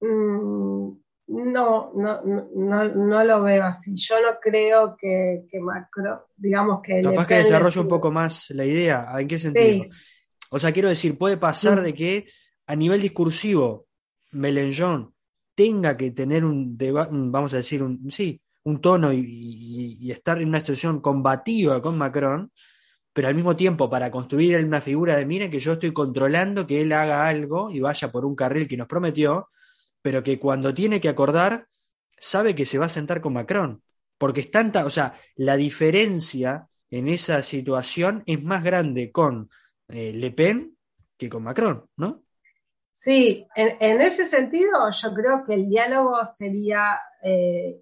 Mm, 0.01 0.89
no, 1.27 1.91
no, 1.95 2.21
no, 2.23 3.23
lo 3.23 3.43
veo 3.43 3.63
así. 3.63 3.95
Yo 3.95 4.21
no 4.21 4.37
creo 4.41 4.95
que, 4.97 5.47
Macron, 5.59 6.19
digamos 6.35 6.81
que... 6.83 7.01
Capaz 7.01 7.27
que 7.27 7.35
desarrolle 7.35 7.79
un 7.79 7.87
poco 7.87 8.11
más 8.11 8.49
la 8.51 8.65
idea. 8.65 9.07
¿En 9.17 9.27
qué 9.27 9.37
sentido? 9.37 9.85
O 10.51 10.59
sea, 10.59 10.71
quiero 10.71 10.89
decir, 10.89 11.17
puede 11.17 11.37
pasar 11.37 11.81
mm. 11.81 11.83
de 11.83 11.93
que 11.93 12.27
a 12.67 12.75
nivel 12.75 13.01
discursivo 13.01 13.87
Mélenchon 14.31 15.13
tenga 15.55 15.95
que 15.95 16.11
tener 16.11 16.43
un 16.43 16.77
debate, 16.77 17.09
vamos 17.13 17.53
a 17.53 17.57
decir, 17.57 17.81
un, 17.81 18.11
sí, 18.11 18.41
un 18.63 18.81
tono 18.81 19.13
y, 19.13 20.11
estar 20.11 20.41
en 20.41 20.49
una 20.49 20.59
situación 20.59 20.99
combativa 20.99 21.81
con 21.81 21.97
Macron, 21.97 22.51
pero 23.15 23.29
al 23.29 23.35
mismo 23.35 23.55
tiempo 23.55 23.89
para 23.89 24.11
construir 24.11 24.57
una 24.65 24.81
figura 24.81 25.15
de, 25.15 25.25
miren 25.25 25.49
que 25.49 25.61
yo 25.61 25.71
estoy 25.71 25.93
controlando 25.93 26.67
que 26.67 26.81
él 26.81 26.91
haga 26.91 27.25
algo 27.25 27.71
y 27.71 27.79
vaya 27.79 28.11
por 28.11 28.25
un 28.25 28.35
carril 28.35 28.67
que 28.67 28.75
nos 28.75 28.89
prometió, 28.89 29.47
pero 30.01 30.21
que 30.21 30.37
cuando 30.37 30.73
tiene 30.73 30.99
que 30.99 31.07
acordar, 31.07 31.69
sabe 32.17 32.55
que 32.55 32.65
se 32.65 32.77
va 32.77 32.87
a 32.87 32.89
sentar 32.89 33.21
con 33.21 33.31
Macron, 33.31 33.81
porque 34.17 34.41
es 34.41 34.51
tanta, 34.51 34.85
o 34.85 34.89
sea, 34.89 35.13
la 35.37 35.55
diferencia 35.55 36.67
en 36.89 37.07
esa 37.07 37.41
situación 37.41 38.21
es 38.25 38.43
más 38.43 38.65
grande 38.65 39.13
con 39.13 39.49
eh, 39.87 40.11
Le 40.13 40.31
Pen 40.31 40.75
que 41.15 41.29
con 41.29 41.43
Macron, 41.43 41.85
¿no? 41.95 42.24
Sí, 42.97 43.45
en, 43.55 44.01
ese 44.01 44.25
sentido 44.25 44.89
yo 44.89 45.13
creo 45.13 45.43
que 45.43 45.53
el 45.53 45.67
diálogo 45.69 46.23
sería 46.23 46.97
eh, 47.21 47.81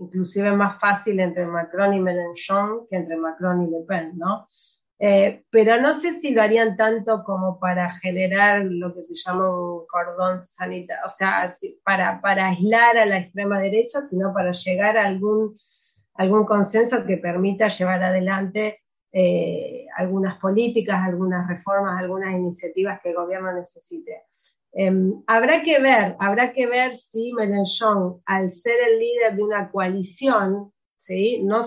inclusive 0.00 0.52
más 0.52 0.80
fácil 0.80 1.20
entre 1.20 1.46
Macron 1.46 1.92
y 1.92 2.00
Mélenchon 2.00 2.86
que 2.88 2.96
entre 2.96 3.18
Macron 3.18 3.62
y 3.62 3.70
Le 3.70 3.84
Pen, 3.86 4.16
¿no? 4.16 4.46
Eh, 4.98 5.44
pero 5.50 5.78
no 5.82 5.92
sé 5.92 6.12
si 6.12 6.32
lo 6.32 6.40
harían 6.40 6.78
tanto 6.78 7.24
como 7.24 7.60
para 7.60 7.90
generar 7.90 8.64
lo 8.64 8.94
que 8.94 9.02
se 9.02 9.14
llama 9.14 9.50
un 9.50 9.86
cordón 9.86 10.40
sanitario, 10.40 11.02
o 11.04 11.10
sea, 11.10 11.52
para, 11.84 12.46
aislar 12.46 12.96
a 12.96 13.04
la 13.04 13.18
extrema 13.18 13.60
derecha, 13.60 14.00
sino 14.00 14.32
para 14.32 14.52
llegar 14.52 14.96
a 14.96 15.06
algún 15.06 16.46
consenso 16.46 17.04
que 17.04 17.18
permita 17.18 17.68
llevar 17.68 18.02
adelante 18.02 18.83
eh, 19.16 19.86
algunas 19.96 20.40
políticas, 20.40 21.00
algunas 21.04 21.46
reformas, 21.46 22.00
algunas 22.00 22.34
iniciativas 22.34 23.00
que 23.00 23.10
el 23.10 23.14
gobierno 23.14 23.52
necesite. 23.52 24.24
Em, 24.72 25.22
habrá 25.28 25.62
que 25.62 25.78
ver, 25.78 26.16
habrá 26.18 26.52
que 26.52 26.66
ver 26.66 26.96
si 26.96 27.32
Mélenchon, 27.32 28.20
al 28.26 28.50
ser 28.50 28.74
el 28.88 28.98
líder 28.98 29.36
de 29.36 29.42
una 29.44 29.70
coalición, 29.70 30.72
¿sí? 30.98 31.44
no 31.44 31.60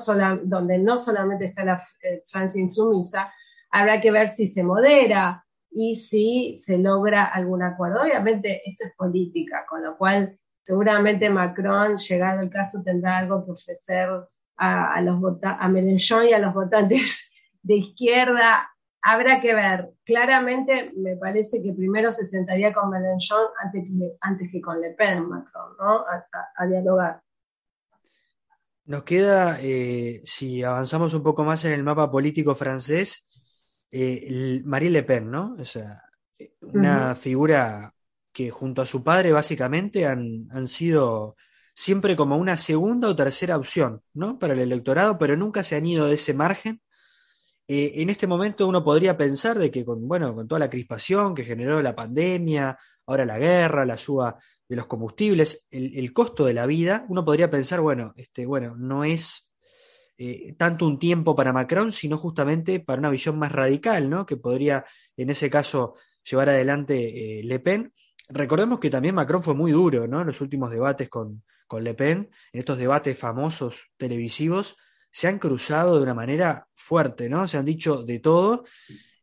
donde 0.44 0.78
no 0.78 0.98
solamente 0.98 1.46
está 1.46 1.64
la 1.64 1.82
eh, 2.04 2.22
Francia 2.28 2.60
insumisa, 2.60 3.32
habrá 3.72 4.02
que 4.02 4.12
ver 4.12 4.28
si 4.28 4.46
se 4.46 4.62
modera 4.62 5.46
y 5.72 5.96
si 5.96 6.58
se 6.58 6.78
logra 6.78 7.24
algún 7.24 7.64
acuerdo. 7.64 8.02
Obviamente 8.02 8.62
esto 8.70 8.84
es 8.84 8.94
política, 8.98 9.66
con 9.70 9.84
lo 9.84 9.98
cual 9.98 10.38
seguramente 10.64 11.30
Macron, 11.30 11.96
llegado 11.96 12.42
el 12.42 12.50
caso, 12.50 12.84
tendrá 12.84 13.20
algo 13.20 13.46
que 13.46 13.52
ofrecer 13.52 14.10
a, 14.58 14.94
a 14.94 15.02
los 15.02 15.22
a 15.44 15.70
Mélenchon 15.70 16.26
y 16.26 16.34
a 16.34 16.40
los 16.40 16.54
votantes 16.54 17.32
de 17.68 17.76
izquierda 17.76 18.72
habrá 19.02 19.42
que 19.42 19.54
ver. 19.54 19.92
Claramente 20.06 20.94
me 20.96 21.18
parece 21.18 21.62
que 21.62 21.74
primero 21.74 22.12
se 22.12 22.26
sentaría 22.28 22.74
con 22.74 22.90
Mélenchon 22.90 23.46
antes 23.62 23.84
que, 23.84 24.18
antes 24.22 24.50
que 24.52 24.62
con 24.62 24.80
Le 24.80 24.92
Pen, 24.92 25.28
Macron, 25.28 25.76
¿no? 25.78 26.06
A, 26.58 26.66
dialogar. 26.66 27.22
Nos 28.86 29.04
queda, 29.04 29.60
eh, 29.62 30.22
si 30.24 30.64
avanzamos 30.64 31.14
un 31.14 31.24
poco 31.24 31.44
más 31.44 31.66
en 31.66 31.74
el 31.74 31.84
mapa 31.84 32.10
político 32.10 32.56
francés, 32.56 33.28
eh, 33.92 34.62
Marie 34.64 34.90
Le 34.90 35.04
Pen, 35.04 35.30
¿no? 35.30 35.58
O 35.60 35.66
sea, 35.66 36.04
una 36.62 37.16
figura 37.16 37.94
que 38.32 38.50
junto 38.50 38.82
a 38.82 38.86
su 38.86 39.04
padre 39.04 39.34
básicamente 39.34 40.06
han, 40.06 40.48
han 40.52 40.68
sido 40.68 41.36
siempre 41.74 42.16
como 42.16 42.38
una 42.38 42.56
segunda 42.56 43.10
o 43.10 43.16
tercera 43.16 43.58
opción, 43.58 44.04
¿no? 44.14 44.40
Para 44.40 44.54
el 44.54 44.60
electorado, 44.60 45.18
pero 45.18 45.36
nunca 45.36 45.64
se 45.64 45.76
han 45.76 45.86
ido 45.86 46.08
de 46.08 46.16
ese 46.16 46.34
margen 46.34 46.82
eh, 47.70 48.02
en 48.02 48.10
este 48.10 48.28
momento 48.28 48.66
uno 48.66 48.82
podría 48.82 49.18
pensar 49.18 49.60
de 49.60 49.70
que 49.70 49.84
con, 49.84 50.08
bueno, 50.08 50.34
con 50.34 50.48
toda 50.48 50.60
la 50.60 50.70
crispación 50.70 51.36
que 51.36 51.44
generó 51.44 51.82
la 51.82 51.96
pandemia, 51.96 52.78
ahora 53.06 53.26
la 53.26 53.38
guerra, 53.38 53.86
la 53.86 53.98
suba 53.98 54.38
de 54.70 54.76
los 54.76 54.86
combustibles, 54.86 55.68
el, 55.70 56.14
costo 56.14 56.46
de 56.46 56.54
la 56.54 56.66
vida, 56.66 57.06
uno 57.10 57.26
podría 57.26 57.52
pensar, 57.52 57.82
bueno, 57.82 58.14
este, 58.16 58.46
bueno, 58.46 58.76
no 58.78 59.04
es 59.04 59.52
eh, 60.18 60.56
tanto 60.58 60.88
un 60.88 60.98
tiempo 60.98 61.36
para 61.36 61.52
Macron, 61.52 61.92
sino 61.92 62.18
justamente 62.18 62.80
para 62.80 63.00
una 63.00 63.10
visión 63.10 63.38
más 63.38 63.52
radical, 63.52 64.10
¿no? 64.10 64.26
Que 64.26 64.38
podría, 64.38 64.86
en 65.18 65.30
ese 65.30 65.50
caso, 65.50 65.96
llevar 66.24 66.50
adelante 66.50 67.40
eh, 67.40 67.44
Le 67.44 67.60
Pen. 67.60 67.94
Recordemos 68.30 68.80
que 68.80 68.90
también 68.90 69.16
Macron 69.16 69.44
fue 69.44 69.56
muy 69.56 69.74
duro, 69.74 70.08
¿no? 70.08 70.22
En 70.22 70.28
los 70.28 70.40
últimos 70.40 70.72
debates 70.72 71.10
con, 71.10 71.44
con 71.68 71.84
Le 71.84 71.94
Pen, 71.94 72.30
en 72.54 72.60
estos 72.60 72.78
debates 72.78 73.18
famosos 73.18 73.92
televisivos, 73.98 74.78
se 75.12 75.28
han 75.28 75.40
cruzado 75.40 75.96
de 75.96 76.04
una 76.04 76.14
manera 76.14 76.68
fuerte, 76.76 77.30
¿no? 77.30 77.48
Se 77.48 77.58
han 77.58 77.66
dicho 77.66 78.04
de 78.04 78.20
todo. 78.20 78.64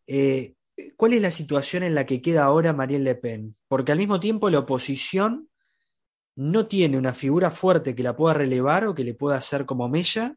Eh, 0.06 0.54
¿Cuál 0.96 1.14
es 1.14 1.22
la 1.22 1.30
situación 1.30 1.82
en 1.84 1.94
la 1.94 2.04
que 2.04 2.20
queda 2.20 2.44
ahora 2.44 2.72
Marine 2.72 3.04
Le 3.04 3.14
Pen? 3.14 3.56
Porque 3.68 3.92
al 3.92 3.98
mismo 3.98 4.18
tiempo 4.18 4.50
la 4.50 4.60
oposición 4.60 5.48
no 6.36 6.66
tiene 6.66 6.98
una 6.98 7.14
figura 7.14 7.50
fuerte 7.50 7.94
que 7.94 8.02
la 8.02 8.16
pueda 8.16 8.34
relevar 8.34 8.86
o 8.86 8.94
que 8.94 9.04
le 9.04 9.14
pueda 9.14 9.36
hacer 9.36 9.66
como 9.66 9.88
mella 9.88 10.36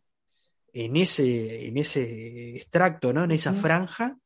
en 0.74 0.96
ese, 0.96 1.68
en 1.68 1.78
ese 1.78 2.56
extracto, 2.56 3.14
¿no? 3.14 3.24
En 3.24 3.32
esa 3.32 3.54
franja, 3.54 4.18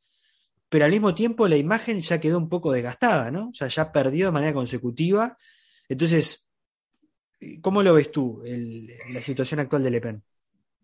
pero 0.67 0.85
al 0.85 0.91
mismo 0.91 1.15
tiempo 1.15 1.47
la 1.47 1.57
imagen 1.57 1.99
ya 1.99 2.19
quedó 2.19 2.37
un 2.37 2.49
poco 2.49 2.71
desgastada, 2.71 3.31
¿no? 3.31 3.49
O 3.49 3.53
sea, 3.53 3.67
ya 3.67 3.91
perdió 3.91 4.27
de 4.27 4.31
manera 4.31 4.53
consecutiva. 4.53 5.37
Entonces, 5.87 6.49
¿cómo 7.61 7.83
lo 7.83 7.93
ves 7.93 8.11
tú, 8.11 8.43
la 9.11 9.21
situación 9.21 9.61
actual 9.61 9.83
de 9.83 9.91
Le 9.91 10.01
Pen? 10.01 10.17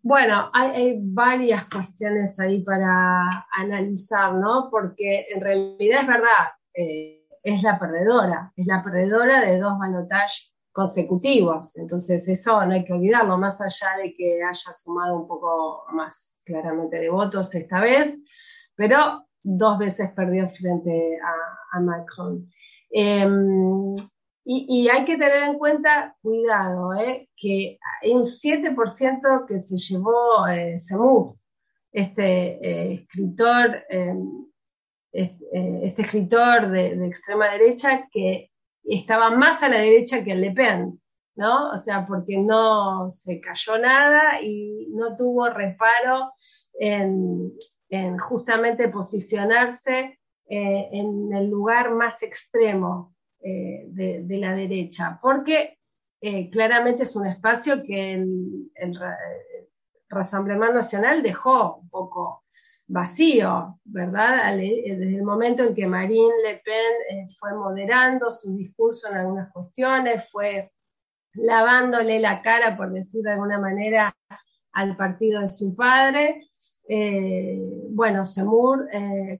Bueno, 0.01 0.49
hay, 0.53 0.99
varias 1.01 1.65
cuestiones 1.69 2.39
ahí 2.39 2.63
para 2.63 3.45
analizar, 3.51 4.33
¿no? 4.33 4.69
Porque 4.71 5.25
en 5.33 5.41
realidad 5.41 6.01
es 6.01 6.07
verdad, 6.07 6.47
eh, 6.73 7.27
es 7.43 7.63
la 7.63 7.79
perdedora, 7.79 8.53
es 8.55 8.65
la 8.65 8.83
perdedora 8.83 9.41
de 9.41 9.59
dos 9.59 9.77
balotajes 9.79 10.53
consecutivos. 10.71 11.75
Entonces 11.77 12.27
eso 12.27 12.63
no 12.65 12.73
hay 12.73 12.85
que 12.85 12.93
olvidarlo, 12.93 13.37
más 13.37 13.59
allá 13.59 13.97
de 14.01 14.13
que 14.13 14.43
haya 14.43 14.73
sumado 14.73 15.21
un 15.21 15.27
poco 15.27 15.83
más 15.91 16.35
claramente 16.45 16.99
de 16.99 17.09
votos 17.09 17.53
esta 17.55 17.81
vez, 17.81 18.17
pero 18.75 19.25
dos 19.41 19.77
veces 19.79 20.11
perdió 20.11 20.47
frente 20.49 21.17
a, 21.73 21.79
Macron. 21.79 22.49
Em, 22.89 23.95
y, 24.49 24.87
hay 24.87 25.03
que 25.03 25.17
tener 25.17 25.43
en 25.43 25.57
cuenta, 25.57 26.15
cuidado, 26.21 26.93
eh, 26.93 27.27
que 27.35 27.77
hay 28.01 28.11
un 28.11 28.23
7% 28.23 29.45
que 29.45 29.59
se 29.59 29.77
llevó 29.77 30.47
eh, 30.47 30.75
este 31.91 32.23
eh, 32.61 32.93
escritor, 32.93 33.83
em, 33.89 34.47
eh, 35.11 35.37
este, 35.83 36.01
escritor 36.01 36.69
de, 36.69 37.07
extrema 37.07 37.51
derecha 37.51 38.07
que 38.09 38.49
estaba 38.85 39.31
más 39.31 39.61
a 39.63 39.69
la 39.69 39.79
derecha 39.79 40.23
que 40.23 40.31
el 40.31 40.39
Le 40.39 40.51
Pen, 40.51 41.01
¿no? 41.35 41.71
O 41.71 41.75
sea, 41.75 42.07
porque 42.07 42.37
no 42.37 43.09
se 43.09 43.41
cayó 43.41 43.77
nada 43.77 44.41
y 44.41 44.87
no 44.91 45.17
tuvo 45.17 45.49
reparo 45.49 46.31
en, 46.79 47.51
justamente 48.17 48.87
posicionarse 48.87 50.19
en 50.49 51.33
el 51.33 51.49
lugar 51.49 51.93
más 51.93 52.23
extremo 52.23 53.16
eh, 53.39 53.85
de, 53.89 54.37
la 54.39 54.55
derecha, 54.55 55.19
porque 55.21 55.77
eh, 56.19 56.49
claramente 56.49 57.03
es 57.03 57.15
un 57.15 57.27
espacio 57.27 57.83
que 57.83 58.13
el, 58.13 58.71
el, 58.73 58.99
Rassemblement 60.09 60.73
Nacional 60.73 61.21
dejó 61.21 61.75
un 61.75 61.89
poco 61.89 62.43
vacío, 62.87 63.79
¿verdad? 63.83 64.51
Desde 64.55 65.15
el 65.15 65.21
momento 65.21 65.63
en 65.63 65.75
que 65.75 65.85
Marine 65.85 66.33
Le 66.43 66.61
Pen 66.65 66.93
eh, 67.11 67.27
fue 67.37 67.53
moderando 67.53 68.31
su 68.31 68.55
discurso 68.57 69.07
en 69.09 69.17
algunas 69.17 69.51
cuestiones, 69.53 70.27
fue 70.31 70.71
lavándole 71.33 72.19
la 72.19 72.41
cara, 72.41 72.75
por 72.75 72.91
decir 72.91 73.21
de 73.21 73.33
alguna 73.33 73.59
manera, 73.59 74.15
al 74.71 74.95
partido 74.95 75.41
de 75.41 75.47
su 75.47 75.75
padre, 75.75 76.47
bueno, 77.91 78.25
Semur 78.25 78.87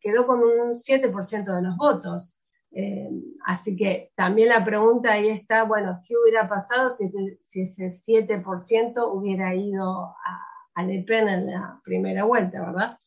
quedó 0.01 0.27
con 0.27 0.39
un 0.39 0.75
7% 0.75 1.55
de 1.55 1.61
los 1.61 1.77
votos. 1.77 2.39
Eh, 2.72 3.09
así 3.45 3.76
que 3.76 4.11
también 4.15 4.49
la 4.49 4.63
pregunta 4.63 5.13
ahí 5.13 5.30
está, 5.30 5.63
bueno, 5.63 6.01
¿qué 6.07 6.13
hubiera 6.15 6.47
pasado 6.47 6.89
si, 6.89 7.11
ese 7.61 7.88
7% 7.88 9.09
hubiera 9.11 9.55
ido 9.55 10.15
a, 10.76 10.84
Le 10.84 11.03
Pen 11.03 11.28
en 11.28 11.47
la 11.47 11.82
primera 11.84 12.24
vuelta, 12.24 12.61
verdad? 12.61 12.97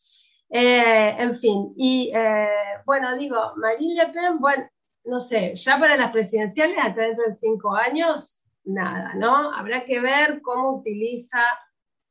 Eh, 0.49 1.15
en 1.19 1.35
fin, 1.35 1.73
y 1.77 2.11
eh, 2.13 2.49
bueno, 2.85 3.17
digo, 3.17 3.37
Marine 3.57 3.95
Le 3.95 4.13
Pen, 4.13 4.41
bueno, 4.41 4.69
no 5.05 5.21
sé, 5.21 5.55
ya 5.55 5.79
para 5.79 5.97
las 5.97 6.11
presidenciales, 6.11 6.77
hasta 6.79 7.03
dentro 7.03 7.27
de 7.27 7.33
cinco 7.33 7.75
años, 7.75 8.43
nada, 8.65 9.15
¿no? 9.15 9.53
Habrá 9.53 9.85
que 9.85 10.01
ver 10.01 10.41
cómo 10.43 10.79
utiliza 10.79 11.41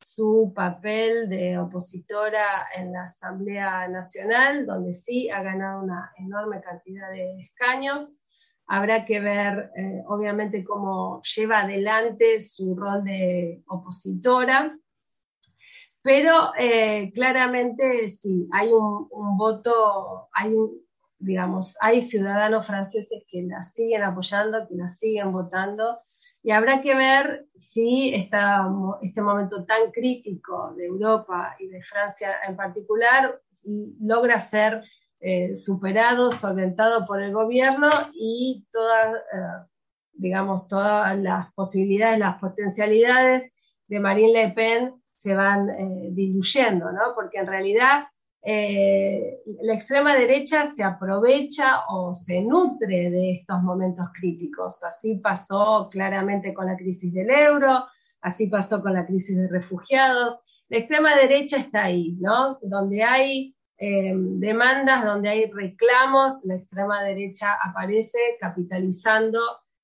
su 0.02 0.54
papel 0.56 1.30
de 1.30 1.58
opositora 1.58 2.68
en 2.76 2.94
la 2.94 3.04
Asamblea 3.04 3.88
Nacional, 3.88 4.66
donde 4.66 4.94
sí 4.94 5.30
ha 5.30 5.42
ganado 5.44 5.84
una 5.84 6.12
enorme 6.18 6.62
cantidad 6.62 7.10
de 7.12 7.42
escaños. 7.42 8.18
Habrá 8.68 9.06
que 9.06 9.20
ver, 9.20 9.72
eh, 9.76 10.04
obviamente, 10.08 10.64
cómo 10.64 11.22
lleva 11.24 11.62
adelante 11.62 12.40
su 12.40 12.76
rol 12.76 13.04
de 13.04 13.64
opositora. 13.68 14.78
Pero 16.02 16.54
eh, 16.58 17.12
claramente 17.14 18.10
sí, 18.10 18.48
hay 18.54 18.72
un, 18.72 19.08
un 19.12 19.38
voto, 19.38 20.30
hay 20.32 20.54
un, 20.54 20.89
digamos, 21.20 21.76
hay 21.82 22.02
ciudadanos 22.02 22.66
franceses 22.66 23.24
que 23.30 23.44
la 23.44 23.62
siguen 23.62 24.04
apoyando, 24.04 24.68
que 24.68 24.76
la 24.76 24.88
siguen 24.88 25.34
votando, 25.34 26.00
y 26.42 26.52
habrá 26.52 26.82
que 26.82 26.96
ver 26.96 27.48
si 27.58 28.14
esta, 28.16 28.66
este 29.02 29.22
momento 29.22 29.66
tan 29.66 29.92
crítico 29.92 30.74
de 30.78 30.86
Europa 30.86 31.56
y 31.60 31.68
de 31.68 31.82
Francia 31.84 32.36
en 32.48 32.56
particular 32.56 33.42
logra 34.00 34.40
ser 34.40 34.84
eh, 35.20 35.54
superado, 35.56 36.32
solventado 36.32 37.06
por 37.06 37.22
el 37.22 37.34
gobierno 37.34 37.90
y 38.14 38.66
todas, 38.72 39.16
eh, 39.16 39.68
digamos, 40.14 40.70
todas 40.70 41.18
las 41.20 41.52
posibilidades, 41.54 42.20
las 42.20 42.40
potencialidades 42.40 43.52
de 43.88 44.00
Marine 44.00 44.32
Le 44.32 44.50
Pen 44.54 45.04
se 45.18 45.36
van 45.36 45.70
eh, 45.70 46.10
diluyendo, 46.12 46.90
¿no? 46.94 47.14
Porque 47.14 47.40
en 47.40 47.48
realidad 47.48 48.06
eh, 48.42 49.42
la 49.62 49.74
extrema 49.74 50.16
derecha 50.16 50.66
se 50.68 50.84
aprovecha 50.84 51.86
o 51.90 52.14
se 52.14 52.42
nutre 52.42 53.10
de 53.10 53.32
estos 53.34 53.62
momentos 53.62 54.06
críticos. 54.14 54.84
Así 54.84 55.16
pasó 55.16 55.90
claramente 55.92 56.54
con 56.54 56.68
la 56.68 56.78
crisis 56.78 57.14
del 57.14 57.30
euro, 57.30 57.86
así 58.22 58.48
pasó 58.48 58.82
con 58.82 58.94
la 58.94 59.06
crisis 59.06 59.38
de 59.38 59.48
refugiados. 59.48 60.40
La 60.70 60.78
extrema 60.78 61.16
derecha 61.16 61.58
está 61.58 61.86
ahí, 61.86 62.18
¿no? 62.20 62.60
Donde 62.62 63.04
hay 63.04 63.56
eh, 63.78 64.14
demandas, 64.14 65.04
donde 65.04 65.30
hay 65.30 65.52
reclamos, 65.52 66.44
la 66.44 66.56
extrema 66.56 67.04
derecha 67.04 67.56
aparece 67.64 68.20
capitalizando 68.40 69.40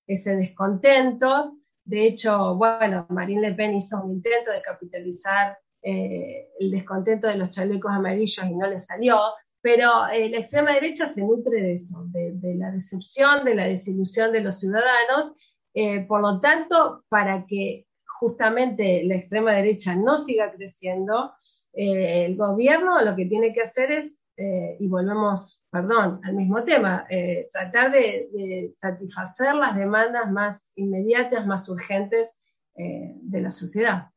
ese 0.07 0.35
descontento. 0.35 1.57
De 1.83 2.07
hecho, 2.07 2.55
bueno, 2.55 3.05
Marine 3.09 3.49
Le 3.49 3.55
Pen 3.55 3.75
hizo 3.75 4.03
un 4.03 4.11
intento 4.13 4.51
de 4.51 4.61
capitalizar 4.61 5.57
eh, 5.87 6.49
el 6.59 6.71
descontento 6.71 7.27
de 7.27 7.37
los 7.37 7.51
chalecos 7.51 7.91
amarillos 7.91 8.43
y 8.43 8.55
no 8.55 8.65
le 8.65 8.79
salió, 8.79 9.19
pero 9.61 10.07
eh, 10.07 10.29
la 10.29 10.39
extrema 10.39 10.73
derecha 10.73 11.07
se 11.07 11.21
nutre 11.21 11.61
de 11.61 11.73
eso, 11.73 12.07
de, 12.07 12.55
la 12.55 12.71
decepción, 12.71 13.45
de 13.45 13.53
la 13.53 13.65
desilusión 13.65 14.31
de 14.31 14.41
los 14.41 14.59
ciudadanos. 14.59 15.33
Eh, 15.75 16.01
por 16.07 16.21
lo 16.21 16.41
tanto, 16.41 17.03
para 17.07 17.45
que 17.45 17.85
justamente 18.03 19.03
la 19.03 19.13
extrema 19.13 19.53
derecha 19.53 19.95
no 19.95 20.17
siga 20.17 20.51
creciendo, 20.53 21.33
el 21.73 22.35
gobierno 22.35 22.99
lo 23.01 23.15
que 23.15 23.25
tiene 23.25 23.53
que 23.53 23.61
hacer 23.61 23.91
es, 23.91 24.23
y 24.37 24.87
volvemos, 24.87 25.61
perdón, 25.69 26.21
al 26.23 26.33
mismo 26.33 26.63
tema, 26.63 27.05
tratar 27.51 27.91
de, 27.91 28.71
satisfacer 28.73 29.53
las 29.55 29.75
demandas 29.75 30.31
más 30.31 30.71
inmediatas, 30.75 31.45
más 31.45 31.67
urgentes 31.67 32.39
de 32.75 33.41
la 33.41 33.51
sociedad. 33.51 34.07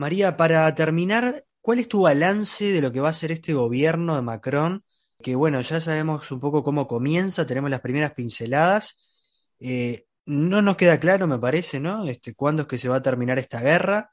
María, 0.00 0.34
para 0.38 0.74
terminar, 0.74 1.44
¿cuál 1.60 1.78
es 1.78 1.86
tu 1.86 2.00
balance 2.00 2.64
de 2.64 2.80
lo 2.80 2.90
que 2.90 3.00
va 3.00 3.10
a 3.10 3.12
ser 3.12 3.32
este 3.32 3.52
gobierno 3.52 4.16
de 4.16 4.22
Macron? 4.22 4.82
Que 5.22 5.34
bueno, 5.34 5.60
ya 5.60 5.78
sabemos 5.78 6.30
un 6.30 6.40
poco 6.40 6.64
cómo 6.64 6.86
comienza, 6.88 7.46
tenemos 7.46 7.68
las 7.68 7.82
primeras 7.82 8.14
pinceladas. 8.14 8.98
Eh, 9.58 10.06
no 10.24 10.62
nos 10.62 10.78
queda 10.78 10.98
claro, 10.98 11.26
me 11.26 11.38
parece, 11.38 11.80
¿no? 11.80 12.08
Este, 12.08 12.34
cuándo 12.34 12.62
es 12.62 12.68
que 12.68 12.78
se 12.78 12.88
va 12.88 12.96
a 12.96 13.02
terminar 13.02 13.38
esta 13.38 13.60
guerra. 13.60 14.10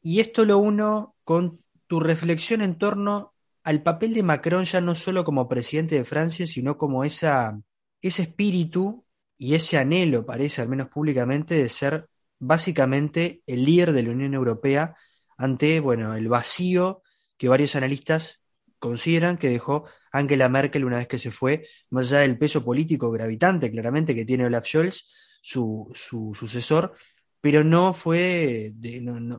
Y 0.00 0.20
esto 0.20 0.46
lo 0.46 0.56
uno 0.56 1.16
con 1.22 1.62
tu 1.86 2.00
reflexión 2.00 2.62
en 2.62 2.78
torno 2.78 3.34
al 3.62 3.82
papel 3.82 4.14
de 4.14 4.22
Macron 4.22 4.64
ya 4.64 4.80
no 4.80 4.94
solo 4.94 5.22
como 5.22 5.48
presidente 5.48 5.96
de 5.96 6.06
Francia, 6.06 6.46
sino 6.46 6.78
como 6.78 7.04
esa, 7.04 7.60
ese 8.00 8.22
espíritu 8.22 9.04
y 9.36 9.54
ese 9.54 9.76
anhelo, 9.76 10.24
parece, 10.24 10.62
al 10.62 10.70
menos 10.70 10.88
públicamente, 10.88 11.56
de 11.56 11.68
ser 11.68 12.08
básicamente 12.38 13.42
el 13.46 13.66
líder 13.66 13.92
de 13.92 14.02
la 14.02 14.12
Unión 14.12 14.32
Europea 14.32 14.94
ante 15.36 15.80
bueno, 15.80 16.14
el 16.14 16.28
vacío 16.28 17.02
que 17.36 17.48
varios 17.48 17.76
analistas 17.76 18.42
consideran 18.78 19.38
que 19.38 19.50
dejó 19.50 19.84
Angela 20.12 20.48
Merkel 20.48 20.84
una 20.84 20.98
vez 20.98 21.08
que 21.08 21.18
se 21.18 21.30
fue, 21.30 21.66
más 21.90 22.12
allá 22.12 22.20
del 22.20 22.38
peso 22.38 22.64
político 22.64 23.10
gravitante 23.10 23.70
claramente 23.70 24.14
que 24.14 24.24
tiene 24.24 24.46
Olaf 24.46 24.66
Scholz, 24.66 25.38
su, 25.42 25.90
su 25.94 26.32
sucesor, 26.34 26.92
pero 27.40 27.62
no 27.62 27.94
fue, 27.94 28.72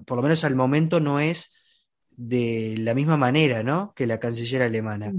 por 0.06 0.18
lo 0.18 0.24
menos 0.24 0.44
al 0.44 0.56
momento 0.56 1.00
no 1.00 1.20
es 1.20 1.54
de 2.12 2.76
la 2.80 2.94
misma 2.94 3.18
manera 3.18 3.64
¿no? 3.64 3.94
que 3.96 4.08
la 4.08 4.20
canciller 4.20 4.64
alemana. 4.64 5.14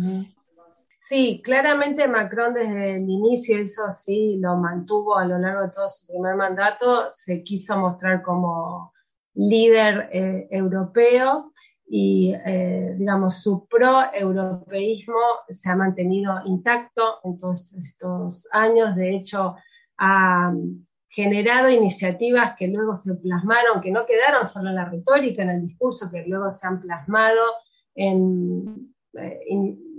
Sí, 0.99 1.41
claramente 1.43 2.07
Macron 2.09 2.53
desde 2.53 2.97
el 2.97 3.09
inicio, 3.09 3.59
eso 3.59 3.91
sí, 3.91 4.39
lo 4.41 4.57
mantuvo 4.57 5.17
a 5.17 5.25
lo 5.25 5.39
largo 5.39 5.63
de 5.63 5.71
todo 5.71 5.89
su 5.89 6.07
primer 6.07 6.37
mandato, 6.37 7.11
se 7.13 7.43
quiso 7.43 7.79
mostrar 7.79 8.23
como 8.23 8.93
líder 9.35 10.09
eh, 10.13 10.49
europeo 10.51 11.53
y, 11.87 12.35
eh, 12.45 12.95
digamos, 12.99 13.43
su 13.43 13.67
pro-europeísmo 13.67 15.15
se 15.49 15.71
ha 15.71 15.77
mantenido 15.77 16.41
intacto 16.45 17.21
en 17.25 17.39
todos 17.39 17.73
estos 17.75 18.47
años. 18.53 18.95
De 18.95 19.17
hecho, 19.17 19.57
ha 19.97 20.53
generado 21.09 21.71
iniciativas 21.71 22.55
que 22.59 22.69
luego 22.69 22.95
se 22.95 23.15
plasmaron, 23.15 23.81
que 23.81 23.91
no 23.91 24.05
quedaron 24.05 24.47
solo 24.47 24.69
en 24.69 24.77
la 24.77 24.85
retórica, 24.85 25.43
en 25.43 25.51
el 25.51 25.67
discurso, 25.67 26.11
que 26.11 26.25
luego 26.27 26.51
se 26.51 26.67
han 26.67 26.81
plasmado 26.81 27.43
en, 27.95 28.95
eh, 29.15 29.41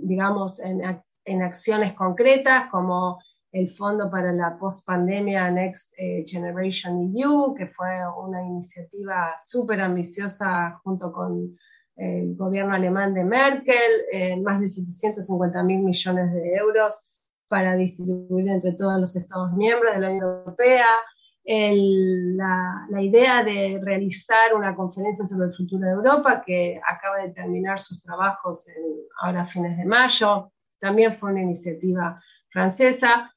digamos, 0.02 0.60
en, 0.60 1.02
en, 1.24 1.42
acciones 1.42 1.94
concretas, 1.94 2.70
como 2.70 3.18
el 3.52 3.68
Fondo 3.68 4.10
para 4.10 4.32
la 4.32 4.56
Post-Pandemia 4.58 5.50
Next 5.50 5.92
eh, 5.98 6.24
Generation 6.26 7.12
EU, 7.16 7.54
que 7.54 7.66
fue 7.66 7.88
una 8.16 8.42
iniciativa 8.42 9.34
súper 9.38 9.80
ambiciosa 9.80 10.80
junto 10.84 11.12
con 11.12 11.56
el 11.96 12.36
gobierno 12.36 12.74
alemán 12.74 13.12
de 13.12 13.24
Merkel, 13.24 13.74
eh, 14.12 14.40
más 14.40 14.60
de 14.60 14.68
750 14.68 15.62
mil 15.64 15.80
millones 15.80 16.32
de 16.32 16.54
euros 16.54 17.08
para 17.48 17.74
distribuir 17.74 18.48
entre 18.48 18.72
todos 18.72 18.98
los 19.00 19.16
Estados 19.16 19.52
miembros 19.52 19.94
de 19.94 20.00
la 20.00 20.08
Unión 20.10 20.24
Europea. 20.24 20.86
la, 21.44 22.86
la, 22.88 23.02
idea 23.02 23.42
de 23.42 23.80
realizar 23.82 24.54
una 24.54 24.74
conferencia 24.76 25.26
sobre 25.26 25.48
el 25.48 25.52
futuro 25.52 25.84
de 25.84 25.92
Europa 25.92 26.42
que 26.46 26.80
acaba 26.86 27.16
de 27.18 27.30
terminar 27.30 27.80
sus 27.80 28.00
trabajos 28.02 28.68
en, 28.68 28.84
ahora 29.20 29.42
a 29.42 29.46
fines 29.46 29.76
de 29.76 29.84
mayo, 29.84 30.52
también 30.78 31.14
fue 31.14 31.32
una 31.32 31.42
iniciativa 31.42 32.22
francesa. 32.50 33.32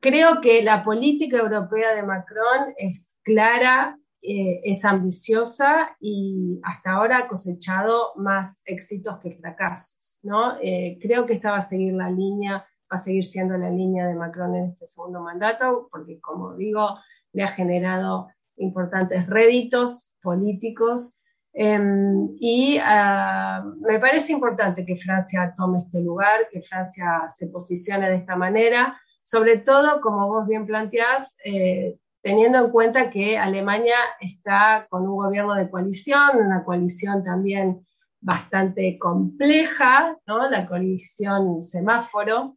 Creo 0.00 0.40
que 0.40 0.62
la 0.62 0.84
política 0.84 1.38
europea 1.38 1.94
de 1.94 2.02
Macron 2.02 2.74
es 2.76 3.16
clara, 3.22 3.98
eh, 4.22 4.60
es 4.64 4.84
ambiciosa 4.84 5.96
y 6.00 6.58
hasta 6.64 6.92
ahora 6.92 7.18
ha 7.18 7.28
cosechado 7.28 8.12
más 8.16 8.60
éxitos 8.64 9.18
que 9.20 9.36
fracasos. 9.36 10.18
¿no? 10.22 10.56
Eh, 10.60 10.98
creo 11.00 11.26
que 11.26 11.34
esta 11.34 11.52
va 11.52 11.58
a 11.58 11.60
seguir 11.60 11.94
la 11.94 12.10
línea, 12.10 12.54
va 12.56 12.94
a 12.94 12.96
seguir 12.96 13.24
siendo 13.24 13.56
la 13.56 13.70
línea 13.70 14.06
de 14.06 14.14
Macron 14.14 14.54
en 14.56 14.70
este 14.70 14.86
segundo 14.86 15.20
mandato, 15.20 15.88
porque 15.92 16.20
como 16.20 16.56
digo, 16.56 16.98
le 17.32 17.44
ha 17.44 17.48
generado 17.48 18.28
importantes 18.56 19.26
réditos 19.26 20.14
políticos 20.22 21.18
em, 21.52 22.28
y 22.40 22.78
ah, 22.82 23.64
me 23.80 23.98
parece 24.00 24.32
importante 24.32 24.84
que 24.84 24.96
Francia 24.96 25.54
tome 25.56 25.78
este 25.78 26.00
lugar, 26.00 26.48
que 26.50 26.62
Francia 26.62 27.28
se 27.28 27.46
posicione 27.46 28.10
de 28.10 28.16
esta 28.16 28.34
manera, 28.34 29.00
sobre 29.26 29.58
todo, 29.58 30.00
como 30.00 30.28
vos 30.28 30.46
bien 30.46 30.66
planteás, 30.66 31.36
eh, 31.44 31.98
teniendo 32.22 32.58
en 32.58 32.70
cuenta 32.70 33.10
que 33.10 33.36
Alemania 33.36 33.96
está 34.20 34.86
con 34.88 35.02
un 35.02 35.16
gobierno 35.16 35.56
de 35.56 35.68
coalición, 35.68 36.36
una 36.36 36.62
coalición 36.62 37.24
también 37.24 37.84
bastante 38.20 38.96
compleja, 39.00 40.16
¿no? 40.28 40.48
la 40.48 40.68
coalición 40.68 41.60
semáforo, 41.60 42.56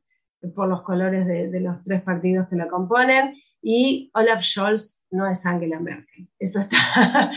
por 0.54 0.68
los 0.68 0.84
colores 0.84 1.26
de, 1.26 1.60
los 1.60 1.84
tres 1.84 2.04
partidos 2.04 2.48
que 2.50 2.56
la 2.56 2.68
componen, 2.68 3.34
y 3.64 4.12
Olaf 4.14 4.44
Scholz 4.44 5.08
no 5.10 5.28
es 5.28 5.44
Angela 5.48 5.80
Merkel. 5.80 6.30
Eso 6.38 6.60
está, 6.60 6.78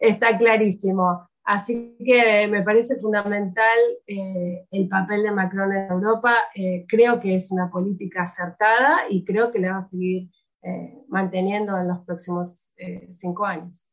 está 0.00 0.38
clarísimo. 0.38 1.27
Así 1.48 1.96
que 2.04 2.46
me 2.46 2.62
parece 2.62 2.96
fundamental 2.96 3.78
eh, 4.06 4.66
el 4.70 4.86
papel 4.86 5.22
de 5.22 5.30
Macron 5.30 5.74
en 5.74 5.90
Europa. 5.90 6.34
Eh, 6.54 6.84
creo 6.86 7.20
que 7.20 7.36
es 7.36 7.50
una 7.50 7.70
política 7.70 8.24
acertada 8.24 9.08
y 9.08 9.24
creo 9.24 9.50
que 9.50 9.58
la 9.58 9.72
va 9.72 9.78
a 9.78 9.88
seguir 9.88 10.28
eh, 10.62 10.92
manteniendo 11.08 11.78
en 11.78 11.88
los 11.88 12.00
próximos 12.04 12.70
cinco 13.12 13.46
años. 13.46 13.90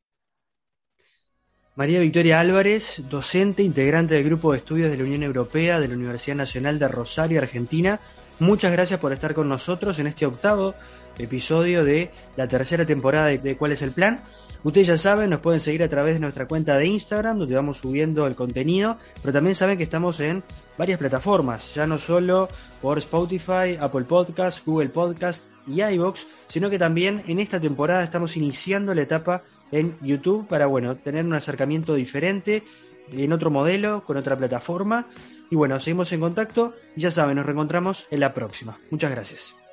María 1.76 1.98
Victoria 1.98 2.40
Álvarez, 2.40 3.02
docente, 3.08 3.62
integrante 3.62 4.12
del 4.12 4.24
Grupo 4.24 4.52
de 4.52 4.58
Estudios 4.58 4.90
de 4.90 4.98
la 4.98 5.04
Unión 5.04 5.22
Europea 5.22 5.80
de 5.80 5.88
la 5.88 5.94
Universidad 5.94 6.36
Nacional 6.36 6.78
de 6.78 6.88
Rosario, 6.88 7.40
Argentina. 7.40 8.00
Muchas 8.38 8.70
gracias 8.70 9.00
por 9.00 9.14
estar 9.14 9.32
con 9.32 9.48
nosotros 9.48 9.98
en 9.98 10.08
este 10.08 10.26
octavo 10.26 10.74
episodio 11.16 11.84
de 11.84 12.10
la 12.36 12.48
tercera 12.48 12.84
temporada 12.84 13.28
de 13.28 13.56
¿Cuál 13.56 13.72
es 13.72 13.80
el 13.80 13.92
plan? 13.92 14.20
Ustedes 14.62 14.86
ya 14.86 14.96
saben, 14.96 15.30
nos 15.30 15.40
pueden 15.40 15.60
seguir 15.60 15.82
a 15.82 15.88
través 15.88 16.14
de 16.14 16.20
nuestra 16.20 16.46
cuenta 16.46 16.76
de 16.76 16.86
Instagram, 16.86 17.38
donde 17.38 17.54
vamos 17.54 17.78
subiendo 17.78 18.26
el 18.26 18.34
contenido, 18.34 18.96
pero 19.22 19.32
también 19.32 19.54
saben 19.54 19.78
que 19.78 19.84
estamos 19.84 20.20
en 20.20 20.42
varias 20.76 20.98
plataformas, 20.98 21.74
ya 21.74 21.86
no 21.86 21.98
solo 21.98 22.48
por 22.82 22.98
Spotify, 22.98 23.76
Apple 23.80 24.04
Podcasts, 24.04 24.62
Google 24.64 24.88
Podcasts 24.88 25.50
y 25.66 25.82
iVoox, 25.82 26.26
sino 26.46 26.70
que 26.70 26.78
también 26.78 27.22
en 27.26 27.38
esta 27.38 27.60
temporada 27.60 28.02
estamos 28.02 28.36
iniciando 28.36 28.94
la 28.94 29.02
etapa 29.02 29.42
en 29.72 29.96
YouTube 30.00 30.46
para, 30.46 30.66
bueno, 30.66 30.96
tener 30.96 31.24
un 31.24 31.34
acercamiento 31.34 31.94
diferente, 31.94 32.64
en 33.12 33.32
otro 33.32 33.50
modelo, 33.50 34.04
con 34.04 34.16
otra 34.16 34.36
plataforma. 34.36 35.06
Y 35.50 35.56
bueno, 35.56 35.78
seguimos 35.80 36.12
en 36.12 36.20
contacto 36.20 36.74
y 36.96 37.00
ya 37.00 37.10
saben, 37.10 37.36
nos 37.36 37.46
reencontramos 37.46 38.06
en 38.10 38.20
la 38.20 38.34
próxima. 38.34 38.78
Muchas 38.90 39.10
gracias. 39.10 39.65